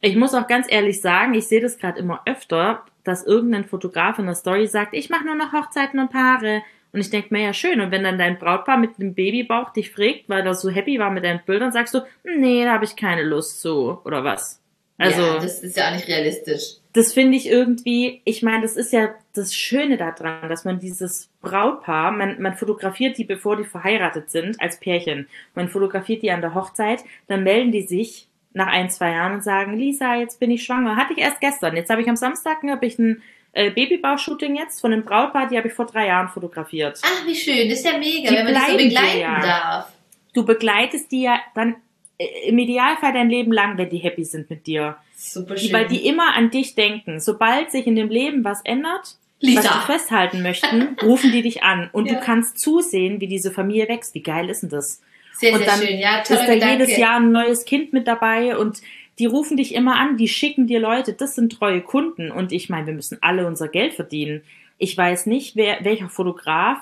ich 0.00 0.16
muss 0.16 0.34
auch 0.34 0.46
ganz 0.46 0.66
ehrlich 0.70 1.00
sagen, 1.00 1.34
ich 1.34 1.46
sehe 1.46 1.60
das 1.60 1.78
gerade 1.78 1.98
immer 1.98 2.22
öfter, 2.24 2.84
dass 3.04 3.24
irgendein 3.24 3.64
Fotograf 3.64 4.18
in 4.18 4.26
der 4.26 4.34
Story 4.34 4.66
sagt, 4.66 4.94
ich 4.94 5.10
mache 5.10 5.24
nur 5.24 5.34
noch 5.34 5.52
Hochzeiten 5.52 6.00
und 6.00 6.10
Paare. 6.10 6.62
Und 6.92 7.00
ich 7.00 7.10
denke 7.10 7.28
mir 7.30 7.42
ja 7.42 7.52
schön, 7.52 7.80
und 7.80 7.90
wenn 7.90 8.04
dann 8.04 8.18
dein 8.18 8.38
Brautpaar 8.38 8.76
mit 8.76 8.98
einem 8.98 9.14
Babybauch 9.14 9.72
dich 9.72 9.90
fragt, 9.90 10.28
weil 10.28 10.44
er 10.44 10.54
so 10.54 10.70
happy 10.70 10.98
war 10.98 11.10
mit 11.10 11.24
deinen 11.24 11.40
Bildern, 11.44 11.72
sagst 11.72 11.94
du, 11.94 12.00
nee, 12.24 12.64
da 12.64 12.72
habe 12.72 12.84
ich 12.84 12.96
keine 12.96 13.22
Lust 13.22 13.60
zu, 13.60 14.00
oder 14.04 14.24
was? 14.24 14.60
Also 15.00 15.22
ja, 15.22 15.34
das 15.38 15.62
ist 15.62 15.78
ja 15.78 15.88
auch 15.88 15.94
nicht 15.94 16.08
realistisch. 16.08 16.76
das 16.92 17.14
finde 17.14 17.34
ich 17.38 17.48
irgendwie, 17.48 18.20
ich 18.26 18.42
meine, 18.42 18.60
das 18.60 18.76
ist 18.76 18.92
ja 18.92 19.14
das 19.32 19.54
Schöne 19.54 19.96
daran, 19.96 20.50
dass 20.50 20.66
man 20.66 20.78
dieses 20.78 21.30
Brautpaar, 21.40 22.12
man, 22.12 22.42
man 22.42 22.54
fotografiert 22.54 23.16
die, 23.16 23.24
bevor 23.24 23.56
die 23.56 23.64
verheiratet 23.64 24.30
sind, 24.30 24.60
als 24.60 24.78
Pärchen. 24.78 25.26
Man 25.54 25.68
fotografiert 25.68 26.22
die 26.22 26.30
an 26.30 26.42
der 26.42 26.54
Hochzeit, 26.54 27.02
dann 27.28 27.44
melden 27.44 27.72
die 27.72 27.86
sich 27.86 28.28
nach 28.52 28.66
ein, 28.66 28.90
zwei 28.90 29.12
Jahren 29.12 29.34
und 29.34 29.44
sagen, 29.44 29.78
Lisa, 29.78 30.16
jetzt 30.16 30.38
bin 30.38 30.50
ich 30.50 30.64
schwanger. 30.64 30.96
Hatte 30.96 31.14
ich 31.14 31.20
erst 31.20 31.40
gestern. 31.40 31.76
Jetzt 31.76 31.88
habe 31.88 32.02
ich 32.02 32.08
am 32.08 32.16
Samstag 32.16 32.58
habe 32.62 32.84
ich 32.84 32.98
ein 32.98 33.22
äh, 33.52 33.70
Babybaushooting 33.70 34.56
jetzt 34.56 34.80
von 34.80 34.92
einem 34.92 35.04
Brautpaar, 35.04 35.48
die 35.48 35.56
habe 35.56 35.68
ich 35.68 35.74
vor 35.74 35.86
drei 35.86 36.06
Jahren 36.06 36.28
fotografiert. 36.28 37.00
Ach, 37.02 37.26
wie 37.26 37.34
schön. 37.34 37.68
Das 37.68 37.78
ist 37.80 37.84
ja 37.86 37.98
mega, 37.98 38.30
Die 38.30 38.36
wenn 38.36 38.44
man 38.44 38.54
das 38.54 38.66
so 38.70 38.76
begleiten 38.76 39.20
ja. 39.20 39.40
darf. 39.40 39.88
Du 40.32 40.44
begleitest 40.44 41.10
die 41.10 41.22
ja 41.22 41.40
dann 41.54 41.76
äh, 42.18 42.26
im 42.48 42.58
Idealfall 42.58 43.12
dein 43.12 43.28
Leben 43.30 43.52
lang, 43.52 43.76
wenn 43.78 43.90
die 43.90 43.98
happy 43.98 44.24
sind 44.24 44.48
mit 44.50 44.66
dir. 44.66 44.96
Super 45.16 45.54
Die, 45.56 45.66
schön. 45.66 45.72
weil 45.72 45.86
die 45.88 46.06
immer 46.06 46.34
an 46.36 46.50
dich 46.50 46.74
denken. 46.74 47.20
Sobald 47.20 47.70
sich 47.72 47.86
in 47.86 47.96
dem 47.96 48.08
Leben 48.08 48.44
was 48.44 48.60
ändert, 48.64 49.00
was 49.02 49.16
Lisa. 49.40 49.62
die 49.62 49.92
festhalten 49.92 50.42
möchten, 50.42 50.96
rufen 51.02 51.32
die 51.32 51.42
dich 51.42 51.62
an. 51.64 51.90
Und 51.92 52.06
Ja. 52.06 52.14
du 52.14 52.20
kannst 52.20 52.58
zusehen, 52.58 53.20
wie 53.20 53.26
diese 53.26 53.50
Familie 53.50 53.88
wächst. 53.88 54.14
Wie 54.14 54.22
geil 54.22 54.48
ist 54.48 54.62
denn 54.62 54.70
das? 54.70 55.02
sehr, 55.32 55.52
und 55.54 55.58
sehr 55.60 55.66
dann 55.68 55.80
schön. 55.80 55.98
Ja, 55.98 56.18
Ist 56.20 56.30
da 56.30 56.36
Gedanke. 56.46 56.84
jedes 56.84 56.96
Jahr 56.98 57.16
ein 57.16 57.32
neues 57.32 57.64
Kind 57.64 57.92
mit 57.94 58.06
dabei 58.06 58.56
und 58.58 58.80
die 59.20 59.26
rufen 59.26 59.56
dich 59.58 59.74
immer 59.74 59.96
an, 59.96 60.16
die 60.16 60.28
schicken 60.28 60.66
dir 60.66 60.80
Leute, 60.80 61.12
das 61.12 61.34
sind 61.34 61.52
treue 61.52 61.82
Kunden. 61.82 62.30
Und 62.32 62.52
ich 62.52 62.70
meine, 62.70 62.86
wir 62.86 62.94
müssen 62.94 63.18
alle 63.20 63.46
unser 63.46 63.68
Geld 63.68 63.92
verdienen. 63.94 64.42
Ich 64.78 64.96
weiß 64.96 65.26
nicht, 65.26 65.56
wer, 65.56 65.84
welcher 65.84 66.08
Fotograf 66.08 66.78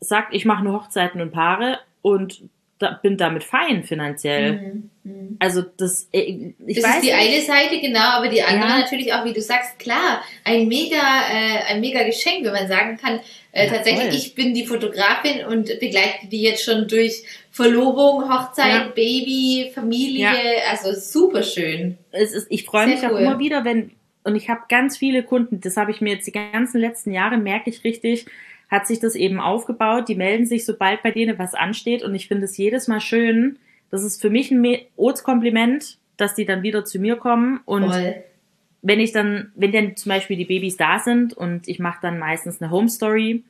sagt, 0.00 0.34
ich 0.34 0.44
mache 0.44 0.62
nur 0.62 0.74
Hochzeiten 0.82 1.20
und 1.22 1.32
Paare 1.32 1.78
und 2.02 2.42
da, 2.78 2.98
bin 3.02 3.16
damit 3.16 3.44
fein 3.44 3.84
finanziell. 3.84 4.52
Mhm, 4.52 4.90
mhm. 5.04 5.36
Also 5.38 5.62
das, 5.62 6.08
äh, 6.12 6.52
ich 6.66 6.76
das 6.76 6.84
weiß 6.84 6.94
ist 6.96 7.02
die 7.04 7.12
nicht. 7.14 7.14
eine 7.14 7.40
Seite, 7.42 7.80
genau, 7.80 8.00
aber 8.18 8.28
die 8.28 8.42
andere 8.42 8.70
Ja. 8.70 8.78
natürlich 8.78 9.12
auch, 9.12 9.24
wie 9.24 9.32
du 9.32 9.40
sagst, 9.40 9.78
klar, 9.78 10.22
ein 10.44 10.68
mega, 10.68 10.96
äh, 10.96 11.72
ein 11.72 11.80
mega 11.80 12.02
Geschenk, 12.04 12.44
wenn 12.44 12.52
man 12.52 12.68
sagen 12.68 12.96
kann, 12.96 13.20
äh, 13.52 13.66
Ja, 13.66 13.72
tatsächlich, 13.72 14.04
voll. 14.08 14.14
ich 14.16 14.34
bin 14.34 14.54
die 14.54 14.66
Fotografin 14.66 15.44
und 15.46 15.66
begleite 15.80 16.26
die 16.30 16.42
jetzt 16.42 16.64
schon 16.64 16.86
durch 16.88 17.22
Verlobung, 17.50 18.28
Hochzeit, 18.32 18.66
Ja. 18.72 18.88
Baby, 18.94 19.70
Familie, 19.74 20.20
Ja. 20.22 20.32
also 20.70 20.92
super 20.98 21.42
schön. 21.42 21.98
es 22.12 22.32
ist, 22.32 22.46
ich 22.50 22.64
freue 22.64 22.86
mich 22.88 23.04
auch 23.06 23.12
cool. 23.12 23.18
immer 23.20 23.38
wieder, 23.38 23.64
wenn, 23.64 23.90
und 24.24 24.36
ich 24.36 24.48
habe 24.48 24.60
ganz 24.68 24.96
viele 24.98 25.22
Kunden, 25.22 25.60
das 25.60 25.76
habe 25.76 25.90
ich 25.90 26.00
mir 26.00 26.14
jetzt 26.14 26.26
die 26.26 26.32
ganzen 26.32 26.80
letzten 26.80 27.12
Jahre, 27.12 27.38
merke 27.38 27.70
ich 27.70 27.84
richtig, 27.84 28.26
hat 28.70 28.86
sich 28.86 29.00
das 29.00 29.16
eben 29.16 29.40
aufgebaut. 29.40 30.08
Die 30.08 30.14
melden 30.14 30.46
sich, 30.46 30.64
sobald 30.64 31.02
bei 31.02 31.10
denen 31.10 31.38
was 31.40 31.54
ansteht. 31.54 32.04
Und 32.04 32.14
ich 32.14 32.28
finde 32.28 32.44
es 32.44 32.56
jedes 32.56 32.86
Mal 32.86 33.00
schön. 33.00 33.58
Das 33.90 34.04
ist 34.04 34.20
für 34.20 34.30
mich 34.30 34.52
ein 34.52 34.60
Me- 34.60 34.82
Kompliment, 35.24 35.96
dass 36.16 36.36
die 36.36 36.44
dann 36.44 36.62
wieder 36.62 36.84
zu 36.84 37.00
mir 37.00 37.16
kommen. 37.16 37.60
Und 37.64 37.88
Voll. 37.90 38.22
Wenn 38.82 39.00
ich 39.00 39.12
dann, 39.12 39.52
wenn 39.54 39.72
dann 39.72 39.96
zum 39.96 40.10
Beispiel 40.10 40.36
die 40.36 40.44
Babys 40.44 40.76
da 40.76 40.98
sind 40.98 41.34
und 41.34 41.68
ich 41.68 41.78
mache 41.78 41.98
dann 42.02 42.18
meistens 42.18 42.60
eine 42.60 42.70
Home 42.70 42.88
Story, 42.88 43.44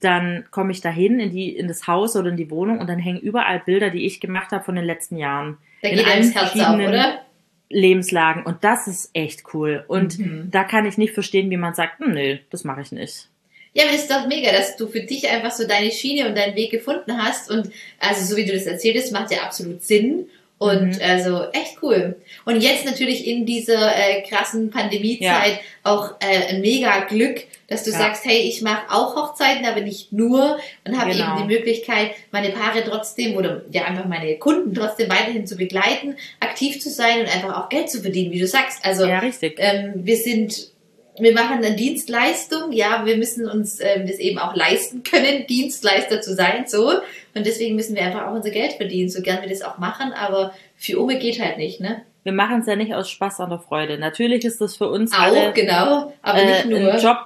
dann 0.00 0.44
komme 0.50 0.72
ich 0.72 0.80
dahin 0.80 1.20
in 1.20 1.30
die 1.30 1.54
in 1.54 1.68
das 1.68 1.86
Haus 1.86 2.16
oder 2.16 2.30
in 2.30 2.36
die 2.36 2.50
Wohnung 2.50 2.78
und 2.78 2.88
dann 2.88 2.98
hängen 2.98 3.20
überall 3.20 3.60
Bilder, 3.60 3.90
die 3.90 4.06
ich 4.06 4.20
gemacht 4.20 4.50
habe 4.52 4.64
von 4.64 4.74
den 4.74 4.84
letzten 4.84 5.16
Jahren. 5.16 5.58
Da 5.82 5.90
in 5.90 5.96
geht 5.96 6.06
allen 6.06 6.32
das 6.32 6.34
Herz 6.34 6.66
auf, 6.66 6.74
oder? 6.76 7.20
Lebenslagen 7.68 8.42
und 8.44 8.64
das 8.64 8.88
ist 8.88 9.10
echt 9.12 9.54
cool. 9.54 9.84
Und 9.86 10.18
Mhm. 10.18 10.48
da 10.50 10.64
kann 10.64 10.86
ich 10.86 10.98
nicht 10.98 11.14
verstehen, 11.14 11.50
wie 11.50 11.56
man 11.56 11.74
sagt, 11.74 12.00
hm, 12.00 12.12
nö, 12.14 12.38
das 12.50 12.64
mache 12.64 12.80
ich 12.80 12.90
nicht. 12.92 13.28
Ja, 13.74 13.84
aber 13.84 13.92
das 13.92 14.02
ist 14.02 14.10
doch 14.10 14.26
mega, 14.26 14.50
dass 14.50 14.76
du 14.76 14.88
für 14.88 15.02
dich 15.02 15.28
einfach 15.30 15.52
so 15.52 15.66
deine 15.68 15.92
Schiene 15.92 16.28
und 16.28 16.36
deinen 16.36 16.56
Weg 16.56 16.72
gefunden 16.72 17.16
hast. 17.22 17.48
Und 17.48 17.70
also 18.00 18.24
so 18.24 18.36
wie 18.36 18.44
du 18.44 18.52
das 18.52 18.66
erzählst, 18.66 19.12
macht 19.12 19.30
ja 19.30 19.42
absolut 19.42 19.84
Sinn. 19.84 20.26
Und 20.62 20.96
Mhm. 20.96 21.02
also 21.02 21.44
echt 21.52 21.78
cool. 21.82 22.16
Und 22.44 22.60
jetzt 22.60 22.84
natürlich 22.84 23.26
in 23.26 23.46
dieser 23.46 23.96
äh, 23.96 24.20
krassen 24.28 24.70
Pandemiezeit 24.70 25.58
auch 25.84 26.16
äh, 26.20 26.48
ein 26.50 26.60
mega 26.60 27.00
Glück, 27.04 27.44
dass 27.68 27.84
du 27.84 27.90
Ja. 27.92 27.96
sagst, 27.98 28.26
hey, 28.26 28.40
ich 28.40 28.60
mache 28.60 28.82
auch 28.90 29.16
Hochzeiten, 29.16 29.64
aber 29.64 29.80
nicht 29.80 30.12
nur 30.12 30.58
und 30.86 31.00
habe 31.00 31.12
Genau. 31.12 31.38
eben 31.38 31.48
die 31.48 31.54
Möglichkeit, 31.54 32.10
meine 32.30 32.50
Paare 32.50 32.84
trotzdem 32.86 33.36
oder 33.36 33.62
ja 33.70 33.84
einfach 33.86 34.04
meine 34.04 34.36
Kunden 34.36 34.74
trotzdem 34.74 35.08
weiterhin 35.08 35.46
zu 35.46 35.56
begleiten, 35.56 36.16
aktiv 36.40 36.78
zu 36.78 36.90
sein 36.90 37.20
und 37.20 37.34
einfach 37.34 37.58
auch 37.64 37.68
Geld 37.70 37.88
zu 37.88 38.02
verdienen, 38.02 38.30
wie 38.30 38.40
du 38.40 38.46
sagst. 38.46 38.84
Also 38.84 39.06
ja, 39.06 39.20
richtig. 39.20 39.54
ähm, 39.58 39.92
wir 40.04 40.18
sind, 40.18 40.72
wir 41.18 41.32
machen 41.32 41.58
eine 41.58 41.74
Dienstleistung, 41.76 42.72
ja, 42.72 43.04
wir 43.04 43.16
müssen 43.16 43.48
uns 43.48 43.80
ähm, 43.80 44.06
das 44.06 44.18
eben 44.18 44.38
auch 44.38 44.54
leisten 44.54 45.02
können, 45.02 45.46
Dienstleister 45.48 46.20
zu 46.20 46.34
sein, 46.34 46.64
so. 46.66 46.90
Und 47.34 47.46
deswegen 47.46 47.76
müssen 47.76 47.94
wir 47.94 48.02
einfach 48.02 48.26
auch 48.26 48.34
unser 48.34 48.50
Geld 48.50 48.72
verdienen, 48.74 49.08
so 49.08 49.22
gern 49.22 49.42
wir 49.42 49.48
das 49.48 49.62
auch 49.62 49.78
machen, 49.78 50.12
aber 50.12 50.52
für 50.76 50.98
Ume 50.98 51.18
geht 51.18 51.40
halt 51.40 51.58
nicht, 51.58 51.80
ne? 51.80 52.02
Wir 52.22 52.32
machen 52.32 52.60
es 52.60 52.66
ja 52.66 52.76
nicht 52.76 52.94
aus 52.94 53.08
Spaß 53.08 53.40
an 53.40 53.48
der 53.48 53.60
Freude. 53.60 53.96
Natürlich 53.96 54.44
ist 54.44 54.60
das 54.60 54.76
für 54.76 54.90
uns 54.90 55.14
Auch, 55.14 55.20
alle 55.20 55.52
genau, 55.54 56.12
aber 56.20 56.38
äh, 56.38 56.46
nicht 56.46 56.66
nur. 56.66 56.92
ein 56.92 57.00
Job, 57.00 57.16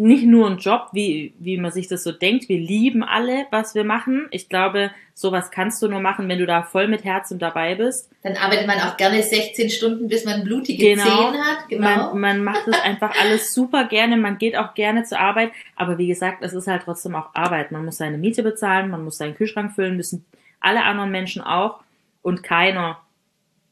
nicht 0.00 0.24
nur 0.24 0.48
ein 0.48 0.56
Job, 0.56 0.88
wie, 0.92 1.34
wie 1.38 1.58
man 1.58 1.72
sich 1.72 1.86
das 1.86 2.02
so 2.04 2.10
denkt. 2.10 2.48
Wir 2.48 2.58
lieben 2.58 3.02
alle, 3.02 3.46
was 3.50 3.74
wir 3.74 3.84
machen. 3.84 4.28
Ich 4.30 4.48
glaube, 4.48 4.90
sowas 5.12 5.50
kannst 5.50 5.82
du 5.82 5.88
nur 5.88 6.00
machen, 6.00 6.26
wenn 6.26 6.38
du 6.38 6.46
da 6.46 6.62
voll 6.62 6.88
mit 6.88 7.04
Herz 7.04 7.30
und 7.30 7.42
dabei 7.42 7.74
bist. 7.74 8.10
Dann 8.22 8.38
arbeitet 8.38 8.66
man 8.66 8.80
auch 8.80 8.96
gerne 8.96 9.22
16 9.22 9.68
Stunden, 9.68 10.08
bis 10.08 10.24
man 10.24 10.42
blutige 10.42 10.94
Genau. 10.94 11.04
Zehen 11.04 11.44
hat, 11.44 11.68
genau. 11.68 12.14
Man, 12.14 12.20
man 12.20 12.44
macht 12.44 12.66
das 12.66 12.80
einfach 12.80 13.14
alles 13.20 13.52
super 13.52 13.84
gerne, 13.84 14.16
man 14.16 14.38
geht 14.38 14.56
auch 14.56 14.72
gerne 14.72 15.04
zur 15.04 15.18
Arbeit, 15.18 15.52
aber 15.76 15.98
wie 15.98 16.06
gesagt, 16.06 16.42
es 16.42 16.54
ist 16.54 16.66
halt 16.66 16.82
trotzdem 16.84 17.14
auch 17.14 17.34
Arbeit. 17.34 17.70
Man 17.70 17.84
muss 17.84 17.98
seine 17.98 18.16
Miete 18.16 18.42
bezahlen, 18.42 18.88
man 18.88 19.04
muss 19.04 19.18
seinen 19.18 19.34
Kühlschrank 19.34 19.74
füllen, 19.74 19.98
müssen 19.98 20.24
alle 20.60 20.82
anderen 20.82 21.10
Menschen 21.10 21.42
auch 21.42 21.80
und 22.22 22.42
keiner 22.42 23.00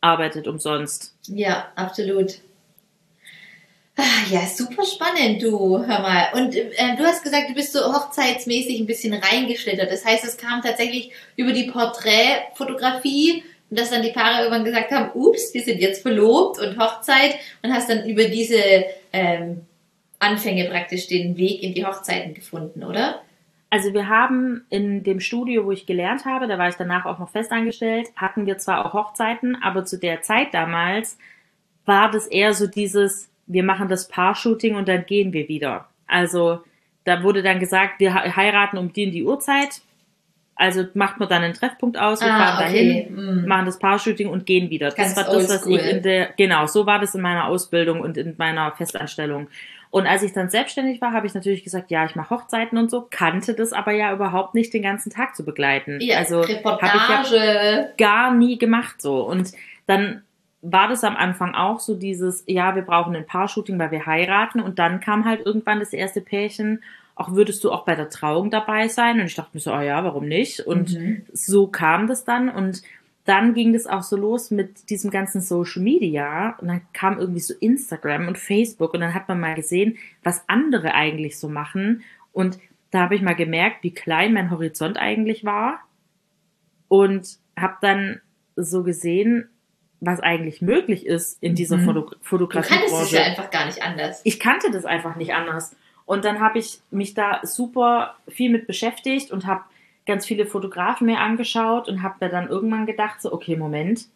arbeitet 0.03 0.47
umsonst. 0.47 1.17
Ja, 1.27 1.69
absolut. 1.75 2.41
Ah, 4.01 4.03
Ja, 4.31 4.47
super 4.47 4.85
spannend, 4.85 5.43
du, 5.43 5.85
hör 5.85 6.01
mal. 6.01 6.29
Und 6.35 6.55
äh, 6.55 6.97
du 6.97 7.03
hast 7.05 7.25
gesagt, 7.25 7.51
du 7.51 7.55
bist 7.55 7.73
so 7.73 7.81
hochzeitsmäßig 7.81 8.79
ein 8.79 8.87
bisschen 8.87 9.13
reingeschlittert. 9.13 9.91
Das 9.91 10.05
heißt, 10.05 10.25
es 10.25 10.37
kam 10.37 10.63
tatsächlich 10.63 11.11
über 11.35 11.53
die 11.53 11.69
Porträtfotografie 11.69 13.43
und 13.71 13.79
dass 13.79 13.91
dann 13.91 14.03
die 14.03 14.13
Paare 14.13 14.45
irgendwann 14.45 14.65
gesagt 14.65 14.93
haben, 14.93 15.11
ups, 15.15 15.53
wir 15.53 15.63
sind 15.63 15.81
jetzt 15.81 16.03
verlobt 16.03 16.61
und 16.61 16.79
Hochzeit 16.79 17.35
und 17.63 17.73
hast 17.73 17.91
dann 17.91 18.09
über 18.09 18.25
diese 18.27 18.85
ähm, 19.13 19.63
Anfänge 20.21 20.69
praktisch 20.71 21.09
den 21.09 21.37
Weg 21.37 21.65
in 21.65 21.75
die 21.75 21.85
Hochzeiten 21.85 22.35
gefunden, 22.35 22.85
oder? 22.85 23.21
Also 23.71 23.93
wir 23.93 24.09
haben 24.09 24.65
in 24.71 25.03
dem 25.03 25.19
Studio, 25.19 25.67
wo 25.67 25.73
ich 25.73 25.87
gelernt 25.87 26.25
habe, 26.25 26.47
da 26.47 26.57
war 26.57 26.69
ich 26.69 26.77
danach 26.77 27.05
auch 27.05 27.19
noch 27.19 27.31
festangestellt, 27.31 28.09
hatten 28.15 28.47
wir 28.47 28.59
zwar 28.59 28.87
auch 28.87 28.93
Hochzeiten, 28.95 29.57
aber 29.61 29.85
zu 29.85 29.99
der 29.99 30.23
Zeit 30.23 30.55
damals 30.55 31.19
war 31.85 32.11
das 32.11 32.27
eher 32.29 32.55
so 32.55 32.67
dieses, 32.67 33.29
wir 33.49 33.65
machen 33.65 33.89
das 33.89 34.07
Paar-Shooting 34.09 34.77
und 34.77 34.87
dann 34.89 35.05
gehen 35.07 35.33
wir 35.33 35.49
wieder. 35.49 35.89
Also 36.07 36.61
da 37.05 37.23
wurde 37.23 37.43
dann 37.43 37.59
gesagt, 37.59 37.99
wir 38.01 38.15
he- 38.15 38.31
heiraten 38.31 38.79
um 38.79 38.93
die 38.93 39.05
in 39.05 39.11
die 39.13 39.25
Uhrzeit. 39.25 39.81
Also 40.55 40.85
macht 40.95 41.21
man 41.21 41.29
dann 41.29 41.43
einen 41.43 41.55
Treffpunkt 41.55 41.97
aus, 41.99 42.21
wir 42.21 42.33
Ah, 42.35 42.39
fahren 42.57 42.65
okay. 42.67 43.07
dahin, 43.09 43.43
Mm. 43.45 43.47
machen 43.49 43.67
das 43.67 43.79
Paar-Shooting 43.79 44.29
und 44.29 44.45
gehen 44.45 44.71
wieder. 44.71 44.91
Ganz 44.91 45.15
das 45.15 45.27
war 45.29 45.33
das, 45.35 45.49
was 45.49 45.67
ich 45.67 45.87
in 45.87 46.03
der, 46.03 46.31
genau, 46.37 46.67
so 46.67 46.85
war 46.85 46.99
das 46.99 47.15
in 47.15 47.21
meiner 47.21 47.47
Ausbildung 47.47 48.01
und 48.01 48.17
in 48.17 48.35
meiner 48.39 48.73
Festanstellung. 48.73 49.47
Und 49.91 50.07
als 50.07 50.23
ich 50.25 50.33
dann 50.33 50.51
selbstständig 50.51 51.01
war, 51.01 51.13
habe 51.13 51.27
ich 51.29 51.33
natürlich 51.35 51.63
gesagt, 51.65 51.91
ja, 51.93 52.05
ich 52.05 52.17
mache 52.17 52.31
Hochzeiten 52.35 52.77
und 52.77 52.91
so, 52.91 53.07
kannte 53.09 53.55
das 53.55 53.73
aber 53.73 53.93
ja 53.93 54.13
überhaupt 54.13 54.55
nicht 54.55 54.75
den 54.75 54.83
ganzen 54.83 55.11
Tag 55.11 55.35
zu 55.37 55.45
begleiten. 55.45 55.99
Ja, 56.03 56.19
also 56.19 56.43
habe 56.43 57.23
ich 57.25 57.31
ja 57.33 57.87
gar 57.97 58.35
nie 58.35 58.59
gemacht 58.59 59.01
so. 59.01 59.23
Und 59.23 59.53
dann 59.87 60.23
war 60.61 60.89
das 60.89 61.05
am 61.05 61.17
Anfang 61.17 61.55
auch 61.55 61.81
so 61.81 61.95
dieses, 61.95 62.45
ja, 62.47 62.75
wir 62.75 62.83
brauchen 62.83 63.15
ein 63.15 63.27
Paar-Shooting, 63.27 63.79
weil 63.79 63.91
wir 63.91 64.07
heiraten. 64.07 64.61
Und 64.61 64.79
dann 64.79 65.01
kam 65.01 65.25
halt 65.25 65.47
irgendwann 65.47 65.79
das 65.81 65.93
erste 65.93 66.21
Pärchen, 66.21 66.83
auch 67.15 67.33
würdest 67.33 67.65
du 67.65 67.73
auch 67.73 67.85
bei 67.85 67.95
der 67.95 68.11
Trauung 68.11 68.51
dabei 68.51 68.89
sein? 68.89 69.21
Und 69.21 69.27
ich 69.27 69.35
dachte 69.35 69.51
mir 69.53 69.61
so, 69.61 69.73
oh 69.73 69.81
ja, 69.81 70.03
warum 70.05 70.27
nicht? 70.27 70.61
Und 70.61 70.95
Mhm. 70.99 71.23
so 71.33 71.67
kam 71.69 72.07
das 72.07 72.25
dann 72.25 72.49
und 72.49 72.83
dann 73.25 73.53
ging 73.53 73.75
das 73.75 73.87
auch 73.87 74.03
so 74.03 74.17
los 74.17 74.51
mit 74.51 74.89
diesem 74.89 75.11
ganzen 75.11 75.43
Social 75.43 75.83
Media 75.83 76.57
und 76.61 76.69
dann 76.69 76.81
kam 76.95 77.19
irgendwie 77.19 77.41
so 77.41 77.53
Instagram 77.61 78.27
und 78.27 78.39
Facebook 78.39 78.95
und 78.95 79.01
dann 79.01 79.13
hat 79.13 79.29
man 79.29 79.39
mal 79.39 79.55
gesehen, 79.55 79.99
was 80.23 80.45
andere 80.49 80.95
eigentlich 80.95 81.39
so 81.39 81.49
machen 81.51 82.03
und 82.33 82.59
da 82.91 83.01
habe 83.01 83.17
ich 83.17 83.21
mal 83.21 83.35
gemerkt, 83.35 83.83
wie 83.83 83.93
klein 83.93 84.33
mein 84.33 84.51
Horizont 84.51 84.97
eigentlich 84.97 85.45
war 85.45 85.81
und 86.89 87.37
habe 87.55 87.77
dann 87.83 88.21
so 88.57 88.83
gesehen, 88.83 89.49
was 90.01 90.21
eigentlich 90.21 90.63
möglich 90.63 91.07
ist 91.07 91.43
in 91.43 91.55
dieser 91.55 91.77
Mhm. 91.79 91.85
Foto 92.23 92.39
Du 92.39 92.47
kanntest 92.49 92.73
es 93.03 93.11
ja 93.11 93.23
einfach 93.23 93.51
gar 93.51 93.67
nicht 93.67 93.83
anders. 93.83 94.21
ich 94.25 94.39
kannte 94.39 94.71
das 94.71 94.85
einfach 94.85 95.17
nicht 95.17 95.35
anders. 95.35 95.75
Und 96.07 96.25
dann 96.25 96.41
habe 96.41 96.59
ich 96.59 96.81
mich 96.91 97.15
da 97.15 97.41
super 97.43 98.15
viel 98.29 98.51
mit 98.51 98.67
beschäftigt 98.67 99.31
und 99.31 99.47
habe 99.47 99.63
ganz 100.07 100.25
viele 100.25 100.47
Fotografen 100.47 101.07
mir 101.07 101.19
angeschaut 101.21 101.89
und 101.89 102.03
habe 102.03 102.15
mir 102.21 102.31
dann 102.31 102.49
irgendwann 102.49 102.87
gedacht, 102.87 103.21
so, 103.21 103.33
okay, 103.33 103.57
Moment, 103.57 104.07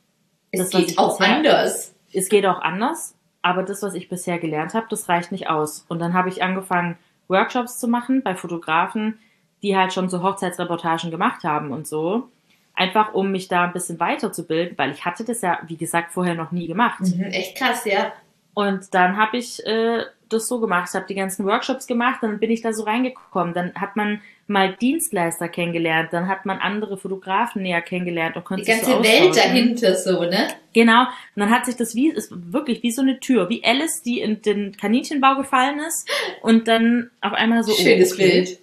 Es 0.50 0.70
Das, 0.70 0.70
geht 0.70 0.98
auch 0.98 1.18
bisher- 1.18 1.36
anders. 1.36 1.94
es 2.12 2.28
geht 2.28 2.46
auch 2.46 2.60
anders, 2.62 3.14
aber 3.42 3.62
das, 3.62 3.82
was 3.82 3.94
ich 3.94 4.08
bisher 4.08 4.38
gelernt 4.38 4.72
habe, 4.74 4.86
das 4.88 5.08
reicht 5.08 5.32
nicht 5.32 5.48
aus. 5.50 5.84
Und 5.88 5.98
dann 5.98 6.14
habe 6.14 6.28
ich 6.30 6.42
angefangen, 6.42 6.96
Workshops 7.28 7.78
zu 7.78 7.88
machen 7.88 8.22
bei 8.22 8.34
Fotografen, 8.34 9.18
die 9.62 9.76
halt 9.76 9.92
schon 9.92 10.08
so 10.08 10.22
Hochzeitsreportagen 10.22 11.10
gemacht 11.10 11.44
haben 11.44 11.72
und 11.72 11.86
so. 11.86 12.28
Einfach 12.74 13.14
um 13.14 13.30
mich 13.30 13.48
da 13.48 13.64
ein 13.64 13.72
bisschen 13.72 14.00
weiterzubilden, 14.00 14.78
weil 14.78 14.92
ich 14.92 15.04
hatte 15.04 15.24
das 15.24 15.42
ja, 15.42 15.58
wie 15.66 15.76
gesagt, 15.76 16.12
vorher 16.12 16.34
noch 16.34 16.52
nie 16.52 16.66
gemacht. 16.66 17.00
Mhm, 17.00 17.24
echt 17.24 17.56
krass, 17.56 17.84
ja. 17.84 18.12
Und 18.54 18.94
dann 18.94 19.16
habe 19.16 19.36
ich 19.36 19.64
äh, 19.66 20.04
das 20.28 20.48
so 20.48 20.60
gemacht, 20.60 20.92
habe 20.94 21.06
die 21.08 21.14
ganzen 21.14 21.46
Workshops 21.46 21.86
gemacht, 21.86 22.18
dann 22.22 22.38
bin 22.38 22.50
ich 22.50 22.62
da 22.62 22.72
so 22.72 22.84
reingekommen. 22.84 23.54
Dann 23.54 23.74
hat 23.74 23.96
man 23.96 24.20
mal 24.46 24.74
Dienstleister 24.74 25.48
kennengelernt, 25.48 26.12
dann 26.12 26.28
hat 26.28 26.44
man 26.46 26.58
andere 26.58 26.96
Fotografen 26.96 27.62
näher 27.62 27.80
kennengelernt 27.80 28.36
und 28.36 28.42
Die 28.42 28.46
konnte 28.46 28.64
sich 28.64 28.74
ganze 28.74 28.90
so 28.90 29.04
Welt 29.04 29.36
dahinter 29.36 29.94
so, 29.94 30.22
ne? 30.24 30.48
Genau. 30.74 31.02
Und 31.02 31.08
dann 31.40 31.50
hat 31.50 31.66
sich 31.66 31.76
das 31.76 31.94
wie, 31.94 32.10
ist 32.10 32.32
wirklich 32.52 32.82
wie 32.82 32.90
so 32.90 33.02
eine 33.02 33.20
Tür, 33.20 33.48
wie 33.48 33.64
Alice, 33.64 34.02
die 34.02 34.20
in 34.20 34.42
den 34.42 34.76
Kaninchenbau 34.76 35.36
gefallen 35.36 35.80
ist 35.80 36.08
und 36.42 36.68
dann 36.68 37.10
auf 37.20 37.32
einmal 37.32 37.62
so, 37.62 37.72
oh, 37.72 37.76
Schönes 37.76 38.12
okay, 38.12 38.30
Bild. 38.30 38.58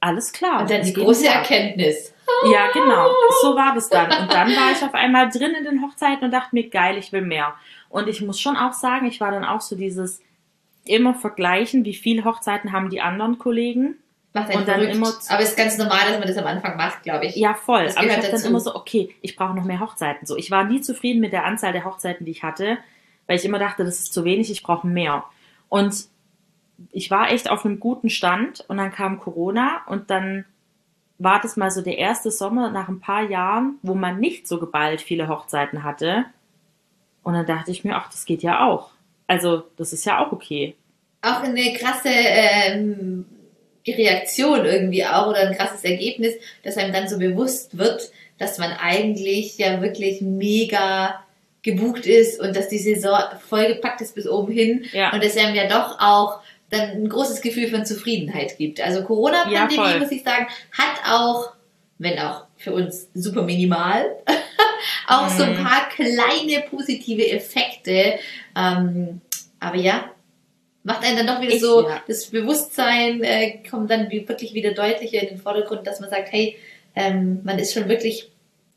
Alles 0.00 0.32
klar. 0.32 0.62
Und 0.62 0.70
dann 0.70 0.82
die 0.82 0.92
große. 0.92 1.26
Erkenntnis. 1.26 2.13
Ja, 2.50 2.70
genau. 2.72 3.08
So 3.42 3.54
war 3.56 3.74
das 3.74 3.88
dann. 3.88 4.10
Und 4.22 4.32
dann 4.32 4.48
war 4.48 4.72
ich 4.72 4.82
auf 4.82 4.94
einmal 4.94 5.28
drin 5.30 5.54
in 5.58 5.64
den 5.64 5.82
Hochzeiten 5.82 6.24
und 6.24 6.30
dachte 6.30 6.48
mir, 6.54 6.68
geil, 6.68 6.96
ich 6.98 7.12
will 7.12 7.22
mehr. 7.22 7.54
Und 7.88 8.08
ich 8.08 8.20
muss 8.22 8.40
schon 8.40 8.56
auch 8.56 8.72
sagen, 8.72 9.06
ich 9.06 9.20
war 9.20 9.30
dann 9.30 9.44
auch 9.44 9.60
so 9.60 9.76
dieses 9.76 10.20
immer 10.84 11.14
vergleichen, 11.14 11.84
wie 11.84 11.94
viele 11.94 12.24
Hochzeiten 12.24 12.72
haben 12.72 12.90
die 12.90 13.00
anderen 13.00 13.38
Kollegen. 13.38 13.96
Macht 14.32 14.48
Und 14.54 14.66
dann 14.66 14.80
verrückt. 14.80 14.94
immer- 14.96 15.12
Aber 15.28 15.42
es 15.42 15.50
ist 15.50 15.56
ganz 15.56 15.78
normal, 15.78 16.00
dass 16.08 16.18
man 16.18 16.26
das 16.28 16.36
am 16.36 16.46
Anfang 16.46 16.76
macht, 16.76 17.02
glaube 17.04 17.26
ich. 17.26 17.36
Ja, 17.36 17.54
voll. 17.54 17.84
Das 17.84 17.96
Aber 17.96 18.06
ich 18.06 18.16
habe 18.16 18.28
dann 18.28 18.42
immer 18.44 18.60
so, 18.60 18.74
okay, 18.74 19.14
ich 19.22 19.36
brauche 19.36 19.54
noch 19.54 19.64
mehr 19.64 19.78
Hochzeiten. 19.80 20.26
So, 20.26 20.36
ich 20.36 20.50
war 20.50 20.64
nie 20.64 20.80
zufrieden 20.80 21.20
mit 21.20 21.32
der 21.32 21.44
Anzahl 21.44 21.72
der 21.72 21.84
Hochzeiten, 21.84 22.26
die 22.26 22.32
ich 22.32 22.42
hatte, 22.42 22.78
weil 23.28 23.36
ich 23.36 23.44
immer 23.44 23.58
dachte, 23.60 23.84
das 23.84 24.00
ist 24.00 24.12
zu 24.12 24.24
wenig, 24.24 24.50
ich 24.50 24.62
brauche 24.64 24.86
mehr. 24.86 25.24
Und 25.68 25.94
ich 26.90 27.10
war 27.12 27.30
echt 27.30 27.48
auf 27.48 27.64
einem 27.64 27.78
guten 27.78 28.10
Stand 28.10 28.64
und 28.68 28.76
dann 28.76 28.90
kam 28.92 29.20
Corona 29.20 29.82
und 29.86 30.10
dann 30.10 30.44
war 31.18 31.40
das 31.40 31.56
mal 31.56 31.70
so 31.70 31.80
der 31.80 31.98
erste 31.98 32.30
Sommer 32.30 32.70
nach 32.70 32.88
ein 32.88 33.00
paar 33.00 33.28
Jahren, 33.28 33.78
wo 33.82 33.94
man 33.94 34.18
nicht 34.20 34.46
so 34.48 34.58
geballt 34.58 35.00
viele 35.00 35.28
Hochzeiten 35.28 35.84
hatte. 35.84 36.24
Und 37.22 37.34
dann 37.34 37.46
dachte 37.46 37.70
ich 37.70 37.84
mir, 37.84 37.96
ach, 37.96 38.10
das 38.10 38.24
geht 38.26 38.42
ja 38.42 38.66
auch. 38.66 38.90
Also, 39.26 39.62
das 39.76 39.92
ist 39.92 40.04
ja 40.04 40.24
auch 40.24 40.32
okay. 40.32 40.74
Auch 41.22 41.42
eine 41.42 41.72
krasse 41.74 42.10
ähm, 42.10 43.24
Reaktion 43.86 44.64
irgendwie 44.64 45.04
auch 45.06 45.28
oder 45.28 45.40
ein 45.48 45.56
krasses 45.56 45.84
Ergebnis, 45.84 46.34
dass 46.62 46.76
einem 46.76 46.92
dann 46.92 47.08
so 47.08 47.18
bewusst 47.18 47.78
wird, 47.78 48.10
dass 48.38 48.58
man 48.58 48.72
eigentlich 48.72 49.56
ja 49.58 49.80
wirklich 49.80 50.20
mega 50.20 51.22
gebucht 51.62 52.04
ist 52.06 52.40
und 52.40 52.54
dass 52.54 52.68
die 52.68 52.78
Saison 52.78 53.18
vollgepackt 53.48 54.02
ist 54.02 54.14
bis 54.14 54.28
oben 54.28 54.52
hin 54.52 54.84
Ja. 54.92 55.12
und 55.14 55.22
es 55.22 55.36
einem 55.36 55.54
ja 55.54 55.66
doch 55.66 55.98
auch 55.98 56.40
dann 56.74 56.90
ein 56.90 57.08
großes 57.08 57.40
Gefühl 57.40 57.68
von 57.68 57.86
Zufriedenheit 57.86 58.58
gibt. 58.58 58.80
Also 58.80 59.02
Corona-Pandemie, 59.04 59.74
Ja, 59.92 59.98
muss 59.98 60.10
ich 60.12 60.22
sagen, 60.22 60.46
hat 60.72 61.10
auch, 61.10 61.52
wenn 61.98 62.18
auch 62.18 62.44
für 62.56 62.72
uns 62.72 63.08
super 63.14 63.42
minimal, 63.42 64.04
auch 65.08 65.28
so 65.28 65.42
ein 65.44 65.58
Mhm. 65.58 65.64
paar 65.64 65.88
kleine 65.90 66.64
positive 66.70 67.30
Effekte. 67.30 68.18
Ähm, 68.56 69.20
aber 69.60 69.76
ja, 69.76 70.10
macht 70.82 71.04
einen 71.04 71.16
dann 71.16 71.26
doch 71.26 71.40
wieder 71.40 71.54
Ich- 71.54 71.60
so, 71.62 71.88
ja. 71.88 72.02
das 72.06 72.26
Bewusstsein 72.26 73.22
äh, 73.22 73.58
kommt 73.68 73.90
dann 73.90 74.10
wirklich 74.10 74.54
wieder 74.54 74.72
deutlicher 74.72 75.22
in 75.22 75.28
den 75.28 75.38
Vordergrund, 75.38 75.86
dass 75.86 76.00
man 76.00 76.10
sagt, 76.10 76.30
hey, 76.32 76.56
ähm, 76.94 77.40
man 77.44 77.58
ist 77.58 77.72
schon 77.74 77.88
wirklich 77.88 78.30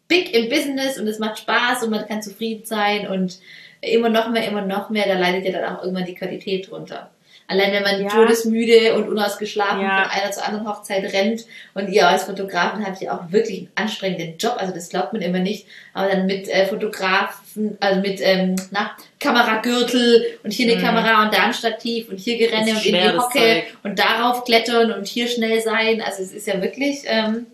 big 0.08 0.34
im 0.34 0.48
Business 0.50 0.98
und 1.00 1.08
es 1.08 1.20
macht 1.20 1.40
Spaß 1.40 1.84
und 1.84 1.90
man 1.92 2.08
kann 2.08 2.22
zufrieden 2.22 2.64
sein 2.66 3.08
und 3.08 3.40
immer 3.82 4.10
noch 4.10 4.30
mehr, 4.32 4.48
immer 4.48 4.62
noch 4.62 4.90
mehr, 4.90 5.06
da 5.08 5.20
leidet 5.20 5.46
ja 5.46 5.52
dann 5.60 5.76
auch 5.76 5.84
irgendwann 5.84 6.06
die 6.06 6.16
Qualität 6.16 6.70
drunter. 6.72 7.12
Allein 7.50 7.72
wenn 7.72 7.84
man 7.84 8.02
Ja. 8.04 8.10
todesmüde 8.10 8.94
und 8.96 9.08
unausgeschlafen 9.08 9.80
Ja. 9.82 10.04
von 10.04 10.12
einer 10.22 10.32
zur 10.32 10.46
anderen 10.46 10.68
Hochzeit 10.68 11.04
rennt 11.14 11.46
und 11.74 11.88
ihr 11.90 12.06
als 12.08 12.26
Fotografin 12.26 12.86
habt 12.86 13.00
ja 13.02 13.14
auch 13.18 13.32
wirklich 13.32 13.60
einen 13.60 13.70
anstrengenden 13.76 14.38
Job, 14.38 14.56
also 14.58 14.74
das 14.74 14.90
glaubt 14.90 15.14
man 15.14 15.22
immer 15.22 15.40
nicht, 15.40 15.66
aber 15.94 16.10
dann 16.10 16.26
mit 16.26 16.50
äh, 16.50 16.66
Fotografen, 16.66 17.78
also 17.80 18.02
mit 18.02 18.20
ähm, 18.22 18.58
na, 18.72 18.92
Kameragürtel 19.20 20.26
und 20.44 20.52
hier 20.52 20.70
eine 20.72 20.82
Mhm. 20.82 20.86
Kamera 20.86 21.24
und 21.24 21.34
da 21.34 21.44
ein 21.44 21.54
Stativ 21.54 22.10
und 22.10 22.20
hier 22.20 22.38
Gerenne 22.38 22.72
und 22.72 22.86
in 22.86 22.94
die 22.94 23.18
Hocke 23.18 23.40
Zeug. 23.40 23.64
und 23.84 23.98
darauf 23.98 24.44
klettern 24.44 24.92
und 24.92 25.08
hier 25.08 25.28
schnell 25.28 25.62
sein. 25.62 26.02
Also 26.06 26.24
es 26.24 26.34
ist 26.34 26.48
ja 26.48 26.62
wirklich 26.62 27.04
ähm, 27.06 27.46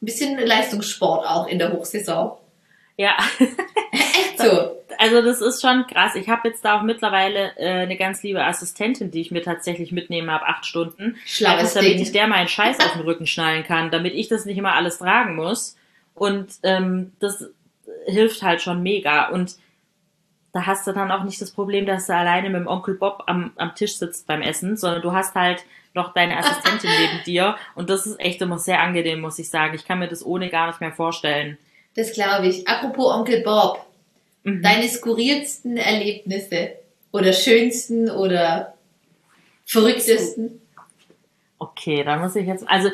ein 0.00 0.06
bisschen 0.06 0.38
Leistungssport 0.38 1.26
auch 1.26 1.48
in 1.48 1.58
der 1.58 1.72
Hochsaison. 1.72 2.32
Ja, 3.02 3.16
Echt 3.90 4.38
so. 4.38 4.80
also 4.96 5.22
das 5.22 5.40
ist 5.40 5.60
schon 5.60 5.88
krass. 5.88 6.14
Ich 6.14 6.28
habe 6.28 6.46
jetzt 6.48 6.64
da 6.64 6.78
auch 6.78 6.82
mittlerweile 6.82 7.56
äh, 7.56 7.82
eine 7.82 7.96
ganz 7.96 8.22
liebe 8.22 8.44
Assistentin, 8.44 9.10
die 9.10 9.20
ich 9.20 9.32
mir 9.32 9.42
tatsächlich 9.42 9.90
mitnehme 9.90 10.32
ab 10.32 10.42
acht 10.46 10.64
Stunden. 10.64 11.16
Schlaues 11.26 11.74
damit 11.74 11.94
Ding. 11.94 12.02
ich 12.02 12.12
der 12.12 12.28
meinen 12.28 12.46
Scheiß 12.46 12.78
auf 12.84 12.92
den 12.92 13.02
Rücken 13.02 13.26
schnallen 13.26 13.64
kann, 13.64 13.90
damit 13.90 14.14
ich 14.14 14.28
das 14.28 14.44
nicht 14.44 14.56
immer 14.56 14.74
alles 14.74 14.98
tragen 14.98 15.34
muss. 15.34 15.76
Und 16.14 16.52
ähm, 16.62 17.10
das 17.18 17.50
hilft 18.06 18.44
halt 18.44 18.62
schon 18.62 18.84
mega. 18.84 19.30
Und 19.30 19.56
da 20.52 20.66
hast 20.66 20.86
du 20.86 20.92
dann 20.92 21.10
auch 21.10 21.24
nicht 21.24 21.40
das 21.40 21.50
Problem, 21.50 21.86
dass 21.86 22.06
du 22.06 22.14
alleine 22.14 22.50
mit 22.50 22.60
dem 22.60 22.68
Onkel 22.68 22.94
Bob 22.94 23.24
am, 23.26 23.50
am 23.56 23.74
Tisch 23.74 23.96
sitzt 23.96 24.28
beim 24.28 24.42
Essen, 24.42 24.76
sondern 24.76 25.02
du 25.02 25.12
hast 25.12 25.34
halt 25.34 25.64
noch 25.92 26.14
deine 26.14 26.36
Assistentin 26.36 26.90
neben 27.00 27.24
dir. 27.24 27.56
Und 27.74 27.90
das 27.90 28.06
ist 28.06 28.20
echt 28.20 28.40
immer 28.42 28.60
sehr 28.60 28.80
angenehm, 28.80 29.20
muss 29.20 29.40
ich 29.40 29.50
sagen. 29.50 29.74
Ich 29.74 29.84
kann 29.84 29.98
mir 29.98 30.08
das 30.08 30.24
ohne 30.24 30.50
gar 30.50 30.68
nicht 30.68 30.80
mehr 30.80 30.92
vorstellen. 30.92 31.58
Das 31.94 32.12
glaube 32.12 32.48
ich. 32.48 32.66
Apropos 32.68 33.12
Onkel 33.14 33.42
Bob, 33.42 33.84
Mhm. 34.44 34.60
deine 34.62 34.88
skurrilsten 34.88 35.76
Erlebnisse 35.76 36.72
oder 37.12 37.32
schönsten 37.32 38.10
oder 38.10 38.74
verrücktesten? 39.66 40.60
Okay, 41.58 42.02
da 42.04 42.16
muss 42.16 42.34
ich 42.34 42.46
jetzt, 42.46 42.68
also 42.68 42.90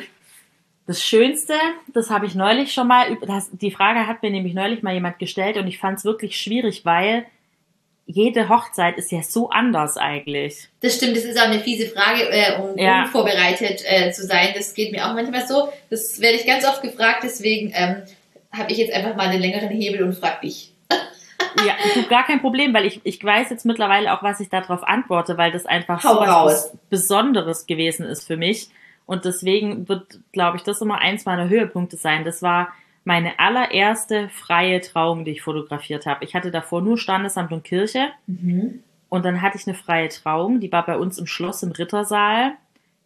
das 0.87 1.03
Schönste, 1.03 1.55
das 1.95 2.11
habe 2.11 2.27
ich 2.27 2.35
neulich 2.35 2.73
schon 2.73 2.87
mal, 2.89 3.17
das, 3.27 3.49
die 3.53 3.71
Frage 3.71 4.07
hat 4.07 4.23
mir 4.23 4.31
nämlich 4.31 4.55
neulich 4.55 4.83
mal 4.83 4.95
jemand 4.95 5.19
gestellt 5.19 5.57
und 5.57 5.67
ich 5.67 5.79
fand 5.79 5.99
es 5.99 6.05
wirklich 6.05 6.39
schwierig, 6.41 6.85
weil 6.85 7.25
jede 8.07 8.49
Hochzeit 8.49 8.97
ist 8.97 9.11
ja 9.13 9.23
so 9.23 9.51
anders 9.51 9.97
eigentlich. 9.99 10.69
Das 10.81 10.97
stimmt, 10.97 11.17
das 11.17 11.25
ist 11.25 11.39
auch 11.39 11.45
eine 11.45 11.61
fiese 11.61 11.89
Frage, 11.89 12.29
äh, 12.31 12.59
um 12.61 12.77
Ja. 12.79 13.03
unvorbereitet 13.05 13.83
äh, 13.87 14.11
zu 14.13 14.25
sein. 14.27 14.49
Das 14.55 14.73
geht 14.75 14.93
mir 14.93 15.07
auch 15.07 15.15
manchmal 15.15 15.47
so. 15.47 15.71
Das 15.91 16.19
werde 16.21 16.39
ich 16.39 16.47
ganz 16.47 16.65
oft 16.67 16.81
gefragt, 16.83 17.21
deswegen 17.23 17.71
ähm, 17.75 18.03
habe 18.53 18.73
ich 18.73 18.79
jetzt 18.79 18.93
einfach 18.93 19.17
mal 19.17 19.29
einen 19.29 19.41
längeren 19.41 19.69
Hebel 19.69 20.03
und 20.03 20.15
frag 20.15 20.41
dich. 20.41 20.75
Ja, 21.67 21.75
gar 22.09 22.25
kein 22.25 22.41
Problem, 22.41 22.75
weil 22.75 22.87
ich, 22.87 23.01
ich 23.05 23.23
weiß 23.23 23.51
jetzt 23.51 23.65
mittlerweile 23.65 24.13
auch, 24.13 24.23
was 24.23 24.41
ich 24.41 24.49
darauf 24.49 24.83
antworte, 24.85 25.39
weil 25.39 25.51
das 25.51 25.67
einfach 25.67 26.03
Hau 26.05 26.15
so 26.15 26.21
was 26.21 26.77
Besonderes 26.91 27.67
gewesen 27.67 28.07
ist 28.07 28.27
für 28.27 28.37
mich. 28.37 28.69
Und 29.07 29.25
deswegen 29.25 29.89
wird, 29.89 30.21
glaube 30.33 30.59
ich, 30.59 30.63
das 30.63 30.81
immer 30.81 30.99
eins 30.99 31.25
meiner 31.25 31.49
Höhepunkte 31.49 31.97
sein. 31.97 32.25
Das 32.25 32.43
war 32.43 32.73
meine 33.05 33.39
allererste 33.39 34.29
freie 34.29 34.83
Trauung, 34.83 35.25
die 35.25 35.33
ich 35.33 35.43
fotografiert 35.43 36.05
habe. 36.05 36.25
Ich 36.25 36.35
hatte 36.35 36.51
davor 36.51 36.83
nur 36.83 36.99
Standesamt 36.99 37.53
und 37.53 37.65
Kirche. 37.65 38.11
Und 39.09 39.25
dann 39.25 39.41
hatte 39.41 39.57
ich 39.57 39.67
eine 39.67 39.75
freie 39.75 40.11
Trauung, 40.11 40.61
die 40.61 40.71
war 40.71 40.85
bei 40.85 40.99
uns 40.99 41.19
im 41.19 41.27
Schloss 41.27 41.63
im 41.63 41.73
Rittersaal. 41.73 42.53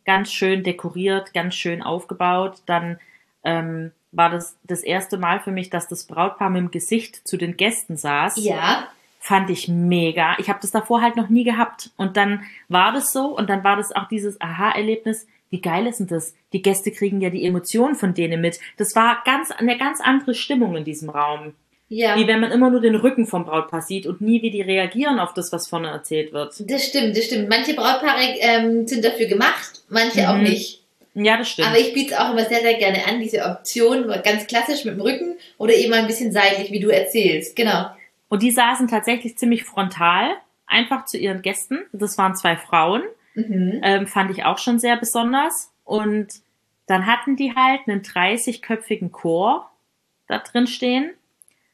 Ganz 0.05 0.33
schön 0.33 0.64
dekoriert, 0.64 1.33
ganz 1.33 1.55
schön 1.55 1.83
aufgebaut. 1.83 2.62
Dann 2.66 2.98
ähm, 3.44 3.92
war 4.12 4.31
das 4.31 4.57
das 4.64 4.83
erste 4.83 5.16
Mal 5.18 5.40
für 5.40 5.51
mich, 5.51 5.70
dass 5.70 5.88
das 5.88 6.05
Brautpaar 6.07 6.51
mit 6.51 6.61
dem 6.61 6.70
Gesicht 6.70 7.27
zu 7.27 7.37
den 7.37 7.57
Gästen 7.57 7.96
saß. 7.96 8.37
Ja, 8.44 8.88
Fand 9.25 9.51
ich 9.51 9.68
mega. 9.68 10.35
Ich 10.38 10.48
habe 10.48 10.59
das 10.61 10.72
davor 10.72 11.01
halt 11.01 11.14
noch 11.16 11.29
nie 11.29 11.44
gehabt. 11.44 11.90
Und 11.96 12.16
dann 12.16 12.42
war 12.68 12.92
das 12.92 13.12
so 13.12 13.27
und 13.37 13.48
dann 13.48 13.62
war 13.62 13.77
das 13.77 13.92
auch 13.94 14.09
dieses 14.09 14.40
Aha-Erlebnis. 14.40 15.27
Wie 15.51 15.61
geil 15.61 15.87
ist 15.87 15.98
denn 16.01 16.09
das? 16.09 16.35
Die 16.53 16.61
Gäste 16.61 16.90
kriegen 16.90 17.20
ja 17.20 17.31
die 17.31 17.44
Emotionen 17.44 17.94
von 17.94 18.14
denen 18.14 18.40
mit. 18.40 18.59
Das 18.79 18.96
war 18.96 19.22
ganz, 19.25 19.51
eine 19.53 19.79
ganz 19.79 20.01
andere 20.01 20.35
Stimmung 20.35 20.75
in 20.77 20.83
diesem 20.85 21.09
Raum. 21.09 21.55
ja. 21.88 22.16
Wie 22.16 22.27
wenn 22.27 22.40
man 22.40 22.51
immer 22.51 22.68
nur 22.70 22.81
den 22.81 22.96
Rücken 22.96 23.27
vom 23.27 23.44
Brautpaar 23.44 23.83
sieht 23.83 24.07
und 24.07 24.20
nie, 24.20 24.42
wie 24.42 24.51
die 24.51 24.62
reagieren 24.62 25.20
auf 25.20 25.35
das, 25.35 25.53
was 25.53 25.68
vorne 25.68 25.88
erzählt 25.88 26.33
wird. 26.33 26.55
Das 26.68 26.85
stimmt, 26.85 27.16
das 27.16 27.25
stimmt. 27.27 27.48
Manche 27.48 27.75
Brautpaare 27.75 28.22
ähm, 28.40 28.88
sind 28.88 29.05
dafür 29.05 29.27
gemacht, 29.27 29.83
manche 29.88 30.29
auch 30.29 30.37
Mhm. 30.37 30.42
nicht. 30.42 30.81
Ja, 31.14 31.37
das 31.37 31.51
stimmt. 31.51 31.68
Aber 31.68 31.79
ich 31.79 31.92
biete 31.92 32.14
es 32.14 32.18
auch 32.18 32.31
immer 32.33 32.44
sehr, 32.44 32.61
sehr 32.61 32.75
gerne 32.75 33.07
an, 33.07 33.20
diese 33.20 33.44
Option, 33.44 34.07
ganz 34.25 34.46
klassisch 34.46 34.85
mit 34.85 34.94
dem 34.94 35.01
Rücken 35.03 35.37
oder 35.59 35.75
eben 35.75 35.90
mal 35.90 35.98
ein 36.01 36.07
bisschen 36.07 36.33
seitlich, 36.33 36.70
wie 36.70 36.81
du 36.81 36.88
erzählst. 36.88 37.55
Genau. 37.55 37.90
Und 38.29 38.42
die 38.42 38.51
saßen 38.51 38.88
tatsächlich 38.88 39.37
ziemlich 39.37 39.64
frontal, 39.64 40.31
einfach 40.66 41.05
zu 41.05 41.18
ihren 41.18 41.42
Gästen. 41.42 41.81
Das 41.92 42.16
waren 42.16 42.35
zwei 42.35 42.57
Frauen, 42.57 43.03
Mhm. 43.35 43.81
ähm, 43.83 44.07
fand 44.07 44.31
ich 44.31 44.44
auch 44.44 44.59
schon 44.59 44.79
sehr 44.79 44.96
besonders. 44.96 45.70
Und 45.85 46.29
dann 46.87 47.07
hatten 47.07 47.37
die 47.37 47.55
halt 47.55 47.81
einen 47.87 48.03
30-köpfigen 48.03 49.11
Chor 49.11 49.70
da 50.29 50.38
drin 50.38 50.66
stehen. 50.66 51.11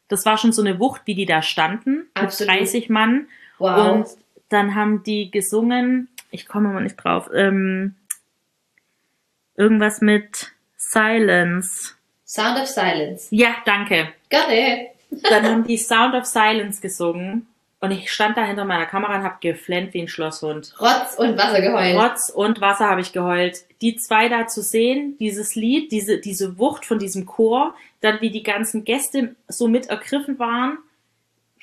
Das 0.09 0.25
war 0.27 0.37
schon 0.39 0.53
so 0.53 0.63
eine 0.63 0.81
Wucht, 0.81 1.03
wie 1.05 1.15
die 1.15 1.27
da 1.27 1.43
standen, 1.43 2.09
Absolut. 2.15 2.51
mit 2.53 2.61
30 2.61 2.89
Mann. 2.89 3.29
Wow. 3.59 3.93
Und 3.93 4.07
dann 4.49 4.75
haben 4.75 5.03
die 5.03 5.31
gesungen, 5.31 6.09
ich 6.31 6.47
komme 6.47 6.69
mal 6.71 6.83
nicht 6.83 6.97
drauf, 6.97 7.29
ähm, 7.35 7.95
irgendwas 9.59 10.01
mit 10.01 10.53
Silence. 10.77 11.95
Sound 12.25 12.59
of 12.59 12.67
Silence. 12.67 13.27
Ja, 13.31 13.57
danke. 13.67 14.09
Gerne. 14.31 14.87
Dann 15.11 15.45
haben 15.45 15.65
die 15.67 15.77
Sound 15.77 16.15
of 16.15 16.25
Silence 16.25 16.81
gesungen 16.81 17.47
und 17.81 17.91
ich 17.91 18.11
stand 18.11 18.37
da 18.37 18.45
hinter 18.45 18.65
meiner 18.65 18.87
Kamera 18.87 19.17
und 19.17 19.23
habe 19.23 19.37
geflennt 19.41 19.95
wie 19.95 20.03
ein 20.03 20.09
Schlosshund. 20.09 20.75
Rotz 20.81 21.15
und 21.17 21.37
Wasser 21.37 21.61
geheult. 21.61 21.97
Rotz 21.97 22.29
und 22.29 22.61
Wasser 22.61 22.89
habe 22.89 23.01
ich 23.01 23.13
geheult. 23.13 23.65
Die 23.83 23.97
zwei 23.97 24.29
da 24.29 24.47
zu 24.47 24.63
sehen, 24.63 25.17
dieses 25.19 25.55
Lied, 25.55 25.93
diese, 25.93 26.19
diese 26.19 26.59
Wucht 26.59 26.85
von 26.85 26.99
diesem 26.99 27.27
Chor, 27.27 27.75
dann 28.01 28.21
wie 28.21 28.31
die 28.31 28.43
ganzen 28.43 28.85
Gäste 28.85 29.37
so 29.49 29.69
mit 29.69 29.87
ergriffen 29.87 30.39
waren. 30.39 30.79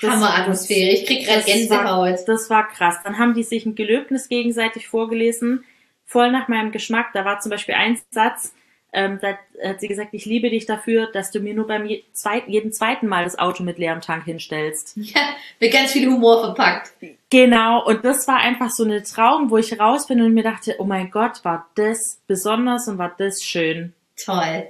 Hammeratmosphäre. 0.01 0.91
Ich 0.91 1.05
krieg 1.05 1.25
gerade 1.25 1.39
das 1.39 1.69
war, 1.69 2.05
Gänsehaut. 2.05 2.27
das 2.27 2.49
war 2.49 2.67
krass. 2.67 2.95
Dann 3.03 3.17
haben 3.17 3.33
die 3.33 3.43
sich 3.43 3.65
ein 3.65 3.75
Gelöbnis 3.75 4.27
gegenseitig 4.27 4.87
vorgelesen, 4.87 5.63
voll 6.05 6.31
nach 6.31 6.47
meinem 6.47 6.71
Geschmack. 6.71 7.07
Da 7.13 7.25
war 7.25 7.39
zum 7.39 7.49
Beispiel 7.49 7.75
ein 7.75 7.99
Satz, 8.11 8.53
ähm, 8.95 9.19
da 9.21 9.37
hat 9.61 9.81
sie 9.81 9.89
gesagt, 9.89 10.13
ich 10.13 10.25
liebe 10.25 10.49
dich 10.49 10.65
dafür, 10.65 11.07
dass 11.11 11.29
du 11.29 11.41
mir 11.41 11.53
nur 11.53 11.67
beim 11.67 11.85
je 11.85 12.03
zweiten, 12.13 12.49
jeden 12.49 12.71
zweiten 12.71 13.07
Mal 13.07 13.25
das 13.25 13.37
Auto 13.37 13.61
mit 13.61 13.77
leerem 13.77 13.99
Tank 13.99 14.23
hinstellst. 14.23 14.93
Ja, 15.15 15.21
mit 15.59 15.73
ganz 15.73 15.91
viel 15.91 16.09
Humor 16.09 16.39
verpackt. 16.41 16.93
Genau, 17.29 17.85
und 17.85 18.05
das 18.05 18.25
war 18.27 18.37
einfach 18.37 18.69
so 18.69 18.85
eine 18.85 19.03
Traum, 19.03 19.51
wo 19.51 19.57
ich 19.57 19.77
raus 19.79 20.07
bin 20.07 20.21
und 20.21 20.33
mir 20.33 20.43
dachte, 20.43 20.75
oh 20.79 20.85
mein 20.85 21.11
Gott, 21.11 21.43
war 21.43 21.69
das 21.75 22.19
besonders 22.27 22.87
und 22.87 22.97
war 22.97 23.13
das 23.17 23.43
schön. 23.43 23.93
Toll. 24.15 24.67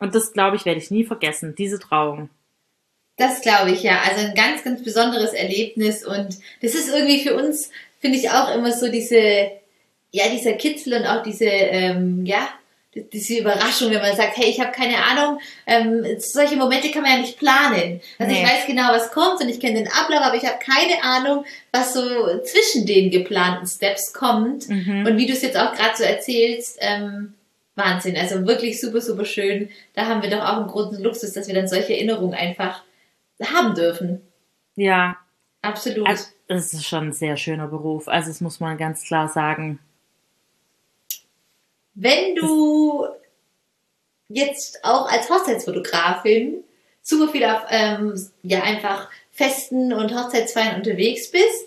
Und 0.00 0.16
das, 0.16 0.32
glaube 0.32 0.56
ich, 0.56 0.64
werde 0.64 0.80
ich 0.80 0.90
nie 0.90 1.04
vergessen, 1.04 1.54
diese 1.56 1.78
Trauung. 1.78 2.28
Das 3.16 3.40
glaube 3.40 3.70
ich, 3.70 3.84
ja. 3.84 4.00
Also 4.00 4.26
ein 4.26 4.34
ganz, 4.34 4.64
ganz 4.64 4.82
besonderes 4.82 5.32
Erlebnis 5.32 6.04
und 6.04 6.38
das 6.60 6.74
ist 6.74 6.88
irgendwie 6.88 7.22
für 7.22 7.36
uns, 7.36 7.70
finde 8.00 8.18
ich 8.18 8.30
auch 8.30 8.52
immer 8.52 8.72
so 8.72 8.90
diese, 8.90 9.52
ja, 10.12 10.28
dieser 10.28 10.54
Kitzel 10.54 10.94
und 10.94 11.06
auch 11.06 11.22
diese, 11.22 11.44
ähm, 11.46 12.24
ja, 12.26 12.48
die- 12.94 13.08
diese 13.08 13.38
Überraschung, 13.38 13.90
wenn 13.92 14.00
man 14.00 14.16
sagt, 14.16 14.36
hey, 14.36 14.46
ich 14.50 14.58
habe 14.60 14.72
keine 14.72 14.96
Ahnung, 15.04 15.38
ähm, 15.66 16.04
solche 16.18 16.56
Momente 16.56 16.90
kann 16.90 17.02
man 17.02 17.12
ja 17.12 17.18
nicht 17.18 17.38
planen. 17.38 18.00
Also 18.18 18.32
ich 18.34 18.40
Nee. 18.42 18.44
weiß 18.46 18.66
genau, 18.66 18.88
was 18.90 19.12
kommt 19.12 19.40
und 19.40 19.48
ich 19.48 19.60
kenne 19.60 19.78
den 19.78 19.88
Ablauf, 19.88 20.22
aber 20.22 20.34
ich 20.34 20.44
habe 20.44 20.58
keine 20.58 21.00
Ahnung, 21.04 21.44
was 21.70 21.94
so 21.94 22.00
zwischen 22.42 22.86
den 22.86 23.10
geplanten 23.10 23.66
Steps 23.66 24.12
kommt. 24.12 24.68
Mhm. 24.68 25.06
Und 25.06 25.16
wie 25.16 25.26
du 25.26 25.32
es 25.32 25.42
jetzt 25.42 25.56
auch 25.56 25.72
gerade 25.74 25.96
so 25.96 26.02
erzählst, 26.02 26.78
ähm, 26.80 27.34
Wahnsinn. 27.76 28.16
Also 28.16 28.44
wirklich 28.46 28.80
super, 28.80 29.00
super 29.00 29.24
schön. 29.24 29.70
Da 29.94 30.06
haben 30.06 30.20
wir 30.22 30.28
doch 30.30 30.40
auch 30.44 30.56
einen 30.56 30.66
großen 30.66 31.00
Luxus, 31.00 31.32
dass 31.32 31.46
wir 31.46 31.54
dann 31.54 31.68
solche 31.68 31.94
Erinnerungen 31.94 32.34
einfach 32.34 32.82
haben 33.40 33.74
dürfen. 33.74 34.20
Ja, 34.74 35.16
Absolut. 35.62 36.06
also, 36.08 36.24
das 36.48 36.72
ist 36.74 36.86
schon 36.86 37.08
ein 37.08 37.12
sehr 37.12 37.36
schöner 37.36 37.68
Beruf. 37.68 38.08
Also, 38.08 38.28
das 38.28 38.40
muss 38.40 38.58
man 38.60 38.76
ganz 38.76 39.04
klar 39.04 39.28
sagen. 39.28 39.78
Wenn 42.02 42.34
du 42.34 43.06
jetzt 44.28 44.82
auch 44.82 45.06
als 45.06 45.28
Hochzeitsfotografin 45.28 46.64
super 47.02 47.30
viel 47.30 47.44
auf 47.44 47.60
ähm, 47.68 48.14
ja 48.42 48.62
einfach 48.62 49.10
Festen 49.30 49.92
und 49.92 50.14
Hochzeitsfeiern 50.14 50.76
unterwegs 50.76 51.30
bist, 51.30 51.66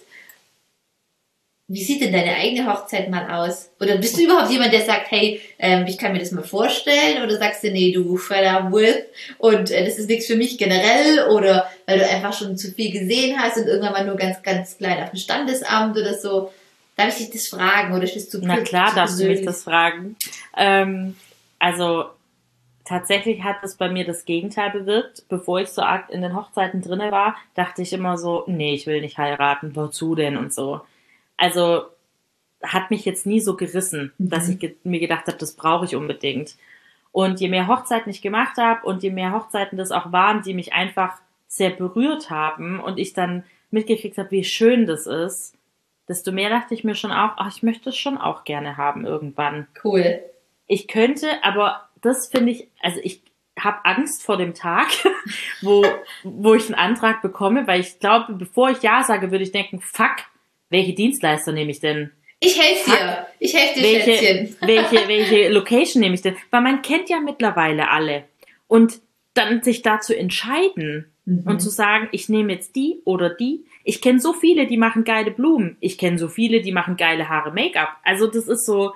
wie 1.68 1.84
sieht 1.84 2.02
denn 2.02 2.12
deine 2.12 2.36
eigene 2.36 2.68
Hochzeit 2.68 3.12
mal 3.12 3.30
aus? 3.30 3.70
Oder 3.80 3.98
bist 3.98 4.18
du 4.18 4.24
überhaupt 4.24 4.50
jemand, 4.50 4.74
der 4.74 4.82
sagt, 4.82 5.12
hey, 5.12 5.40
ähm, 5.60 5.86
ich 5.88 6.00
kann 6.00 6.14
mir 6.14 6.20
das 6.20 6.32
mal 6.32 6.44
vorstellen? 6.44 7.22
Oder 7.24 7.38
sagst 7.38 7.64
du, 7.64 7.70
nee, 7.70 7.92
du 7.92 8.18
up 8.18 8.72
with 8.72 9.04
und 9.38 9.70
äh, 9.70 9.86
das 9.86 10.00
ist 10.00 10.10
nichts 10.10 10.26
für 10.26 10.36
mich 10.36 10.58
generell? 10.58 11.28
Oder 11.30 11.70
weil 11.86 12.00
du 12.00 12.10
einfach 12.10 12.34
schon 12.34 12.58
zu 12.58 12.72
viel 12.72 12.92
gesehen 12.92 13.40
hast 13.40 13.58
und 13.58 13.68
irgendwann 13.68 13.94
mal 13.94 14.06
nur 14.06 14.16
ganz, 14.16 14.42
ganz 14.42 14.80
klein 14.80 15.04
auf 15.04 15.12
dem 15.12 15.20
Standesamt 15.20 15.96
oder 15.96 16.18
so? 16.18 16.52
Darf 16.96 17.10
ich 17.20 17.30
dich 17.30 17.32
das 17.32 17.48
fragen? 17.48 17.94
Oder 17.94 18.02
bist 18.08 18.34
du 18.34 18.40
Na 18.42 18.62
klar, 18.62 18.90
zu 18.90 18.96
darfst 18.96 19.20
du 19.20 19.28
mich 19.28 19.44
das 19.44 19.64
fragen. 19.64 20.16
Ähm, 20.56 21.16
also, 21.60 22.06
tatsächlich 22.86 23.44
hat 23.44 23.64
es 23.64 23.78
bei 23.78 23.90
mir 23.90 24.06
das 24.06 24.26
Gegenteil 24.26 24.72
bewirkt. 24.72 25.24
Bevor 25.30 25.60
ich 25.60 25.70
so 25.70 25.82
arg 25.82 26.10
in 26.10 26.22
den 26.22 26.36
Hochzeiten 26.36 26.82
drinne 26.82 27.12
war, 27.12 27.36
dachte 27.56 27.82
ich 27.82 27.94
immer 27.94 28.18
so, 28.18 28.44
nee, 28.48 28.74
ich 28.74 28.86
will 28.86 29.02
nicht 29.02 29.18
heiraten, 29.18 29.76
wozu 29.76 30.16
denn 30.16 30.38
und 30.38 30.54
so. 30.54 30.82
Also, 31.38 31.86
hat 32.62 32.92
mich 32.92 33.06
jetzt 33.06 33.26
nie 33.26 33.40
so 33.40 33.56
gerissen, 33.56 34.14
Mhm. 34.18 34.30
dass 34.30 34.48
ich 34.48 34.60
ge 34.60 34.76
mir 34.84 35.00
gedacht 35.00 35.28
habe, 35.28 35.38
das 35.38 35.54
brauche 35.56 35.86
ich 35.86 35.96
unbedingt. 35.96 36.56
Und 37.12 37.40
je 37.40 37.50
mehr 37.50 37.68
Hochzeiten 37.68 38.10
ich 38.10 38.22
gemacht 38.22 38.58
habe 38.58 38.86
und 38.88 39.04
je 39.04 39.12
mehr 39.12 39.34
Hochzeiten 39.34 39.78
das 39.78 39.92
auch 39.92 40.12
waren, 40.12 40.42
die 40.42 40.54
mich 40.54 40.74
einfach 40.74 41.20
sehr 41.48 41.70
berührt 41.70 42.30
haben 42.30 42.80
und 42.80 42.98
ich 42.98 43.14
dann 43.14 43.44
mitgekriegt 43.70 44.18
habe, 44.18 44.32
wie 44.32 44.44
schön 44.44 44.88
das 44.88 45.06
ist, 45.06 45.54
desto 46.08 46.32
mehr 46.32 46.50
dachte 46.50 46.74
ich 46.74 46.84
mir 46.84 46.96
schon 46.96 47.12
auch, 47.12 47.34
ach, 47.38 47.56
ich 47.56 47.64
möchte 47.64 47.90
es 47.90 47.98
schon 47.98 48.18
auch 48.18 48.44
gerne 48.44 48.78
haben 48.78 49.06
irgendwann. 49.06 49.68
Cool. 49.84 50.20
Ich 50.68 50.88
könnte, 50.88 51.44
aber 51.44 51.90
das 52.02 52.28
finde 52.28 52.52
ich, 52.52 52.68
also 52.82 53.00
ich 53.04 53.22
habe 53.60 53.86
Angst 53.86 54.24
vor 54.24 54.38
dem 54.38 54.54
Tag, 54.54 54.88
wo, 55.62 55.86
wo 56.24 56.54
ich 56.56 56.66
einen 56.66 56.76
Antrag 56.76 57.22
bekomme, 57.22 57.68
weil 57.68 57.82
ich 57.82 58.00
glaube, 58.00 58.34
bevor 58.34 58.70
ich 58.72 58.82
Ja 58.82 59.04
sage, 59.04 59.32
würde 59.32 59.44
ich 59.44 59.52
denken, 59.52 59.80
fuck, 59.80 60.16
welche 60.70 60.94
Dienstleister 60.94 61.52
nehme 61.52 61.72
ich 61.72 61.80
denn? 61.80 62.12
Ich 62.40 62.60
helfe 62.60 62.92
dir. 62.92 63.28
Ich 63.40 63.54
helfe 63.54 63.80
dir, 63.80 63.84
Welche, 63.86 64.14
Schätzchen. 64.18 64.56
welche, 64.68 65.08
welche 65.08 65.50
Location 65.50 66.02
nehme 66.02 66.16
ich 66.16 66.22
denn? 66.22 66.36
Weil 66.50 66.62
man 66.62 66.82
kennt 66.82 67.10
ja 67.10 67.20
mittlerweile 67.20 67.90
alle. 67.90 68.26
Und 68.68 69.00
dann 69.34 69.64
sich 69.64 69.82
da 69.82 70.00
zu 70.00 70.18
entscheiden 70.18 71.14
Mhm. 71.26 71.44
und 71.46 71.60
zu 71.62 71.70
sagen, 71.70 72.10
ich 72.12 72.28
nehme 72.30 72.54
jetzt 72.54 72.76
die 72.76 73.02
oder 73.06 73.30
die. 73.30 73.66
Ich 73.84 74.02
kenne 74.02 74.20
so 74.20 74.34
viele, 74.34 74.68
die 74.68 74.78
machen 74.78 75.04
geile 75.04 75.32
Blumen. 75.32 75.78
Ich 75.80 75.98
kenne 75.98 76.18
so 76.18 76.28
viele, 76.30 76.62
die 76.62 76.72
machen 76.72 76.98
geile 76.98 77.30
Haare, 77.30 77.52
Make-up. 77.52 77.90
Also 78.04 78.28
das 78.28 78.48
ist 78.48 78.66
so, 78.66 78.94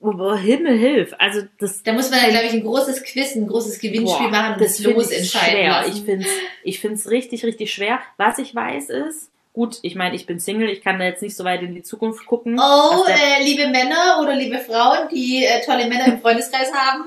oh, 0.00 0.34
Himmel 0.34 0.78
hilf. 0.78 1.14
Also 1.18 1.42
das 1.58 1.82
Da 1.82 1.92
muss 1.92 2.10
man 2.10 2.20
dann, 2.20 2.30
glaube 2.30 2.46
ich, 2.46 2.52
ein 2.52 2.62
großes 2.62 3.02
Quiz, 3.04 3.34
ein 3.34 3.46
großes 3.46 3.78
Gewinnspiel 3.78 4.28
Boah, 4.28 4.30
machen 4.30 4.56
das 4.58 4.78
Los 4.80 5.10
ich 5.10 5.18
entscheiden 5.18 5.58
schwer. 5.58 5.70
lassen. 5.70 5.92
Ich 5.92 6.04
finde 6.04 6.26
es 6.26 6.32
ich 6.64 6.80
find's 6.80 7.10
richtig, 7.10 7.44
richtig 7.44 7.72
schwer. 7.72 8.00
Was 8.16 8.38
ich 8.38 8.54
weiß 8.54 8.90
ist, 8.90 9.30
gut, 9.52 9.78
ich 9.80 9.94
meine, 9.94 10.14
ich 10.14 10.26
bin 10.26 10.38
Single, 10.38 10.68
ich 10.68 10.82
kann 10.82 10.98
da 10.98 11.06
jetzt 11.06 11.22
nicht 11.22 11.34
so 11.34 11.44
weit 11.44 11.62
in 11.62 11.74
die 11.74 11.82
Zukunft 11.82 12.26
gucken. 12.26 12.60
Oh, 12.60 13.04
äh, 13.08 13.42
liebe 13.42 13.68
Männer 13.68 14.18
oder 14.22 14.34
liebe 14.34 14.58
Frauen, 14.58 15.08
die 15.10 15.44
äh, 15.44 15.64
tolle 15.64 15.86
Männer 15.88 16.06
im 16.08 16.20
Freundeskreis 16.20 16.70
haben. 16.74 17.04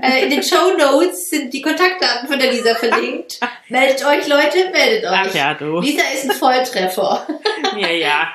Äh, 0.00 0.24
in 0.24 0.30
den 0.30 0.42
Show 0.42 0.76
Notes 0.78 1.28
sind 1.28 1.52
die 1.52 1.60
Kontaktdaten 1.60 2.28
von 2.28 2.38
der 2.38 2.50
Lisa 2.52 2.74
verlinkt. 2.74 3.40
Meldet 3.68 4.04
euch, 4.06 4.26
Leute, 4.26 4.70
meldet 4.72 5.04
euch. 5.04 5.28
Ach 5.28 5.34
ja, 5.34 5.54
du. 5.54 5.80
Lisa 5.80 6.02
ist 6.14 6.30
ein 6.30 6.36
Volltreffer. 6.36 7.26
Ja, 7.78 7.90
ja. 7.90 8.28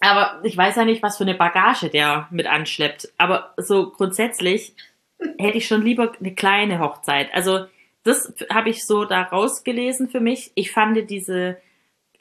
Aber 0.00 0.40
ich 0.44 0.56
weiß 0.56 0.76
ja 0.76 0.86
nicht, 0.86 1.02
was 1.02 1.18
für 1.18 1.24
eine 1.24 1.34
Bagage 1.34 1.90
der 1.90 2.26
mit 2.30 2.46
anschleppt. 2.46 3.10
Aber 3.18 3.52
so 3.58 3.90
grundsätzlich 3.90 4.74
hätte 5.38 5.58
ich 5.58 5.66
schon 5.66 5.82
lieber 5.82 6.12
eine 6.18 6.34
kleine 6.34 6.78
Hochzeit. 6.78 7.28
Also 7.34 7.66
das 8.02 8.32
habe 8.50 8.70
ich 8.70 8.86
so 8.86 9.04
da 9.04 9.20
rausgelesen 9.22 10.08
für 10.08 10.20
mich. 10.20 10.52
Ich 10.54 10.72
fand 10.72 11.10
diese 11.10 11.58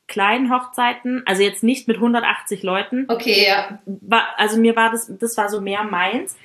kleinen 0.08 0.52
Hochzeiten, 0.54 1.24
also 1.26 1.42
jetzt 1.44 1.64
nicht 1.64 1.88
mit 1.88 1.98
180 1.98 2.64
Leuten, 2.64 3.06
Okay, 3.08 3.46
ja. 3.48 3.80
war, 3.86 4.28
also 4.38 4.60
mir 4.60 4.76
war 4.76 4.92
das, 4.92 5.10
das 5.18 5.38
war 5.38 5.48
so 5.50 5.62
mehr 5.62 5.84
meins. 5.84 6.36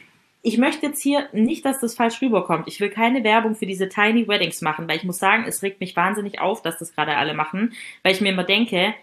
Ich 0.47 0.59
möchte 0.59 0.84
jetzt 0.84 1.03
hier 1.03 1.26
nicht, 1.32 1.64
dass 1.64 1.80
das 1.80 1.95
falsch 1.95 2.20
rüberkommt. 2.20 2.68
Ich 2.68 2.78
will 2.78 2.90
keine 2.90 3.24
Werbung 3.24 3.55
für 3.55 3.64
diese 3.64 3.88
Tiny 3.88 4.28
Weddings 4.28 4.61
machen, 4.61 4.86
weil 4.86 4.99
ich 4.99 5.05
muss 5.05 5.16
sagen, 5.16 5.47
es 5.49 5.62
regt 5.62 5.80
mich 5.80 5.97
wahnsinnig 5.97 6.38
auf, 6.38 6.61
dass 6.61 6.78
das 6.78 6.95
gerade 6.95 7.16
alle 7.16 7.32
machen, 7.32 7.72
weil 8.03 8.12
ich 8.12 8.20
mir 8.20 8.28
immer 8.28 8.45
denke, 8.45 8.95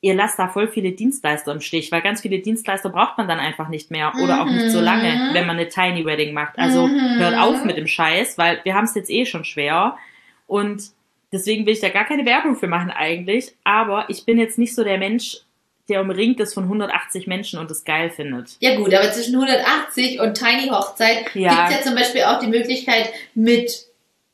ihr 0.00 0.14
lasst 0.14 0.38
da 0.38 0.48
voll 0.48 0.66
viele 0.66 0.92
Dienstleister 0.92 1.52
im 1.52 1.60
Stich, 1.60 1.92
weil 1.92 2.00
ganz 2.00 2.22
viele 2.22 2.38
Dienstleister 2.38 2.88
braucht 2.88 3.18
man 3.18 3.28
dann 3.28 3.38
einfach 3.38 3.68
nicht 3.68 3.90
mehr 3.90 4.14
oder 4.22 4.40
auch 4.40 4.46
nicht 4.50 4.70
so 4.70 4.80
lange, 4.80 5.30
wenn 5.34 5.46
man 5.46 5.58
eine 5.58 5.68
Tiny 5.68 6.06
Wedding 6.06 6.32
macht. 6.32 6.58
Also 6.58 6.86
Mhm. 6.86 7.18
hört 7.18 7.36
auf 7.36 7.64
mit 7.64 7.76
dem 7.76 7.86
Scheiß, 7.86 8.38
weil 8.38 8.60
wir 8.64 8.74
haben 8.74 8.84
es 8.84 8.94
jetzt 8.94 9.10
eh 9.10 9.26
schon 9.26 9.44
schwer 9.44 9.98
und 10.46 10.84
deswegen 11.32 11.66
will 11.66 11.74
ich 11.74 11.80
da 11.80 11.90
gar 11.90 12.06
keine 12.06 12.24
Werbung 12.24 12.56
für 12.56 12.66
machen 12.68 12.90
eigentlich, 12.90 13.54
aber 13.62 14.08
ich 14.08 14.24
bin 14.24 14.38
jetzt 14.38 14.56
nicht 14.56 14.74
so 14.74 14.84
der 14.84 14.96
Mensch, 14.96 15.42
der 15.88 16.00
umringt 16.02 16.38
ist 16.40 16.54
von 16.54 16.64
180 16.64 17.26
Menschen 17.26 17.58
und 17.58 17.70
es 17.70 17.84
geil 17.84 18.10
findet. 18.10 18.56
Ja 18.60 18.76
gut, 18.76 18.92
aber 18.94 19.10
zwischen 19.12 19.34
180 19.36 20.20
und 20.20 20.34
Tiny 20.34 20.68
Hochzeit 20.68 21.34
Ja. 21.34 21.68
gibt's 21.68 21.76
ja 21.84 21.90
zum 21.90 21.94
Beispiel 21.94 22.22
auch 22.24 22.38
die 22.40 22.46
Möglichkeit, 22.48 23.10
mit 23.34 23.70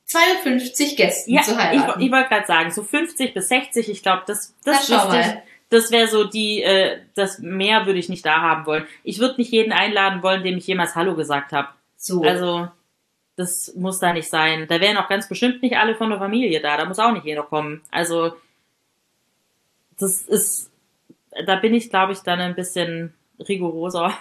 52 0.06 0.96
Gästen 0.96 1.32
Ja, 1.34 1.42
zu 1.42 1.52
ich, 1.52 1.58
heiraten. 1.58 2.00
ich 2.02 2.10
wollte 2.12 2.28
gerade 2.28 2.46
sagen, 2.46 2.70
so 2.70 2.82
50 2.82 3.34
bis 3.34 3.48
60, 3.48 3.88
ich 3.88 4.02
glaube, 4.02 4.22
das, 4.26 4.54
das, 4.64 4.86
schau 4.88 5.06
wüsste 5.08 5.20
ich- 5.20 5.54
das 5.70 5.90
wäre 5.90 6.08
so 6.08 6.24
die, 6.24 6.62
äh, 6.62 6.98
das 7.14 7.38
mehr 7.38 7.86
würde 7.86 7.98
ich 7.98 8.08
nicht 8.08 8.24
da 8.24 8.40
haben 8.42 8.66
wollen. 8.66 8.86
Ich 9.02 9.18
würde 9.18 9.36
nicht 9.38 9.50
jeden 9.50 9.72
einladen 9.72 10.22
wollen, 10.22 10.42
dem 10.44 10.58
ich 10.58 10.66
jemals 10.66 10.94
Hallo 10.94 11.14
gesagt 11.16 11.52
habe. 11.52 11.68
so. 11.96 12.22
Also, 12.22 12.68
das 13.36 13.72
muss 13.74 13.98
da 13.98 14.12
nicht 14.12 14.28
sein. 14.28 14.66
Da 14.68 14.80
wären 14.80 14.96
auch 14.98 15.08
ganz 15.08 15.28
bestimmt 15.28 15.62
nicht 15.62 15.76
alle 15.76 15.96
von 15.96 16.10
der 16.10 16.18
Familie 16.20 16.60
da. 16.60 16.76
Da 16.76 16.84
muss 16.84 16.98
auch 17.00 17.10
nicht 17.12 17.24
jeder 17.24 17.42
kommen. 17.42 17.80
Also, 17.90 18.34
das 19.98 20.22
ist, 20.22 20.70
da 21.46 21.56
bin 21.56 21.74
ich, 21.74 21.90
glaube 21.90 22.12
ich, 22.12 22.20
dann 22.20 22.40
ein 22.40 22.54
bisschen 22.54 23.14
rigoroser. 23.48 24.16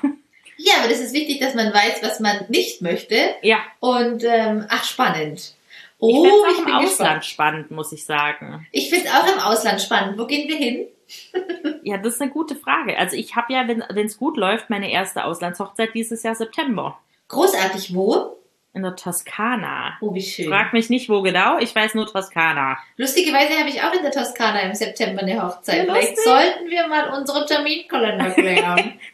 ja, 0.57 0.73
aber 0.79 0.89
das 0.89 0.99
ist 0.99 1.13
wichtig, 1.13 1.39
dass 1.39 1.55
man 1.55 1.73
weiß, 1.73 2.01
was 2.01 2.19
man 2.19 2.45
nicht 2.49 2.81
möchte. 2.81 3.15
ja, 3.41 3.59
Und 3.79 4.23
ähm, 4.23 4.65
ach, 4.69 4.83
spannend. 4.83 5.39
ich 5.39 5.55
Oh, 5.99 6.25
ich 6.25 6.31
auch 6.31 6.47
bin 6.47 6.49
im 6.49 6.65
gespannt. 6.65 6.85
Ausland 6.85 7.25
spannend, 7.25 7.71
muss 7.71 7.91
ich 7.91 8.05
sagen. 8.05 8.67
Ich 8.71 8.89
finde 8.89 9.07
es 9.07 9.13
auch 9.13 9.33
im 9.33 9.39
Ausland 9.39 9.81
spannend. 9.81 10.17
Wo 10.17 10.25
gehen 10.25 10.47
wir 10.49 10.57
hin? 10.57 10.87
Ja, 11.85 11.97
das 11.97 12.13
ist 12.15 12.21
eine 12.21 12.31
gute 12.31 12.55
Frage. 12.55 12.97
Also, 12.97 13.17
ich 13.17 13.35
habe 13.35 13.51
ja, 13.51 13.67
wenn 13.67 14.05
es 14.05 14.17
gut 14.17 14.37
läuft, 14.37 14.69
meine 14.69 14.89
erste 14.89 15.25
Auslandshochzeit 15.25 15.93
dieses 15.93 16.23
Jahr 16.23 16.33
September. 16.33 16.97
Großartig, 17.27 17.93
wo? 17.93 18.32
In 18.75 18.81
der 18.81 18.95
Toskana. 18.95 19.97
Oh, 20.01 20.13
wie 20.15 20.21
schön. 20.21 20.49
Frag 20.49 20.73
mich 20.73 20.89
nicht, 20.89 21.07
wo 21.07 21.21
genau. 21.21 21.59
Ich 21.59 21.75
weiß 21.75 21.93
nur 21.93 22.07
Toskana. 22.11 22.77
Lustigerweise 22.97 23.53
habe 23.59 23.69
ich 23.69 23.81
auch 23.83 23.93
in 23.93 24.01
der 24.01 24.11
Toskana 24.11 24.61
im 24.61 24.73
September 24.73 25.21
eine 25.21 25.41
Hochzeit. 25.43 25.87
Ja, 25.87 25.93
Vielleicht 25.93 26.17
sollten 26.17 26.69
wir 26.69 26.87
mal 26.87 27.09
unsere 27.17 27.45
Terminkalender 27.45 28.31
klären. 28.31 28.99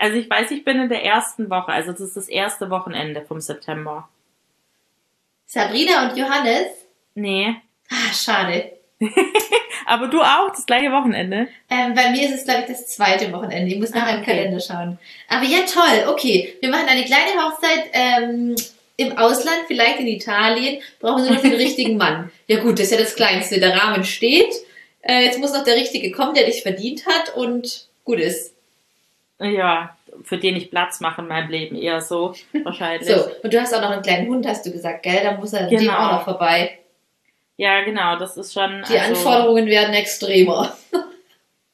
Also 0.00 0.16
ich 0.16 0.30
weiß, 0.30 0.52
ich 0.52 0.62
bin 0.64 0.78
in 0.78 0.88
der 0.88 1.04
ersten 1.04 1.50
Woche. 1.50 1.72
Also 1.72 1.90
das 1.90 2.00
ist 2.02 2.16
das 2.16 2.28
erste 2.28 2.70
Wochenende 2.70 3.20
vom 3.22 3.40
September. 3.40 4.08
Sabrina 5.46 6.08
und 6.08 6.16
Johannes? 6.16 6.68
Nee. 7.16 7.56
Ah, 7.90 8.12
schade. 8.14 8.74
Aber 9.86 10.06
du 10.06 10.20
auch, 10.22 10.50
das 10.50 10.66
gleiche 10.66 10.92
Wochenende. 10.92 11.48
Ähm, 11.68 11.94
bei 11.94 12.10
mir 12.10 12.28
ist 12.28 12.34
es, 12.36 12.44
glaube 12.44 12.60
ich, 12.60 12.66
das 12.66 12.86
zweite 12.86 13.32
Wochenende. 13.32 13.72
Ich 13.72 13.80
muss 13.80 13.90
nach 13.90 14.02
Ah, 14.02 14.12
meinem 14.12 14.22
okay. 14.22 14.30
Kalender 14.36 14.60
schauen. 14.60 14.98
Aber 15.28 15.44
ja, 15.44 15.60
toll. 15.66 16.12
Okay, 16.12 16.56
wir 16.60 16.68
machen 16.70 16.86
eine 16.88 17.04
kleine 17.04 17.32
Hochzeit 17.42 17.90
ähm, 17.92 18.54
im 18.98 19.16
Ausland, 19.16 19.60
vielleicht 19.68 20.00
in 20.00 20.08
Italien. 20.08 20.82
Brauchen 21.00 21.24
nur 21.24 21.34
noch 21.34 21.40
den 21.40 21.54
richtigen 21.54 21.96
Mann. 21.96 22.30
Ja 22.48 22.60
gut, 22.60 22.78
das 22.78 22.86
ist 22.86 22.92
ja 22.92 22.98
das 22.98 23.14
Kleinste. 23.14 23.60
Der 23.60 23.74
Rahmen 23.74 24.04
steht. 24.04 24.52
Äh, 25.02 25.24
jetzt 25.24 25.38
muss 25.38 25.52
noch 25.52 25.64
der 25.64 25.76
Richtige 25.76 26.10
kommen, 26.10 26.34
der 26.34 26.44
dich 26.46 26.62
verdient 26.62 27.06
hat 27.06 27.34
und 27.36 27.86
gut 28.04 28.18
ist. 28.18 28.54
Ja, 29.40 29.96
für 30.24 30.36
den 30.36 30.56
ich 30.56 30.68
Platz 30.70 30.98
mache 30.98 31.22
in 31.22 31.28
meinem 31.28 31.48
Leben 31.48 31.76
eher 31.76 32.00
so 32.00 32.34
wahrscheinlich. 32.64 33.08
So, 33.08 33.24
und 33.42 33.54
du 33.54 33.60
hast 33.60 33.72
auch 33.72 33.80
noch 33.80 33.90
einen 33.90 34.02
kleinen 34.02 34.28
Hund, 34.28 34.46
hast 34.46 34.66
du 34.66 34.72
gesagt, 34.72 35.04
gell? 35.04 35.20
Da 35.22 35.32
muss 35.36 35.52
er 35.52 35.68
dem 35.68 35.78
Genau. 35.78 35.92
auch 35.96 36.12
noch 36.12 36.24
vorbei. 36.24 36.78
Ja, 37.56 37.82
genau, 37.82 38.18
das 38.18 38.36
ist 38.36 38.52
schon. 38.52 38.84
Die 38.88 38.98
also, 38.98 39.14
Anforderungen 39.14 39.66
werden 39.66 39.94
extremer. 39.94 40.76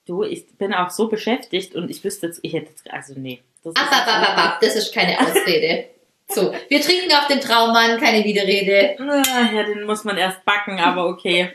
Du, 0.06 0.22
ich 0.22 0.46
bin 0.58 0.74
auch 0.74 0.90
so 0.90 1.08
beschäftigt 1.08 1.74
und 1.74 1.90
ich 1.90 2.04
wüsste 2.04 2.26
jetzt, 2.26 2.38
ich 2.42 2.52
hätte 2.52 2.68
jetzt, 2.68 2.90
also 2.92 3.14
nee. 3.16 3.40
Das 3.62 3.74
Ab, 3.74 3.90
ab, 3.90 4.06
ab, 4.06 4.28
ab, 4.28 4.38
ab. 4.38 4.58
Das 4.60 4.76
ist 4.76 4.92
keine 4.92 5.18
Ausrede. 5.26 5.86
So, 6.28 6.54
wir 6.68 6.80
trinken 6.80 7.12
auf 7.12 7.26
den 7.26 7.40
Traummann, 7.40 8.00
keine 8.00 8.24
Widerrede. 8.24 8.96
Ah, 8.98 9.52
Ja, 9.52 9.62
den 9.64 9.84
muss 9.84 10.04
man 10.04 10.16
erst 10.16 10.44
backen, 10.44 10.78
aber 10.78 11.06
okay. 11.06 11.52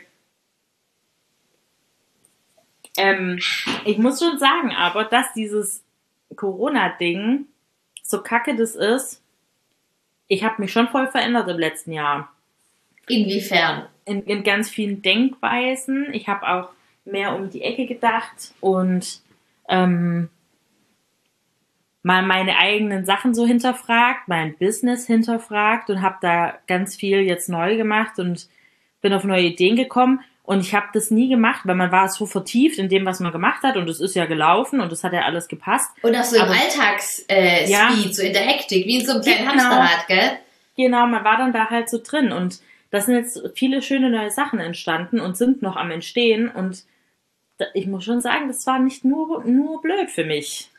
Ähm, 2.96 3.38
ich 3.84 3.98
muss 3.98 4.20
schon 4.20 4.38
sagen, 4.38 4.72
aber 4.72 5.04
dass 5.04 5.32
dieses 5.34 5.82
Corona-Ding 6.36 7.46
so 8.02 8.22
kacke 8.22 8.56
das 8.56 8.74
ist, 8.74 9.22
ich 10.26 10.44
habe 10.44 10.62
mich 10.62 10.72
schon 10.72 10.88
voll 10.88 11.08
verändert 11.08 11.48
im 11.48 11.58
letzten 11.58 11.92
Jahr. 11.92 12.32
Inwiefern? 13.08 13.86
In, 14.04 14.22
in 14.24 14.44
ganz 14.44 14.68
vielen 14.68 15.02
Denkweisen. 15.02 16.12
Ich 16.12 16.28
habe 16.28 16.48
auch 16.48 16.68
mehr 17.04 17.34
um 17.34 17.50
die 17.50 17.62
Ecke 17.62 17.86
gedacht 17.86 18.52
und 18.60 19.20
ähm, 19.68 20.28
mal 22.02 22.22
meine 22.22 22.56
eigenen 22.56 23.04
Sachen 23.04 23.34
so 23.34 23.46
hinterfragt, 23.46 24.26
mein 24.26 24.56
Business 24.56 25.06
hinterfragt 25.06 25.90
und 25.90 26.00
habe 26.02 26.16
da 26.20 26.54
ganz 26.66 26.96
viel 26.96 27.20
jetzt 27.20 27.48
neu 27.48 27.76
gemacht 27.76 28.18
und 28.18 28.48
bin 29.00 29.12
auf 29.12 29.24
neue 29.24 29.42
Ideen 29.42 29.76
gekommen. 29.76 30.20
Und 30.42 30.60
ich 30.60 30.74
habe 30.74 30.86
das 30.94 31.10
nie 31.10 31.28
gemacht, 31.28 31.60
weil 31.64 31.76
man 31.76 31.92
war 31.92 32.08
so 32.08 32.26
vertieft 32.26 32.78
in 32.78 32.88
dem, 32.88 33.06
was 33.06 33.20
man 33.20 33.30
gemacht 33.30 33.62
hat 33.62 33.76
und 33.76 33.88
es 33.88 34.00
ist 34.00 34.16
ja 34.16 34.26
gelaufen 34.26 34.80
und 34.80 34.90
es 34.90 35.04
hat 35.04 35.12
ja 35.12 35.22
alles 35.22 35.46
gepasst. 35.46 35.90
Und 36.02 36.16
auch 36.16 36.24
so 36.24 36.36
im 36.36 36.42
Alltags-Speed, 36.42 37.30
äh, 37.30 37.70
Ja. 37.70 37.90
So 38.10 38.22
in 38.22 38.32
der 38.32 38.42
Hektik, 38.42 38.86
wie 38.86 38.98
in 38.98 39.06
so 39.06 39.12
einem 39.12 39.22
kleinen 39.22 39.48
Genau. 39.48 39.62
Hamsterrad, 39.64 40.06
gell? 40.08 40.30
Genau, 40.76 41.06
man 41.06 41.22
war 41.24 41.36
dann 41.36 41.52
da 41.52 41.70
halt 41.70 41.88
so 41.88 42.00
drin 42.02 42.32
und 42.32 42.60
da 42.90 43.00
sind 43.00 43.14
jetzt 43.14 43.40
viele 43.54 43.82
schöne 43.82 44.10
neue 44.10 44.30
Sachen 44.30 44.58
entstanden 44.58 45.20
und 45.20 45.36
sind 45.36 45.62
noch 45.62 45.76
am 45.76 45.90
Entstehen 45.92 46.48
und 46.48 46.82
ich 47.74 47.86
muss 47.86 48.04
schon 48.04 48.20
sagen, 48.20 48.48
das 48.48 48.66
war 48.66 48.78
nicht 48.78 49.04
nur, 49.04 49.44
nur 49.44 49.82
blöd 49.82 50.10
für 50.10 50.24
mich. 50.24 50.70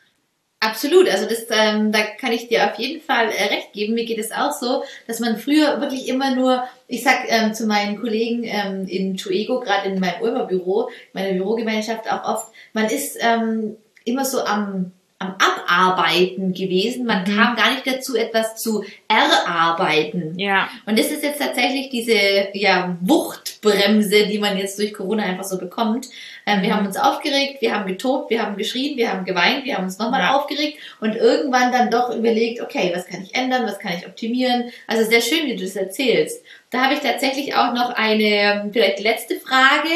Absolut, 0.64 1.08
also 1.08 1.26
das, 1.26 1.46
ähm, 1.50 1.90
da 1.90 2.02
kann 2.20 2.30
ich 2.30 2.46
dir 2.46 2.70
auf 2.70 2.78
jeden 2.78 3.00
Fall 3.00 3.26
äh, 3.30 3.52
recht 3.52 3.72
geben. 3.72 3.94
Mir 3.94 4.04
geht 4.04 4.20
es 4.20 4.30
auch 4.30 4.52
so, 4.52 4.84
dass 5.08 5.18
man 5.18 5.36
früher 5.36 5.80
wirklich 5.80 6.06
immer 6.06 6.36
nur, 6.36 6.62
ich 6.86 7.02
sag 7.02 7.24
ähm, 7.26 7.52
zu 7.52 7.66
meinen 7.66 8.00
Kollegen 8.00 8.44
ähm, 8.44 8.86
in 8.86 9.16
Tuego, 9.16 9.58
gerade 9.58 9.88
in 9.88 9.98
meinem 9.98 10.22
Ulmer 10.22 10.44
Büro, 10.44 10.88
meiner 11.14 11.32
Bürogemeinschaft 11.32 12.08
auch 12.08 12.22
oft, 12.22 12.46
man 12.74 12.84
ist 12.84 13.18
ähm, 13.20 13.76
immer 14.04 14.24
so 14.24 14.44
am 14.44 14.92
am 15.22 15.34
Abarbeiten 15.38 16.52
gewesen. 16.52 17.06
Man 17.06 17.22
Mhm. 17.22 17.36
kam 17.36 17.56
gar 17.56 17.70
nicht 17.72 17.86
dazu, 17.86 18.16
etwas 18.16 18.56
zu 18.56 18.84
erarbeiten. 19.08 20.38
Ja, 20.38 20.68
Und 20.86 20.98
das 20.98 21.06
ist 21.10 21.22
jetzt 21.22 21.40
tatsächlich 21.40 21.90
diese 21.90 22.48
ja, 22.54 22.96
Wuchtbremse, 23.00 24.26
die 24.26 24.38
man 24.38 24.56
jetzt 24.58 24.78
durch 24.78 24.92
Corona 24.92 25.22
einfach 25.24 25.44
so 25.44 25.58
bekommt. 25.58 26.08
Ähm, 26.46 26.62
Wir 26.62 26.70
Mhm. 26.70 26.74
haben 26.74 26.86
uns 26.86 26.96
aufgeregt, 26.96 27.60
wir 27.60 27.74
haben 27.74 27.86
getobt, 27.86 28.30
wir 28.30 28.42
haben 28.42 28.56
geschrien, 28.56 28.96
wir 28.96 29.12
haben 29.12 29.24
geweint, 29.24 29.64
wir 29.64 29.76
haben 29.76 29.84
uns 29.84 29.98
nochmal 29.98 30.22
Ja. 30.22 30.36
aufgeregt 30.36 30.78
und 31.00 31.14
irgendwann 31.16 31.70
dann 31.72 31.90
doch 31.90 32.14
überlegt, 32.14 32.60
okay, 32.60 32.92
was 32.94 33.06
kann 33.06 33.22
ich 33.22 33.34
ändern, 33.34 33.64
was 33.64 33.78
kann 33.78 33.92
ich 33.96 34.06
optimieren. 34.06 34.70
Also 34.86 35.08
sehr 35.08 35.20
schön, 35.20 35.46
wie 35.46 35.56
du 35.56 35.62
das 35.64 35.76
erzählst. 35.76 36.44
Da 36.70 36.82
habe 36.84 36.94
ich 36.94 37.00
tatsächlich 37.00 37.54
auch 37.54 37.72
noch 37.72 37.90
eine 37.94 38.68
vielleicht 38.72 39.00
letzte 39.00 39.36
Frage. 39.38 39.88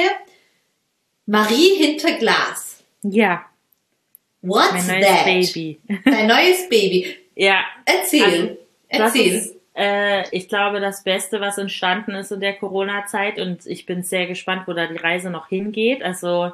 Marie 1.27 1.75
hinter 1.77 2.13
Glas. 2.13 2.85
ja, 3.03 3.45
What's 4.43 4.87
mein 4.87 5.01
neues 5.01 5.07
that? 5.07 5.25
Baby. 5.25 5.81
Dein 6.05 6.27
neues 6.27 6.69
Baby. 6.69 7.17
Ja, 7.35 7.65
Erzähl. 7.85 8.59
Also, 8.91 9.05
Erzähl. 9.05 9.35
ist, 9.35 9.57
äh, 9.75 10.29
ich 10.31 10.49
glaube, 10.49 10.81
das 10.81 11.03
Beste, 11.03 11.41
was 11.41 11.59
entstanden 11.59 12.13
ist 12.13 12.33
in 12.33 12.41
der 12.41 12.55
Corona-Zeit 12.55 13.39
und 13.39 13.67
ich 13.67 13.87
bin 13.87 14.03
sehr 14.03 14.27
gespannt, 14.27 14.63
wo 14.67 14.73
da 14.73 14.87
die 14.87 14.97
Reise 14.97 15.31
noch 15.31 15.49
hingeht. 15.49 16.03
Also, 16.03 16.53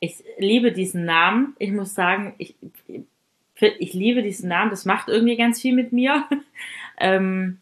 ich 0.00 0.24
liebe 0.38 0.72
diesen 0.72 1.04
Namen. 1.04 1.54
Ich 1.58 1.70
muss 1.70 1.94
sagen, 1.94 2.34
ich, 2.38 2.54
ich 3.56 3.92
liebe 3.92 4.22
diesen 4.22 4.48
Namen. 4.48 4.70
Das 4.70 4.86
macht 4.86 5.08
irgendwie 5.08 5.36
ganz 5.36 5.60
viel 5.60 5.74
mit 5.74 5.92
mir. 5.92 6.26
ähm, 6.98 7.58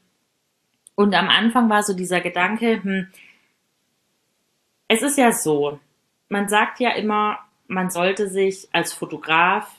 und 0.95 1.15
am 1.15 1.29
Anfang 1.29 1.69
war 1.69 1.83
so 1.83 1.95
dieser 1.95 2.21
Gedanke, 2.21 2.83
hm, 2.83 3.09
es 4.89 5.03
ist 5.03 5.19
ja 5.19 5.33
so, 5.33 5.79
man 6.29 6.49
sagt 6.49 6.81
ja 6.81 6.91
immer, 6.91 7.39
man 7.69 7.91
sollte 7.91 8.29
sich 8.29 8.69
als 8.73 8.93
Fotograf 8.93 9.71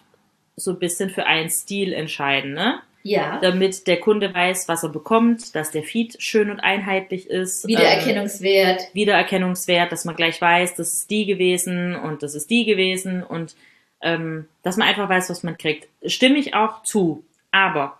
so 0.56 0.72
ein 0.72 0.80
bisschen 0.80 1.10
für 1.10 1.26
einen 1.26 1.50
Stil 1.50 1.94
entscheiden, 1.94 2.54
ne? 2.54 2.82
ja. 3.04 3.40
damit 3.42 3.88
der 3.88 4.00
Kunde 4.00 4.34
weiß, 4.34 4.68
was 4.68 4.84
er 4.84 4.90
bekommt, 4.90 5.56
dass 5.56 5.72
der 5.72 5.84
Feed 5.84 6.22
schön 6.22 6.50
und 6.50 6.60
einheitlich 6.60 7.30
ist. 7.30 7.66
Ähm, 7.66 7.70
Wiedererkennungswert. 7.70 8.94
Wiedererkennungswert, 8.94 9.92
dass 9.92 10.06
man 10.06 10.16
gleich 10.16 10.42
weiß, 10.42 10.76
das 10.76 10.94
ist 10.94 11.10
die 11.10 11.26
gewesen 11.26 11.96
und 11.96 12.24
das 12.24 12.36
ist 12.36 12.50
die 12.50 12.66
gewesen 12.66 13.24
und 13.24 13.56
ähm, 14.02 14.48
dass 14.64 14.78
man 14.78 14.88
einfach 14.88 15.10
weiß, 15.10 15.30
was 15.30 15.44
man 15.44 15.58
kriegt. 15.58 15.88
Stimme 16.06 16.38
ich 16.38 16.54
auch 16.54 16.84
zu. 16.84 17.24
Aber 17.52 18.00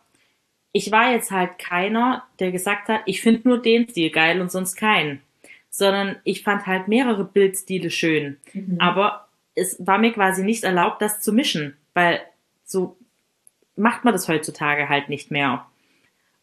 ich 0.72 0.92
war 0.92 1.12
jetzt 1.12 1.32
halt 1.32 1.58
keiner, 1.58 2.24
der 2.40 2.52
gesagt 2.52 2.90
hat, 2.90 3.02
ich 3.06 3.22
finde 3.22 3.48
nur 3.48 3.62
den 3.62 3.90
Stil 3.90 4.12
geil 4.12 4.40
und 4.42 4.52
sonst 4.52 4.76
keinen. 4.76 5.22
Sondern 5.72 6.18
ich 6.24 6.44
fand 6.44 6.66
halt 6.66 6.88
mehrere 6.88 7.24
Bildstile 7.24 7.90
schön. 7.90 8.38
Mhm. 8.54 8.78
Aber 8.80 9.28
es 9.60 9.76
war 9.86 9.98
mir 9.98 10.12
quasi 10.14 10.44
nicht 10.44 10.64
erlaubt, 10.64 11.02
das 11.02 11.20
zu 11.22 11.34
mischen, 11.34 11.78
weil 11.94 12.22
so 12.64 12.98
macht 13.76 14.04
man 14.06 14.14
das 14.14 14.28
heutzutage 14.28 14.90
halt 14.90 15.10
nicht 15.10 15.32
mehr. 15.32 15.66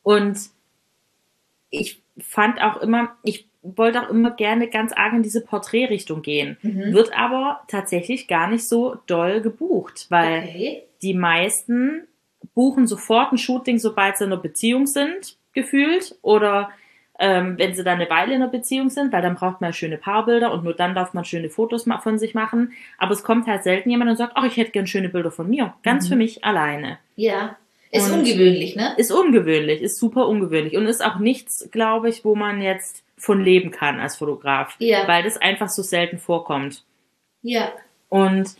Und 0.03 0.39
ich 1.71 2.03
fand 2.19 2.63
auch 2.63 2.77
immer, 2.79 3.17
ich 3.23 3.49
wollte 3.63 4.03
auch 4.03 4.11
immer 4.11 4.31
gerne 4.31 4.69
ganz 4.69 4.93
arg 4.93 5.13
in 5.13 5.23
diese 5.23 5.41
Porträtrichtung 5.45 6.23
gehen. 6.23 6.57
Mhm. 6.63 6.93
Wird 6.93 7.17
aber 7.17 7.63
tatsächlich 7.69 8.29
gar 8.29 8.49
nicht 8.49 8.67
so 8.69 8.97
doll 9.07 9.41
gebucht, 9.41 10.07
weil 10.09 10.45
Okay. 10.45 10.83
die 11.03 11.15
meisten 11.15 12.07
buchen 12.55 12.87
sofort 12.87 13.33
ein 13.33 13.39
Shooting, 13.39 13.79
sobald 13.79 14.17
sie 14.17 14.25
in 14.25 14.33
einer 14.33 14.41
Beziehung 14.41 14.87
sind, 14.87 15.37
gefühlt. 15.53 16.17
Oder 16.23 16.71
ähm, 17.19 17.57
wenn 17.59 17.75
sie 17.75 17.83
dann 17.85 18.01
eine 18.01 18.11
Weile 18.11 18.35
in 18.35 18.43
einer 18.43 18.51
Beziehung 18.51 18.91
sind, 18.91 19.13
weil 19.13 19.23
dann 19.23 19.35
braucht 19.37 19.61
man 19.61 19.73
schöne 19.73 19.97
Paarbilder 19.97 20.53
und 20.53 20.65
nur 20.65 20.75
dann 20.75 20.95
darf 20.95 21.15
man 21.15 21.25
schöne 21.25 21.49
Fotos 21.51 21.87
von 22.03 22.19
sich 22.19 22.35
machen. 22.35 22.73
Aber 22.99 23.13
es 23.13 23.23
kommt 23.23 23.47
halt 23.47 23.63
selten 23.63 23.89
jemand 23.91 24.11
und 24.11 24.17
sagt, 24.17 24.33
ach, 24.37 24.45
ich 24.45 24.57
hätte 24.57 24.71
gern 24.73 24.87
schöne 24.87 25.09
Bilder 25.09 25.31
von 25.31 25.49
mir. 25.49 25.75
Ganz 25.83 26.05
Mhm. 26.05 26.09
für 26.11 26.17
mich 26.17 26.45
alleine. 26.45 26.99
Ja. 27.17 27.57
Ist 27.91 28.11
Und- 28.11 28.19
ungewöhnlich, 28.21 28.77
ne? 28.77 28.93
Ist 28.97 29.13
ungewöhnlich, 29.13 29.81
ist 29.81 29.99
super 29.99 30.29
ungewöhnlich 30.29 30.77
und 30.77 30.87
ist 30.87 31.05
auch 31.05 31.19
nichts, 31.19 31.69
glaube 31.71 32.09
ich, 32.09 32.25
wo 32.25 32.35
man 32.35 32.61
jetzt 32.61 33.03
von 33.17 33.43
leben 33.43 33.71
kann 33.71 33.99
als 34.01 34.17
Fotograf. 34.17 34.75
Ja. 34.79 35.07
Weil 35.09 35.23
das 35.23 35.37
einfach 35.39 35.69
so 35.69 35.83
selten 35.83 36.19
vorkommt. 36.19 36.85
Ja. 37.43 37.73
Und 38.09 38.57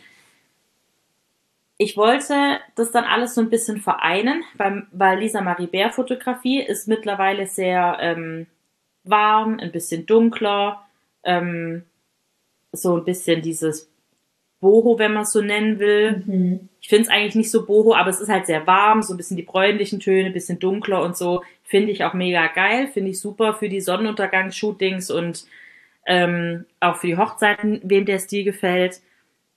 ich 1.77 1.95
wollte 1.95 2.59
das 2.75 2.91
dann 2.91 3.03
alles 3.03 3.35
so 3.35 3.41
ein 3.41 3.49
bisschen 3.49 3.77
vereinen, 3.77 4.43
weil, 4.55 4.87
weil 4.91 5.19
Lisa 5.19 5.41
Marie 5.41 5.67
Bär 5.67 5.91
Fotografie 5.91 6.61
ist 6.61 6.87
mittlerweile 6.87 7.45
sehr 7.45 7.97
ähm, 8.01 8.47
warm, 9.03 9.59
ein 9.59 9.71
bisschen 9.71 10.05
dunkler, 10.05 10.87
ähm, 11.23 11.83
so 12.71 12.97
ein 12.97 13.05
bisschen 13.05 13.41
dieses 13.41 13.91
Boho, 14.59 14.97
wenn 14.97 15.13
man 15.13 15.23
es 15.23 15.31
so 15.31 15.41
nennen 15.41 15.77
will. 15.77 16.23
Mhm. 16.25 16.69
Ich 16.81 16.89
finde 16.89 17.03
es 17.03 17.09
eigentlich 17.09 17.35
nicht 17.35 17.51
so 17.51 17.65
boho, 17.65 17.93
aber 17.93 18.09
es 18.09 18.19
ist 18.19 18.29
halt 18.29 18.47
sehr 18.47 18.65
warm, 18.65 19.03
so 19.03 19.13
ein 19.13 19.17
bisschen 19.17 19.37
die 19.37 19.43
bräunlichen 19.43 19.99
Töne, 19.99 20.27
ein 20.27 20.33
bisschen 20.33 20.57
dunkler 20.57 21.03
und 21.03 21.15
so. 21.15 21.43
Finde 21.63 21.91
ich 21.91 22.03
auch 22.03 22.13
mega 22.13 22.47
geil, 22.47 22.87
finde 22.87 23.11
ich 23.11 23.19
super 23.19 23.53
für 23.53 23.69
die 23.69 23.81
Sonnenuntergangsshootings 23.81 25.11
und 25.11 25.45
ähm, 26.07 26.65
auch 26.79 26.95
für 26.95 27.07
die 27.07 27.17
Hochzeiten, 27.17 27.81
wem 27.83 28.05
der 28.05 28.19
Stil 28.19 28.43
gefällt. 28.45 29.01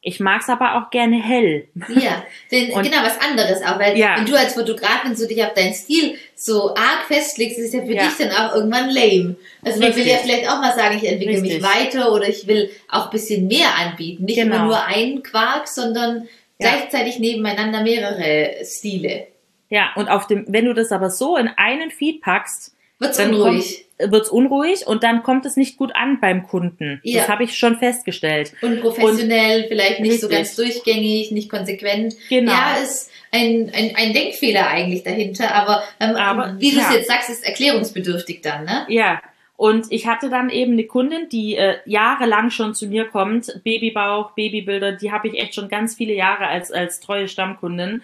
Ich 0.03 0.19
mag 0.19 0.41
es 0.41 0.49
aber 0.49 0.77
auch 0.77 0.91
gerne 0.91 1.23
hell. 1.23 1.69
Ja, 1.95 2.25
denn, 2.51 2.71
Und- 2.73 2.83
genau, 2.85 3.03
was 3.03 3.21
anderes 3.21 3.63
auch, 3.63 3.79
weil 3.79 3.99
Ja. 3.99 4.17
wenn 4.17 4.25
du 4.25 4.35
als 4.35 4.55
Fotografin 4.55 5.15
so 5.15 5.29
dich 5.29 5.43
auf 5.45 5.53
deinen 5.53 5.75
Stil 5.75 6.17
so 6.35 6.71
arg 6.75 7.05
festlegst, 7.07 7.59
ist 7.59 7.67
es 7.67 7.73
ja 7.75 7.83
für 7.85 7.93
Ja. 7.93 8.05
dich 8.05 8.17
dann 8.19 8.31
auch 8.31 8.55
irgendwann 8.55 8.89
lame. 8.89 9.37
Also 9.63 9.79
man 9.79 9.89
will 9.95 10.03
Richtig. 10.03 10.07
ja 10.13 10.17
vielleicht 10.19 10.49
auch 10.49 10.59
mal 10.61 10.75
sagen, 10.75 10.97
ich 10.97 11.07
entwickle 11.07 11.43
mich 11.43 11.53
Richtig. 11.53 11.63
weiter 11.63 12.13
oder 12.13 12.27
ich 12.29 12.47
will 12.47 12.71
auch 12.89 13.05
ein 13.07 13.11
bisschen 13.11 13.47
mehr 13.47 13.77
anbieten. 13.77 14.25
Nicht 14.25 14.37
Genau. 14.37 14.57
immer 14.57 14.65
nur 14.65 14.85
einen 14.87 15.23
Quark, 15.23 15.69
sondern 15.69 16.29
Ja. 16.59 16.71
gleichzeitig 16.71 17.19
nebeneinander 17.19 17.83
mehrere 17.83 18.65
Stile. 18.65 19.27
Ja, 19.69 19.91
und 19.97 20.09
auf 20.09 20.27
dem, 20.27 20.47
wenn 20.49 20.65
du 20.65 20.73
das 20.73 20.93
aber 20.93 21.11
so 21.11 21.37
in 21.37 21.49
einen 21.59 21.91
Feed 21.91 22.23
packst, 22.23 22.75
Wird's 22.99 23.19
dann 23.19 23.35
unruhig. 23.35 23.85
kommt, 23.85 23.90
wird's 24.07 24.29
unruhig 24.29 24.87
und 24.87 25.03
dann 25.03 25.23
kommt 25.23 25.47
es 25.47 25.57
nicht 25.57 25.77
gut 25.77 25.95
an 25.95 26.21
beim 26.21 26.47
Kunden. 26.47 27.01
Ja. 27.03 27.21
Das 27.21 27.29
habe 27.29 27.45
ich 27.45 27.57
schon 27.57 27.79
festgestellt. 27.79 28.53
Unprofessionell, 28.63 29.67
vielleicht 29.69 30.01
nicht 30.01 30.21
so 30.21 30.27
Richtig. 30.27 30.39
ganz 30.39 30.57
durchgängig, 30.57 31.31
nicht 31.33 31.51
konsequent. 31.51 32.15
Genau. 32.29 32.53
Ja, 32.53 32.77
ist 32.83 33.11
ein, 33.33 33.71
ein, 33.75 33.93
ein 33.97 34.13
Denkfehler 34.13 34.67
eigentlich 34.67 35.03
dahinter, 35.03 35.55
aber, 35.55 35.83
ähm, 36.01 36.17
Aber, 36.17 36.57
wie 36.59 36.73
du 36.73 36.79
es 36.79 36.91
ja. 36.91 36.95
jetzt 36.95 37.09
sagst, 37.09 37.31
ist 37.31 37.45
erklärungsbedürftig 37.45 38.41
dann, 38.43 38.65
ne? 38.65 38.87
Ja, 38.89 39.21
und 39.61 39.89
ich 39.91 40.07
hatte 40.07 40.31
dann 40.31 40.49
eben 40.49 40.73
eine 40.73 40.85
Kundin, 40.85 41.29
die 41.29 41.55
äh, 41.55 41.77
jahrelang 41.85 42.51
schon 42.51 42.75
zu 42.75 42.87
mir 42.87 43.05
kommt, 43.05 43.61
Babybauch, 43.63 44.31
Babybilder, 44.31 44.93
die 44.93 45.13
habe 45.13 45.29
ich 45.29 45.39
echt 45.39 45.55
schon 45.55 45.69
ganz 45.69 45.95
viele 45.95 46.15
Jahre 46.15 46.47
als, 46.47 46.73
als 46.73 46.99
treue 47.01 47.29
Stammkundin. 47.29 48.01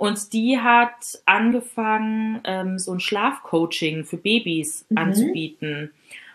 Und 0.00 0.32
die 0.32 0.58
hat 0.58 1.20
angefangen, 1.26 2.40
ähm, 2.44 2.78
so 2.78 2.90
ein 2.92 3.00
Schlafcoaching 3.00 4.04
für 4.06 4.16
Babys 4.16 4.86
Mhm. 4.88 4.96
anzubieten. 4.96 5.90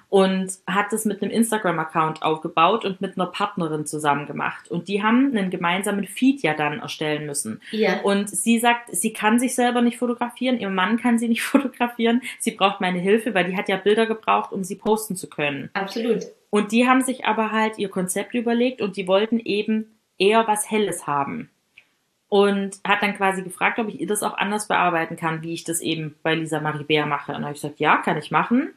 Und 0.08 0.52
hat 0.68 0.94
das 0.94 1.04
mit 1.06 1.24
einem 1.24 1.32
Instagram-Account 1.32 2.22
aufgebaut 2.22 2.86
und 2.86 3.02
mit 3.02 3.18
einer 3.18 3.26
Partnerin 3.26 3.88
zusammen 3.88 4.28
gemacht. 4.28 4.70
Und 4.70 4.88
die 4.88 5.02
haben 5.02 5.36
einen 5.36 5.50
gemeinsamen 5.50 6.06
Feed 6.06 6.44
ja 6.44 6.54
dann 6.54 6.80
erstellen 6.80 7.26
müssen. 7.26 7.60
Ja. 7.72 8.02
Und 8.02 8.30
sie 8.30 8.60
sagt, 8.60 8.96
sie 8.96 9.14
kann 9.14 9.40
sich 9.40 9.56
selber 9.56 9.82
nicht 9.82 9.98
fotografieren, 9.98 10.60
ihr 10.60 10.70
Mann 10.70 10.98
kann 10.98 11.18
sie 11.18 11.28
nicht 11.28 11.42
fotografieren, 11.54 12.22
sie 12.38 12.52
braucht 12.52 12.82
meine 12.82 13.00
Hilfe, 13.00 13.34
weil 13.34 13.46
die 13.46 13.58
hat 13.58 13.68
ja 13.68 13.78
Bilder 13.78 14.06
gebraucht, 14.06 14.52
um 14.54 14.64
sie 14.64 14.76
posten 14.76 15.16
zu 15.16 15.28
können. 15.28 15.72
Absolut. 15.74 16.20
Und 16.52 16.72
die 16.72 16.88
haben 16.88 17.02
sich 17.02 17.26
aber 17.26 17.52
halt 17.52 17.80
ihr 17.80 17.90
Konzept 17.90 18.36
überlegt 18.36 18.84
und 18.84 18.96
die 18.98 19.08
wollten 19.08 19.40
eben 19.40 19.98
eher 20.20 20.48
was 20.48 20.70
Helles 20.70 21.08
haben. 21.08 21.50
Und 22.36 22.80
hat 22.86 23.02
dann 23.02 23.16
quasi 23.16 23.44
gefragt, 23.44 23.80
ob 23.80 23.88
ich 23.88 24.02
ihr 24.02 24.08
das 24.08 24.22
auch 24.22 24.36
anders 24.36 24.68
bearbeiten 24.68 25.16
kann, 25.16 25.42
wie 25.42 25.54
ich 25.54 25.64
das 25.64 25.80
eben 25.80 26.16
bei 26.22 26.36
Lisa 26.36 26.60
Marie 26.60 26.84
Bär 26.84 27.06
mache. 27.06 27.32
Und 27.32 27.36
dann 27.36 27.46
habe 27.46 27.56
ich 27.56 27.62
gesagt, 27.62 27.80
ja, 27.80 27.96
kann 27.96 28.18
ich 28.18 28.30
machen. 28.30 28.74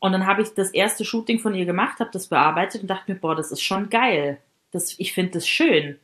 Und 0.00 0.10
dann 0.10 0.26
habe 0.26 0.42
ich 0.42 0.48
das 0.54 0.70
erste 0.70 1.04
Shooting 1.04 1.38
von 1.38 1.54
ihr 1.54 1.64
gemacht, 1.64 2.00
habe 2.00 2.10
das 2.12 2.26
bearbeitet 2.26 2.82
und 2.82 2.88
dachte 2.88 3.12
mir, 3.12 3.16
boah, 3.20 3.36
das 3.36 3.52
ist 3.52 3.62
schon 3.62 3.88
geil. 3.88 4.38
Das, 4.72 4.96
ich 4.98 5.12
finde 5.12 5.34
das 5.34 5.46
schön. 5.46 5.96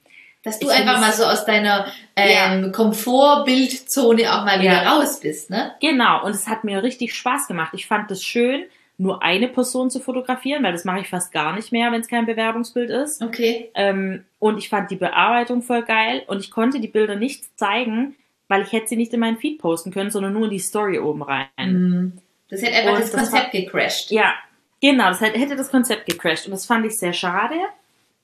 Dass 0.45 0.61
du 0.61 0.69
Ich 0.69 0.73
einfach 0.73 1.01
mal 1.01 1.13
so 1.13 1.25
aus 1.25 1.45
deiner 1.45 1.87
ähm, 2.15 2.71
Komfortbildzone 2.71 4.33
auch 4.33 4.45
mal 4.45 4.61
wieder 4.61 4.85
Ja. 4.85 4.93
raus 4.93 5.19
bist, 5.19 5.51
ne? 5.51 5.73
Genau, 5.81 6.25
und 6.25 6.31
es 6.31 6.47
hat 6.47 6.63
mir 6.63 6.85
richtig 6.85 7.15
Spaß 7.15 7.49
gemacht. 7.49 7.73
Ich 7.75 7.87
fand 7.89 8.09
es 8.13 8.23
schön, 8.23 8.67
nur 8.97 9.23
eine 9.23 9.49
Person 9.49 9.91
zu 9.91 10.01
fotografieren, 10.01 10.63
weil 10.63 10.73
das 10.73 10.85
mache 10.85 11.01
ich 11.01 11.09
fast 11.09 11.33
gar 11.33 11.55
nicht 11.55 11.73
mehr, 11.73 11.91
wenn 11.91 12.01
es 12.01 12.09
kein 12.09 12.27
Bewerbungsbild 12.27 12.91
ist. 12.91 13.23
Okay. 13.23 13.71
Ähm, 13.75 14.25
und 14.39 14.59
ich 14.59 14.69
fand 14.69 14.91
die 14.91 14.97
Bearbeitung 14.97 15.63
voll 15.63 15.83
geil 15.83 16.23
und 16.27 16.41
ich 16.41 16.51
konnte 16.51 16.81
die 16.81 16.89
Bilder 16.89 17.17
nicht 17.17 17.59
zeigen, 17.59 18.15
weil 18.49 18.63
ich 18.63 18.73
hätte 18.73 18.89
sie 18.89 18.97
nicht 18.97 19.13
in 19.13 19.21
meinen 19.21 19.39
Feed 19.39 19.59
posten 19.59 19.91
können, 19.91 20.11
sondern 20.11 20.33
nur 20.33 20.45
in 20.45 20.51
die 20.51 20.59
Story 20.59 20.99
oben 20.99 21.23
rein. 21.23 21.49
Mhm. 21.59 22.13
Das 22.49 22.63
hätte 22.63 22.77
einfach 22.77 22.93
Und 22.93 23.01
das 23.01 23.11
das 23.11 23.31
Konzept 23.31 23.53
gecrashed. 23.53 24.11
Ja, 24.11 24.35
genau, 24.81 25.09
das 25.09 25.21
hätte 25.21 25.39
hätte 25.39 25.57
das 25.57 25.71
Konzept 25.71 26.07
gecrashed 26.07 26.47
und 26.47 26.53
das 26.53 26.67
fand 26.67 26.87
ich 26.87 26.97
sehr 26.97 27.13
schade. 27.13 27.57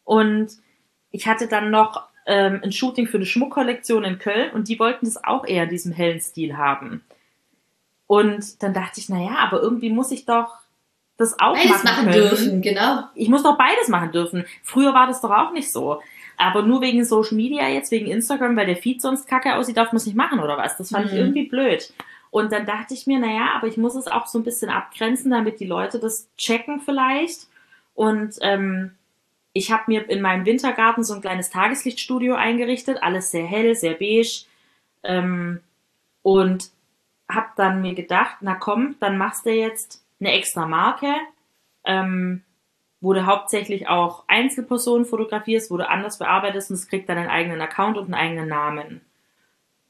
Und 0.05 0.51
ich 1.11 1.27
hatte 1.27 1.49
dann 1.49 1.71
noch 1.71 2.05
ähm, 2.27 2.61
ein 2.63 2.71
Shooting 2.71 3.09
für 3.09 3.17
eine 3.17 3.27
Schmuckkollektion 3.27 4.05
in 4.05 4.19
Köln 4.19 4.51
und 4.53 4.69
die 4.69 4.79
wollten 4.79 5.07
das 5.07 5.23
auch 5.25 5.47
eher 5.47 5.65
in 5.65 5.71
diesem 5.71 5.93
hellen 5.93 6.21
Stil 6.21 6.57
haben. 6.57 7.03
Und 8.11 8.61
dann 8.65 8.75
dachte 8.75 8.99
ich, 8.99 9.09
naja, 9.09 9.37
aber 9.39 9.63
irgendwie 9.63 9.89
muss 9.89 10.11
ich 10.11 10.25
doch 10.27 10.49
das 11.17 11.39
auch 11.39 11.55
Beides 11.55 11.85
machen, 11.85 12.07
machen 12.07 12.13
dürfen, 12.13 12.61
genau. 12.61 13.05
Ich 13.15 13.29
muss 13.29 13.45
doch 13.45 13.57
beides 13.57 13.87
machen 13.87 14.11
dürfen. 14.11 14.45
Früher 14.65 14.95
war 14.95 15.07
das 15.07 15.21
doch 15.21 15.31
auch 15.31 15.53
nicht 15.53 15.71
so. 15.73 16.03
Aber 16.37 16.63
nur 16.63 16.81
wegen 16.81 17.05
Social 17.05 17.37
Media 17.37 17.69
jetzt, 17.69 17.93
wegen 17.93 18.07
Instagram, 18.11 18.57
weil 18.57 18.67
der 18.67 18.79
Feed 18.79 19.01
sonst 19.01 19.29
kacke 19.29 19.55
aussieht, 19.55 19.77
darf 19.77 19.93
man 19.93 19.99
es 19.99 20.07
nicht 20.07 20.17
machen 20.17 20.41
oder 20.41 20.59
was? 20.59 20.77
Das 20.77 20.91
fand 20.91 21.07
Mhm. 21.07 21.13
ich 21.13 21.19
irgendwie 21.19 21.47
blöd. 21.49 21.93
Und 22.33 22.51
dann 22.51 22.67
dachte 22.67 22.95
ich 22.95 23.07
mir, 23.07 23.21
naja, 23.21 23.51
aber 23.55 23.69
ich 23.69 23.77
muss 23.77 23.95
es 23.95 24.09
auch 24.09 24.27
so 24.27 24.39
ein 24.41 24.45
bisschen 24.45 24.71
abgrenzen, 24.71 25.31
damit 25.31 25.61
die 25.61 25.67
Leute 25.67 26.01
das 26.01 26.27
checken 26.37 26.81
vielleicht. 26.81 27.47
Und 27.95 28.35
ähm, 28.41 28.91
ich 29.53 29.71
habe 29.71 29.85
mir 29.87 30.11
in 30.11 30.21
meinem 30.21 30.47
Wintergarten 30.47 31.05
so 31.05 31.15
ein 31.15 31.21
kleines 31.21 31.51
Tageslichtstudio 31.51 32.35
eingerichtet, 32.35 33.05
alles 33.05 33.31
sehr 33.31 33.47
hell, 33.47 33.77
sehr 33.77 33.95
beige. 33.95 34.47
Ähm, 35.05 35.61
und 36.23 36.71
habe 37.35 37.49
dann 37.57 37.83
mir 37.83 37.95
gedacht, 37.95 38.37
na 38.41 38.55
komm, 38.55 38.97
dann 39.01 39.19
machst 39.19 39.47
du 39.47 39.51
jetzt 39.51 40.05
eine 40.21 40.33
extra 40.33 40.67
Marke, 40.67 41.13
ähm, 41.85 42.43
wo 43.01 43.13
du 43.13 43.25
hauptsächlich 43.27 43.89
auch 43.89 44.25
Einzelpersonen 44.29 45.07
fotografierst, 45.07 45.71
wo 45.71 45.77
du 45.77 45.89
anders 45.89 46.19
bearbeitest 46.19 46.71
und 46.71 46.77
es 46.77 46.89
kriegt 46.89 47.09
dann 47.09 47.19
einen 47.19 47.31
eigenen 47.31 47.61
Account 47.61 47.97
und 47.97 48.05
einen 48.05 48.15
eigenen 48.15 48.49
Namen. 48.49 49.01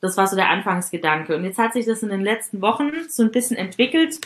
Das 0.01 0.17
war 0.17 0.27
so 0.27 0.37
der 0.37 0.49
Anfangsgedanke. 0.49 1.37
Und 1.37 1.45
jetzt 1.45 1.59
hat 1.59 1.75
sich 1.75 1.85
das 1.85 2.03
in 2.03 2.09
den 2.09 2.23
letzten 2.23 2.63
Wochen 2.63 2.91
so 3.09 3.23
ein 3.23 3.33
bisschen 3.33 3.57
entwickelt, 3.57 4.21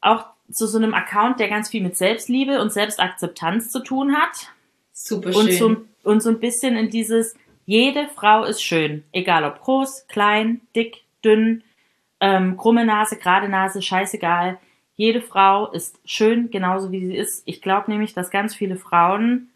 auch 0.00 0.26
zu 0.50 0.66
so 0.66 0.78
einem 0.78 0.94
Account, 0.94 1.40
der 1.40 1.48
ganz 1.48 1.70
viel 1.70 1.82
mit 1.82 1.96
Selbstliebe 1.96 2.60
und 2.60 2.72
Selbstakzeptanz 2.72 3.70
zu 3.70 3.82
tun 3.82 4.16
hat. 4.16 4.52
Super 4.92 5.34
Und 5.36 5.48
schön. 5.48 5.58
so, 5.58 5.76
und 6.10 6.22
so 6.22 6.30
ein 6.30 6.40
bisschen 6.40 6.76
in 6.76 6.90
dieses, 6.90 7.34
jede 7.66 8.08
Frau 8.08 8.44
ist 8.44 8.62
schön. 8.62 9.04
Egal 9.12 9.44
ob 9.44 9.60
groß, 9.60 10.06
klein, 10.08 10.60
dick, 10.74 11.02
dünn, 11.24 11.62
ähm, 12.20 12.56
krumme 12.56 12.84
Nase, 12.84 13.16
gerade 13.16 13.48
Nase, 13.48 13.82
scheißegal. 13.82 14.58
Jede 14.96 15.22
Frau 15.22 15.70
ist 15.72 15.98
schön, 16.04 16.50
genauso 16.50 16.92
wie 16.92 17.06
sie 17.06 17.16
ist. 17.16 17.42
Ich 17.46 17.62
glaube 17.62 17.90
nämlich, 17.90 18.12
dass 18.12 18.30
ganz 18.30 18.54
viele 18.54 18.76
Frauen 18.76 19.48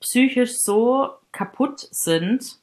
psychisch 0.00 0.52
so 0.56 1.10
kaputt 1.32 1.88
sind, 1.90 2.58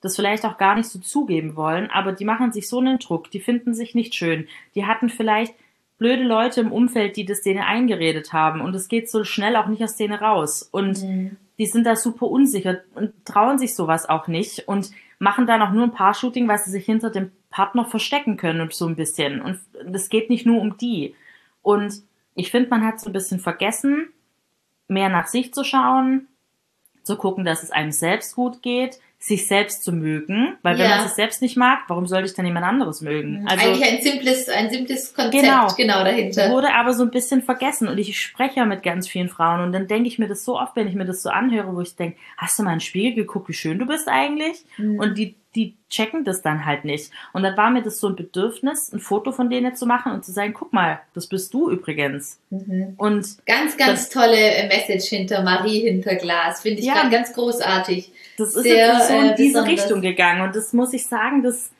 das 0.00 0.16
vielleicht 0.16 0.44
auch 0.46 0.56
gar 0.56 0.74
nicht 0.76 0.88
so 0.88 0.98
zugeben 0.98 1.56
wollen, 1.56 1.90
aber 1.90 2.12
die 2.12 2.24
machen 2.24 2.52
sich 2.52 2.68
so 2.68 2.78
einen 2.78 2.98
Druck, 2.98 3.30
die 3.30 3.40
finden 3.40 3.74
sich 3.74 3.94
nicht 3.94 4.14
schön. 4.14 4.48
Die 4.74 4.86
hatten 4.86 5.10
vielleicht 5.10 5.54
blöde 5.98 6.22
Leute 6.22 6.62
im 6.62 6.72
Umfeld, 6.72 7.16
die 7.16 7.26
das 7.26 7.42
denen 7.42 7.60
eingeredet 7.60 8.32
haben 8.32 8.62
und 8.62 8.74
es 8.74 8.88
geht 8.88 9.10
so 9.10 9.24
schnell 9.24 9.56
auch 9.56 9.66
nicht 9.66 9.84
aus 9.84 9.96
denen 9.96 10.14
raus. 10.14 10.62
Und 10.62 11.02
Mhm. 11.02 11.36
die 11.58 11.66
sind 11.66 11.84
da 11.84 11.94
super 11.96 12.26
unsicher 12.26 12.78
und 12.94 13.12
trauen 13.26 13.58
sich 13.58 13.74
sowas 13.74 14.08
auch 14.08 14.26
nicht 14.26 14.66
und 14.66 14.90
machen 15.20 15.46
dann 15.46 15.62
auch 15.62 15.70
nur 15.70 15.84
ein 15.84 15.92
Paar-Shooting, 15.92 16.48
weil 16.48 16.58
sie 16.58 16.70
sich 16.70 16.84
hinter 16.84 17.10
dem 17.10 17.30
Partner 17.50 17.84
verstecken 17.84 18.36
können 18.36 18.62
und 18.62 18.72
so 18.72 18.86
ein 18.86 18.96
bisschen. 18.96 19.40
Und 19.40 19.60
es 19.92 20.08
geht 20.08 20.30
nicht 20.30 20.46
nur 20.46 20.60
um 20.60 20.76
die. 20.78 21.14
Und 21.62 22.02
ich 22.34 22.50
finde, 22.50 22.70
man 22.70 22.84
hat 22.84 22.98
so 22.98 23.10
ein 23.10 23.12
bisschen 23.12 23.38
vergessen, 23.38 24.08
mehr 24.88 25.10
nach 25.10 25.26
sich 25.26 25.52
zu 25.52 25.62
schauen, 25.62 26.26
zu 27.02 27.16
gucken, 27.16 27.44
dass 27.44 27.62
es 27.62 27.70
einem 27.70 27.92
selbst 27.92 28.34
gut 28.34 28.62
geht, 28.62 28.98
sich 29.22 29.46
selbst 29.46 29.84
zu 29.84 29.92
mögen, 29.92 30.56
weil 30.62 30.78
wenn 30.78 30.86
Ja. 30.88 30.96
man 30.96 31.02
sich 31.06 31.12
selbst 31.14 31.42
nicht 31.42 31.54
mag, 31.56 31.80
warum 31.88 32.06
sollte 32.06 32.24
ich 32.26 32.34
dann 32.34 32.46
jemand 32.46 32.64
anderes 32.64 33.02
mögen? 33.02 33.46
Also 33.46 33.66
Eigentlich 33.68 33.86
ein 33.86 34.00
simples, 34.00 34.48
ein 34.48 34.70
simples 34.70 35.12
Konzept 35.14 35.44
Genau. 35.44 35.68
genau, 35.76 36.02
dahinter. 36.04 36.50
wurde 36.50 36.72
aber 36.74 36.94
so 36.94 37.02
ein 37.04 37.10
bisschen 37.10 37.42
vergessen 37.42 37.86
und 37.86 37.98
ich 37.98 38.18
spreche 38.18 38.56
ja 38.60 38.64
mit 38.64 38.82
ganz 38.82 39.06
vielen 39.06 39.28
Frauen 39.28 39.60
und 39.60 39.72
dann 39.72 39.86
denke 39.86 40.08
ich 40.08 40.18
mir 40.18 40.26
das 40.26 40.42
so 40.44 40.58
oft, 40.58 40.74
wenn 40.74 40.88
ich 40.88 40.94
mir 40.94 41.04
das 41.04 41.22
so 41.22 41.28
anhöre, 41.28 41.76
wo 41.76 41.82
ich 41.82 41.94
denke, 41.96 42.16
hast 42.38 42.58
du 42.58 42.62
mal 42.62 42.70
in 42.72 42.76
den 42.76 42.80
Spiegel 42.80 43.12
geguckt, 43.14 43.48
wie 43.50 43.52
schön 43.52 43.78
du 43.78 43.84
bist 43.86 44.08
eigentlich? 44.08 44.64
Mhm. 44.78 44.98
Und 44.98 45.18
die, 45.18 45.34
die 45.54 45.74
checken 45.90 46.24
das 46.24 46.40
dann 46.42 46.64
halt 46.64 46.84
nicht. 46.84 47.10
Und 47.32 47.42
dann 47.42 47.56
war 47.56 47.70
mir 47.70 47.82
das 47.82 47.98
so 47.98 48.06
ein 48.08 48.14
Bedürfnis, 48.16 48.92
ein 48.92 49.00
Foto 49.00 49.32
von 49.32 49.50
denen 49.50 49.74
zu 49.74 49.84
machen 49.84 50.12
und 50.12 50.24
zu 50.24 50.30
sagen, 50.32 50.54
guck 50.54 50.72
mal, 50.72 51.00
das 51.12 51.26
bist 51.26 51.52
du 51.52 51.68
übrigens. 51.70 52.38
Mhm. 52.50 52.94
Und 52.96 53.26
Ganz, 53.46 53.76
ganz 53.76 54.08
tolle 54.08 54.36
äh, 54.38 54.68
Message 54.68 55.08
hinter 55.08 55.42
Marie 55.42 55.80
hinter 55.80 56.14
Glas. 56.14 56.62
Finde 56.62 56.78
ich 56.80 56.86
Ja. 56.86 56.94
ganz, 56.94 57.12
ganz 57.12 57.32
großartig. 57.34 58.12
das 58.38 58.54
ist 58.54 58.62
Sehr, 58.62 58.86
jetzt 58.94 59.09
so 59.10 59.18
in 59.18 59.26
äh, 59.30 59.34
diese 59.36 59.52
besonders. 59.54 59.72
Richtung 59.84 60.00
gegangen. 60.02 60.42
Und 60.42 60.56
das 60.56 60.72
muss 60.72 60.92
ich 60.92 61.06
sagen, 61.06 61.42
das 61.42 61.70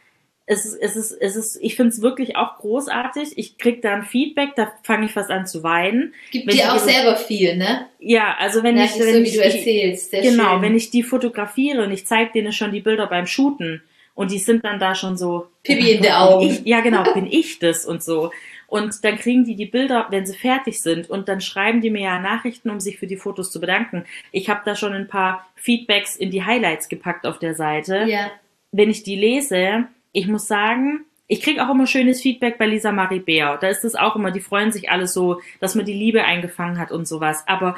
es 0.47 0.65
ist, 0.65 0.75
es 0.83 0.97
ist, 0.97 1.13
es 1.13 1.37
ist, 1.37 1.59
ich 1.63 1.77
finde 1.77 1.91
es 1.91 2.03
wirklich 2.03 2.35
auch 2.35 2.59
großartig. 2.59 3.39
Ich 3.39 3.57
krieg 3.57 3.83
da 3.83 3.95
ein 3.95 4.03
Feedback, 4.03 4.57
da 4.57 4.73
fange 4.83 5.07
ich 5.07 5.13
fast 5.13 5.31
an 5.31 5.47
zu 5.47 5.63
weinen. 5.63 6.13
Gibt 6.33 6.49
Wenn 6.49 6.57
dir 6.57 6.73
auch 6.73 6.77
ihre- 6.77 6.85
selber 6.85 7.15
viel, 7.17 7.57
ne? 7.57 7.87
Ja, 8.01 8.35
also 8.37 8.65
wenn 8.65 8.77
Ja, 8.77 8.85
ich, 8.85 8.99
wenn 8.99 9.13
so, 9.15 9.19
wie 9.21 9.23
ich 9.23 9.33
du 9.35 9.39
die- 9.39 9.45
erzählst. 9.45 10.11
Sehr 10.11 10.23
genau, 10.23 10.55
schön. 10.55 10.63
wenn 10.63 10.75
ich 10.75 10.91
die 10.91 11.05
fotografiere 11.05 11.85
und 11.85 11.93
ich 11.93 12.05
zeige 12.05 12.33
denen 12.33 12.53
schon 12.53 12.73
die 12.73 12.81
Bilder 12.81 13.07
beim 13.07 13.27
Shooten 13.29 13.81
und 14.17 14.33
die 14.33 14.39
sind 14.41 14.65
dann 14.65 14.81
da 14.81 14.97
schon 14.97 15.17
so 15.17 15.47
Pipi 15.63 15.83
in 15.93 15.97
den 15.99 16.03
bin 16.03 16.13
Augen. 16.13 16.47
Ich, 16.51 16.63
ja, 16.65 16.81
genau, 16.81 17.05
bin 17.15 17.29
ich 17.31 17.61
das 17.61 17.87
und 17.87 18.03
so. 18.03 18.33
Und 18.71 19.05
dann 19.05 19.17
kriegen 19.17 19.45
die 19.45 19.57
die 19.57 19.67
Bilder, 19.67 20.07
wenn 20.11 20.25
sie 20.25 20.37
fertig 20.37 20.81
sind. 20.81 21.11
Und 21.11 21.29
dann 21.29 21.41
schreiben 21.41 21.81
die 21.81 21.91
mir 21.91 22.03
ja 22.03 22.19
Nachrichten, 22.21 22.71
um 22.71 22.79
sich 22.79 22.99
für 22.99 23.09
die 23.09 23.17
Fotos 23.17 23.51
zu 23.51 23.61
bedanken. 23.61 24.05
Ich 24.31 24.49
habe 24.49 24.63
da 24.65 24.77
schon 24.77 24.93
ein 24.93 25.09
paar 25.09 25.45
Feedbacks 25.57 26.15
in 26.15 26.31
die 26.31 26.45
Highlights 26.45 26.89
gepackt 26.89 27.27
auf 27.27 27.41
der 27.41 27.55
Seite. 27.55 28.05
Ja. 28.07 28.31
Wenn 28.71 28.89
ich 28.89 29.03
die 29.03 29.17
lese, 29.17 29.89
ich 30.13 30.29
muss 30.29 30.47
sagen, 30.47 31.05
ich 31.27 31.43
kriege 31.43 31.65
auch 31.65 31.71
immer 31.71 31.89
schönes 31.89 32.23
Feedback 32.23 32.59
bei 32.59 32.67
Lisa 32.67 32.93
Marie 32.93 33.19
Bär. 33.19 33.59
Da 33.61 33.69
ist 33.69 33.85
es 33.85 33.97
auch 33.97 34.15
immer, 34.15 34.31
die 34.31 34.41
freuen 34.41 34.71
sich 34.71 34.89
alle 34.89 35.09
so, 35.09 35.41
dass 35.59 35.75
man 35.75 35.85
die 35.85 35.93
Liebe 35.93 36.23
eingefangen 36.23 36.79
hat 36.79 36.93
und 36.93 37.09
sowas. 37.09 37.43
Aber 37.49 37.77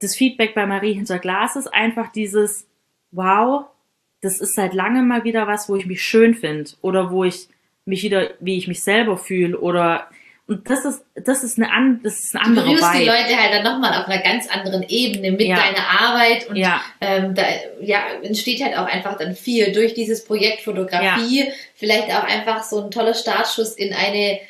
das 0.00 0.16
Feedback 0.16 0.56
bei 0.56 0.66
Marie 0.66 0.94
hinter 0.94 1.20
Glas 1.20 1.54
ist 1.54 1.72
einfach 1.72 2.10
dieses, 2.10 2.66
wow, 3.12 3.66
das 4.20 4.40
ist 4.40 4.56
seit 4.56 4.74
langem 4.74 5.06
mal 5.06 5.22
wieder 5.22 5.46
was, 5.46 5.68
wo 5.68 5.76
ich 5.76 5.86
mich 5.86 6.02
schön 6.02 6.34
finde 6.34 6.72
oder 6.80 7.12
wo 7.12 7.22
ich 7.22 7.48
mich 7.84 8.02
wieder, 8.02 8.30
wie 8.40 8.58
ich 8.58 8.66
mich 8.66 8.82
selber 8.82 9.16
fühle 9.16 9.58
oder 9.58 10.08
und 10.48 10.68
das 10.68 10.84
ist, 10.84 11.04
das 11.14 11.44
ist 11.44 11.56
eine, 11.56 11.70
an, 11.72 12.00
das 12.02 12.18
ist 12.18 12.34
eine 12.34 12.44
Du 12.44 12.50
andere 12.50 12.64
berührst 12.66 12.94
die. 12.94 13.04
Leute 13.04 13.36
halt 13.40 13.54
dann 13.54 13.62
nochmal 13.64 13.98
auf 14.00 14.08
einer 14.08 14.22
ganz 14.22 14.48
anderen 14.50 14.82
Ebene 14.88 15.30
mit 15.32 15.42
Ja. 15.42 15.56
deiner 15.56 16.00
Arbeit 16.00 16.48
und 16.48 16.56
Ja. 16.56 16.82
ähm, 17.00 17.34
da 17.34 17.42
ja, 17.80 18.00
entsteht 18.22 18.62
halt 18.62 18.76
auch 18.76 18.86
einfach 18.86 19.16
dann 19.16 19.34
viel 19.36 19.72
durch 19.72 19.94
dieses 19.94 20.24
Projekt 20.24 20.62
Fotografie. 20.62 21.50
Vielleicht 21.74 22.08
auch 22.10 22.24
einfach 22.24 22.62
so 22.64 22.82
ein 22.84 22.90
toller 22.90 23.14
Startschuss 23.14 23.74
in 23.74 23.92
eine 23.94 24.40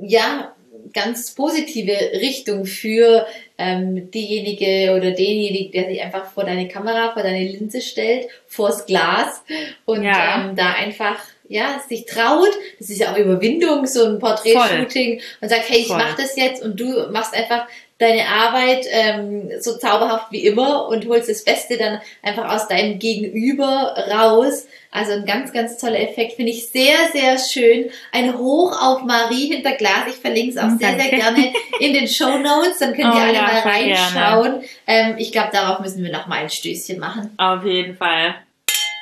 ja 0.00 0.54
ganz 0.94 1.34
positive 1.34 1.92
Richtung 2.14 2.64
für 2.64 3.26
ähm, 3.58 4.10
diejenige 4.10 4.94
oder 4.96 5.10
denjenigen, 5.10 5.72
der 5.72 5.86
sich 5.90 6.00
einfach 6.02 6.30
vor 6.30 6.44
deine 6.44 6.68
Kamera, 6.68 7.12
vor 7.12 7.22
deine 7.22 7.44
Linse 7.44 7.80
stellt, 7.80 8.28
vors 8.46 8.86
Glas 8.86 9.42
und 9.84 10.04
Ja. 10.04 10.46
ähm, 10.48 10.56
da 10.56 10.72
einfach 10.74 11.18
ja 11.48 11.80
sich 11.88 12.04
traut. 12.06 12.50
Das 12.78 12.90
ist 12.90 13.00
ja 13.00 13.12
auch 13.12 13.18
Überwindung, 13.18 13.86
so 13.86 14.04
ein 14.04 14.18
Porträtshooting 14.18 15.20
und 15.40 15.48
sagt, 15.48 15.68
hey, 15.68 15.80
ich 15.80 15.88
Voll. 15.88 15.98
mach 15.98 16.16
das 16.16 16.36
jetzt 16.36 16.62
und 16.62 16.78
du 16.78 17.08
machst 17.10 17.34
einfach 17.34 17.66
deine 17.98 18.28
Arbeit 18.28 18.86
ähm, 18.90 19.50
so 19.60 19.76
zauberhaft 19.76 20.30
wie 20.30 20.46
immer 20.46 20.86
und 20.88 21.06
holst 21.08 21.28
das 21.28 21.44
Beste 21.44 21.76
dann 21.76 22.00
einfach 22.22 22.54
aus 22.54 22.68
deinem 22.68 22.98
Gegenüber 23.00 23.94
raus. 24.10 24.68
Also 24.90 25.12
ein 25.12 25.26
ganz, 25.26 25.52
ganz 25.52 25.78
toller 25.78 25.98
Effekt. 26.00 26.34
Finde 26.34 26.52
ich 26.52 26.68
sehr, 26.68 26.96
sehr 27.12 27.38
schön. 27.38 27.90
Ein 28.12 28.38
Hoch 28.38 28.72
auf 28.80 29.02
Marie 29.02 29.52
hinter 29.52 29.72
Glas. 29.72 30.04
Ich 30.08 30.14
verlinke 30.14 30.52
es 30.52 30.58
auch 30.58 30.70
sehr, 30.78 30.98
sehr 30.98 31.10
gerne 31.10 31.52
in 31.80 31.92
den 31.92 32.06
Show 32.06 32.38
Notes. 32.38 32.78
Dann 32.78 32.94
könnt 32.94 33.14
ihr 33.14 33.20
Oh 33.20 33.24
alle 33.24 33.34
ja, 33.34 33.42
mal 33.42 33.60
reinschauen. 33.60 34.62
Ähm, 34.86 35.16
ich 35.18 35.32
glaube, 35.32 35.50
darauf 35.52 35.80
müssen 35.80 36.02
wir 36.02 36.12
noch 36.12 36.28
mal 36.28 36.38
ein 36.38 36.50
Stößchen 36.50 37.00
machen. 37.00 37.34
Auf 37.36 37.64
jeden 37.64 37.96
Fall. 37.96 38.36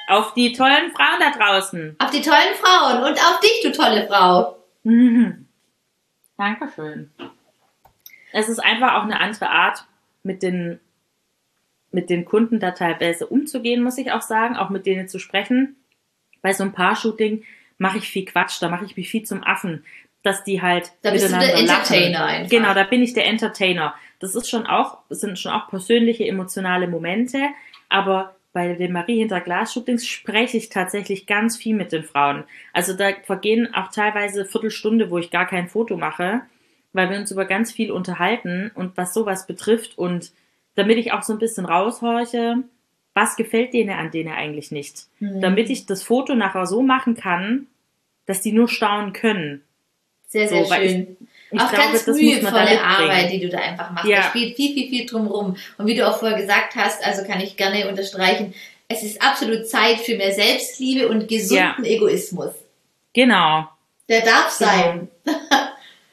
Auf 0.08 0.34
die 0.34 0.52
tollen 0.52 0.92
Frauen 0.92 1.20
da 1.20 1.30
draußen. 1.36 1.96
Auf 1.98 2.10
die 2.10 2.22
tollen 2.22 2.54
Frauen 2.60 3.02
und 3.02 3.18
auf 3.18 3.40
dich, 3.40 3.60
du 3.62 3.72
tolle 3.72 4.06
Frau. 4.06 4.56
Mhm. 4.84 5.46
Dankeschön. 6.36 7.10
Es 8.32 8.48
ist 8.48 8.58
einfach 8.58 8.94
auch 8.94 9.04
eine 9.04 9.20
andere 9.20 9.48
Art, 9.50 9.84
mit 10.22 10.42
den, 10.42 10.80
mit 11.92 12.10
den 12.10 12.24
Kunden 12.24 12.60
da 12.60 12.72
teilweise 12.72 13.26
umzugehen, 13.26 13.82
muss 13.82 13.96
ich 13.98 14.12
auch 14.12 14.22
sagen, 14.22 14.56
auch 14.56 14.68
mit 14.70 14.84
denen 14.86 15.08
zu 15.08 15.18
sprechen. 15.18 15.76
Bei 16.42 16.52
so 16.52 16.64
einem 16.64 16.72
Paar-Shooting 16.72 17.44
mache 17.78 17.98
ich 17.98 18.08
viel 18.08 18.24
Quatsch, 18.24 18.60
da 18.60 18.68
mache 18.68 18.84
ich 18.84 18.96
mich 18.96 19.08
viel 19.08 19.22
zum 19.22 19.42
Affen, 19.42 19.84
dass 20.22 20.44
die 20.44 20.60
halt 20.60 20.92
Da 21.02 21.10
bist 21.10 21.24
du 21.24 21.28
der 21.30 21.38
miteinander 21.38 21.72
Entertainer 21.72 22.18
lachen. 22.18 22.34
einfach. 22.34 22.50
Genau, 22.50 22.74
da 22.74 22.84
bin 22.84 23.02
ich 23.02 23.14
der 23.14 23.26
Entertainer. 23.26 23.94
Das 24.18 24.34
ist 24.34 24.48
schon 24.48 24.66
auch, 24.66 24.98
das 25.08 25.20
sind 25.20 25.38
schon 25.38 25.52
auch 25.52 25.68
persönliche, 25.68 26.26
emotionale 26.26 26.88
Momente, 26.88 27.40
aber 27.88 28.35
bei 28.56 28.72
den 28.72 28.92
Marie 28.92 29.18
hinter 29.18 29.42
Glas-Shootings 29.42 30.06
spreche 30.06 30.56
ich 30.56 30.70
tatsächlich 30.70 31.26
ganz 31.26 31.58
viel 31.58 31.76
mit 31.76 31.92
den 31.92 32.04
Frauen. 32.04 32.44
Also 32.72 32.94
da 32.94 33.10
vergehen 33.22 33.74
auch 33.74 33.90
teilweise 33.90 34.46
Viertelstunde, 34.46 35.10
wo 35.10 35.18
ich 35.18 35.30
gar 35.30 35.46
kein 35.46 35.68
Foto 35.68 35.98
mache, 35.98 36.40
weil 36.94 37.10
wir 37.10 37.18
uns 37.18 37.30
über 37.30 37.44
ganz 37.44 37.70
viel 37.70 37.92
unterhalten 37.92 38.70
und 38.74 38.96
was 38.96 39.12
sowas 39.12 39.46
betrifft 39.46 39.98
und 39.98 40.32
damit 40.74 40.96
ich 40.96 41.12
auch 41.12 41.22
so 41.22 41.34
ein 41.34 41.38
bisschen 41.38 41.66
raushorche, 41.66 42.64
was 43.12 43.36
gefällt 43.36 43.74
denen 43.74 43.90
an 43.90 44.10
denen 44.10 44.32
eigentlich 44.32 44.70
nicht. 44.70 45.04
Mhm. 45.20 45.42
Damit 45.42 45.68
ich 45.68 45.84
das 45.84 46.02
Foto 46.02 46.34
nachher 46.34 46.64
so 46.64 46.80
machen 46.80 47.14
kann, 47.14 47.66
dass 48.24 48.40
die 48.40 48.52
nur 48.52 48.68
staunen 48.68 49.12
können. 49.12 49.64
Sehr, 50.28 50.48
sehr 50.48 50.64
So, 50.64 50.72
schön. 50.72 51.18
Ich 51.20 51.25
auch 51.52 51.70
glaube, 51.70 51.92
ganz 51.92 52.06
mühevolle. 52.06 52.82
Arbeit, 52.82 53.30
die 53.30 53.40
du 53.40 53.48
da 53.48 53.58
einfach 53.58 53.90
machst. 53.90 54.08
Ja. 54.08 54.16
Da 54.16 54.22
spielt 54.24 54.56
viel, 54.56 54.74
viel, 54.74 54.88
viel 54.88 55.06
drum 55.06 55.26
rum. 55.26 55.56
Und 55.78 55.86
wie 55.86 55.94
du 55.94 56.06
auch 56.06 56.18
vorher 56.18 56.36
gesagt 56.36 56.74
hast, 56.76 57.04
also 57.04 57.24
kann 57.24 57.40
ich 57.40 57.56
gerne 57.56 57.88
unterstreichen, 57.88 58.54
es 58.88 59.02
ist 59.02 59.20
absolut 59.20 59.66
Zeit 59.68 59.98
für 59.98 60.16
mehr 60.16 60.32
Selbstliebe 60.32 61.08
und 61.08 61.28
gesunden 61.28 61.84
Egoismus. 61.84 62.52
Genau. 63.12 63.68
Der 64.08 64.20
darf 64.20 64.50
sein. 64.50 65.08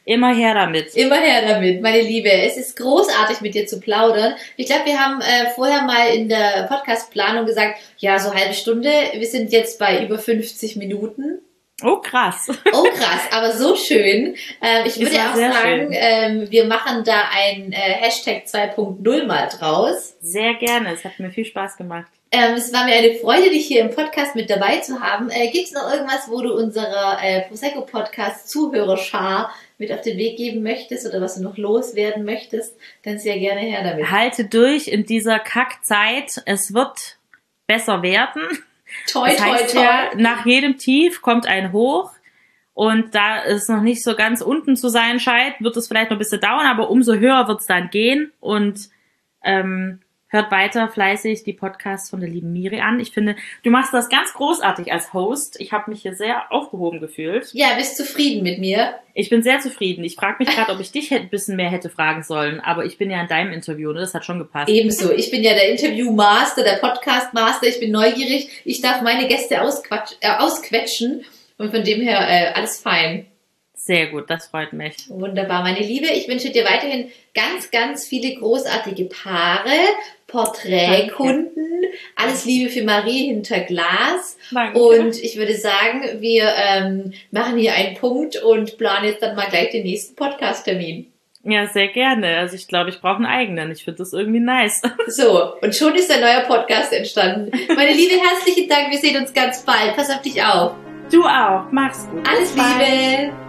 Immer 0.05 0.35
her 0.35 0.53
damit. 0.53 0.95
Immer 0.95 1.19
her 1.19 1.47
damit, 1.47 1.81
meine 1.81 2.01
Liebe. 2.01 2.29
Es 2.29 2.57
ist 2.57 2.75
großartig, 2.75 3.39
mit 3.39 3.55
dir 3.55 3.67
zu 3.67 3.79
plaudern. 3.79 4.33
Ich 4.57 4.65
glaube, 4.65 4.85
wir 4.85 4.99
haben 4.99 5.21
äh, 5.21 5.49
vorher 5.55 5.83
mal 5.83 6.09
in 6.13 6.27
der 6.27 6.67
Podcast-Planung 6.67 7.45
gesagt, 7.45 7.79
ja, 7.99 8.19
so 8.19 8.33
halbe 8.33 8.53
Stunde. 8.53 8.89
Wir 9.13 9.27
sind 9.27 9.53
jetzt 9.53 9.79
bei 9.79 10.03
über 10.03 10.19
50 10.19 10.75
Minuten. 10.75 11.39
Oh, 11.83 11.97
krass. 11.97 12.47
Oh, 12.71 12.83
krass, 12.83 13.27
aber 13.31 13.51
so 13.51 13.75
schön. 13.75 14.35
Ähm, 14.61 14.85
ich 14.85 14.99
würde 14.99 15.15
auch 15.17 15.35
sagen, 15.35 15.89
ähm, 15.91 16.49
wir 16.49 16.65
machen 16.65 17.03
da 17.03 17.25
ein 17.31 17.71
äh, 17.71 17.75
Hashtag 17.75 18.45
2.0 18.45 19.25
mal 19.25 19.47
draus. 19.47 20.15
Sehr 20.21 20.53
gerne, 20.55 20.93
es 20.93 21.03
hat 21.03 21.19
mir 21.19 21.31
viel 21.31 21.45
Spaß 21.45 21.77
gemacht. 21.77 22.11
Ähm, 22.31 22.55
es 22.55 22.73
war 22.73 22.85
mir 22.85 22.95
eine 22.95 23.13
Freude, 23.13 23.51
dich 23.51 23.67
hier 23.67 23.81
im 23.81 23.91
Podcast 23.91 24.35
mit 24.35 24.49
dabei 24.49 24.77
zu 24.77 24.99
haben. 24.99 25.29
Äh, 25.29 25.51
Gibt 25.51 25.65
es 25.65 25.73
noch 25.73 25.93
irgendwas, 25.93 26.27
wo 26.29 26.41
du 26.41 26.55
unserer 26.55 27.19
äh, 27.21 27.43
Prosecco-Podcast-Zuhörerschar 27.47 29.53
mit 29.77 29.91
auf 29.91 30.01
den 30.01 30.17
Weg 30.17 30.37
geben 30.37 30.63
möchtest 30.63 31.05
oder 31.05 31.21
was 31.21 31.35
du 31.35 31.43
noch 31.43 31.57
loswerden 31.57 32.25
möchtest? 32.25 32.75
Dann 33.03 33.19
sehr 33.19 33.37
gerne 33.37 33.61
her 33.61 33.83
damit. 33.83 34.09
Halte 34.09 34.45
durch 34.45 34.87
in 34.87 35.05
dieser 35.05 35.37
Kackzeit. 35.37 36.41
Es 36.45 36.73
wird 36.73 37.19
besser 37.67 38.01
werden. 38.01 38.41
Toi, 39.11 39.29
das 39.31 39.41
heißt 39.41 39.73
toi, 39.73 39.79
toi. 39.79 39.83
Ja, 39.83 40.09
nach 40.15 40.45
jedem 40.45 40.77
Tief 40.77 41.21
kommt 41.21 41.45
ein 41.47 41.71
Hoch. 41.71 42.11
Und 42.75 43.13
da 43.13 43.43
es 43.43 43.67
noch 43.67 43.81
nicht 43.81 44.03
so 44.03 44.15
ganz 44.15 44.41
unten 44.41 44.75
zu 44.75 44.89
sein 44.89 45.19
scheint, 45.19 45.61
wird 45.61 45.77
es 45.77 45.87
vielleicht 45.87 46.09
noch 46.09 46.17
ein 46.17 46.19
bisschen 46.19 46.41
dauern, 46.41 46.65
aber 46.65 46.89
umso 46.89 47.13
höher 47.13 47.47
wird 47.47 47.61
es 47.61 47.67
dann 47.67 47.89
gehen. 47.91 48.31
Und 48.39 48.89
ähm, 49.43 49.99
hört 50.33 50.51
weiter 50.51 50.89
fleißig 50.89 51.43
die 51.43 51.53
Podcasts 51.53 52.09
von 52.09 52.19
der 52.19 52.29
lieben 52.29 52.51
Miri 52.51 52.81
an. 52.81 52.99
Ich 52.99 53.11
finde, 53.11 53.35
du 53.63 53.69
machst 53.69 53.93
das 53.93 54.09
ganz 54.09 54.33
großartig 54.33 54.91
als 54.91 55.13
Host. 55.13 55.59
Ich 55.59 55.71
habe 55.71 55.91
mich 55.91 56.01
hier 56.01 56.15
sehr 56.15 56.51
aufgehoben 56.51 56.99
gefühlt. 56.99 57.49
Ja, 57.53 57.75
bist 57.77 57.95
zufrieden 57.95 58.43
mit 58.43 58.59
mir? 58.59 58.95
Ich 59.13 59.29
bin 59.29 59.43
sehr 59.43 59.59
zufrieden. 59.59 60.03
Ich 60.03 60.15
frage 60.15 60.37
mich 60.39 60.49
gerade, 60.49 60.71
ob 60.71 60.79
ich 60.79 60.91
dich 60.91 61.13
ein 61.13 61.29
bisschen 61.29 61.55
mehr 61.55 61.69
hätte 61.69 61.89
fragen 61.89 62.23
sollen, 62.23 62.59
aber 62.59 62.83
ich 62.83 62.97
bin 62.97 63.11
ja 63.11 63.21
in 63.21 63.27
deinem 63.27 63.53
Interview, 63.53 63.91
ne? 63.91 64.01
Das 64.01 64.13
hat 64.13 64.25
schon 64.25 64.39
gepasst. 64.39 64.69
Ebenso. 64.69 65.11
Ich 65.11 65.29
bin 65.29 65.43
ja 65.43 65.53
der 65.53 65.69
Interview-Master, 65.69 66.63
der 66.63 66.77
Podcast-Master. 66.77 67.67
Ich 67.67 67.79
bin 67.79 67.91
neugierig. 67.91 68.49
Ich 68.65 68.81
darf 68.81 69.01
meine 69.01 69.27
Gäste 69.27 69.55
äh, 69.55 70.29
ausquetschen 70.39 71.23
und 71.57 71.71
von 71.71 71.83
dem 71.83 72.01
her 72.01 72.19
äh, 72.27 72.53
alles 72.53 72.79
fein. 72.79 73.27
Sehr 73.85 74.07
gut, 74.07 74.29
das 74.29 74.47
freut 74.47 74.71
mich. 74.71 74.95
Wunderbar, 75.09 75.61
meine 75.61 75.81
Liebe. 75.81 76.07
Ich 76.07 76.29
wünsche 76.29 76.51
dir 76.51 76.63
weiterhin 76.63 77.11
ganz, 77.33 77.69
ganz 77.69 78.07
viele 78.07 78.33
großartige 78.33 79.09
Paare, 79.09 79.75
Porträtkunden, 80.25 81.81
alles 82.15 82.45
Liebe 82.45 82.69
für 82.69 82.85
Marie 82.85 83.27
hinter 83.27 83.59
Glas. 83.59 84.37
Danke. 84.51 84.79
Und 84.79 85.21
ich 85.21 85.35
würde 85.35 85.55
sagen, 85.55 86.21
wir 86.21 86.53
ähm, 86.55 87.11
machen 87.31 87.57
hier 87.57 87.73
einen 87.73 87.97
Punkt 87.97 88.41
und 88.41 88.77
planen 88.77 89.07
jetzt 89.07 89.21
dann 89.21 89.35
mal 89.35 89.49
gleich 89.49 89.71
den 89.71 89.83
nächsten 89.83 90.15
Podcast-Termin. 90.15 91.11
Ja, 91.43 91.67
sehr 91.67 91.89
gerne. 91.89 92.37
Also 92.37 92.55
ich 92.55 92.69
glaube, 92.69 92.89
ich 92.89 93.01
brauche 93.01 93.17
einen 93.17 93.25
eigenen. 93.25 93.69
Ich 93.69 93.83
finde 93.83 93.97
das 93.97 94.13
irgendwie 94.13 94.39
nice. 94.39 94.81
So, 95.07 95.55
und 95.59 95.75
schon 95.75 95.93
ist 95.95 96.09
ein 96.09 96.21
neuer 96.21 96.45
Podcast 96.47 96.93
entstanden. 96.93 97.51
Meine 97.67 97.91
Liebe, 97.91 98.13
herzlichen 98.15 98.69
Dank. 98.69 98.91
Wir 98.91 98.99
sehen 98.99 99.17
uns 99.17 99.33
ganz 99.33 99.65
bald. 99.65 99.93
Pass 99.97 100.09
auf 100.09 100.21
dich 100.21 100.41
auf. 100.41 100.71
Du 101.11 101.25
auch. 101.25 101.65
Mach's 101.69 102.07
gut. 102.09 102.25
Alles. 102.25 102.55
Liebe. 102.55 103.42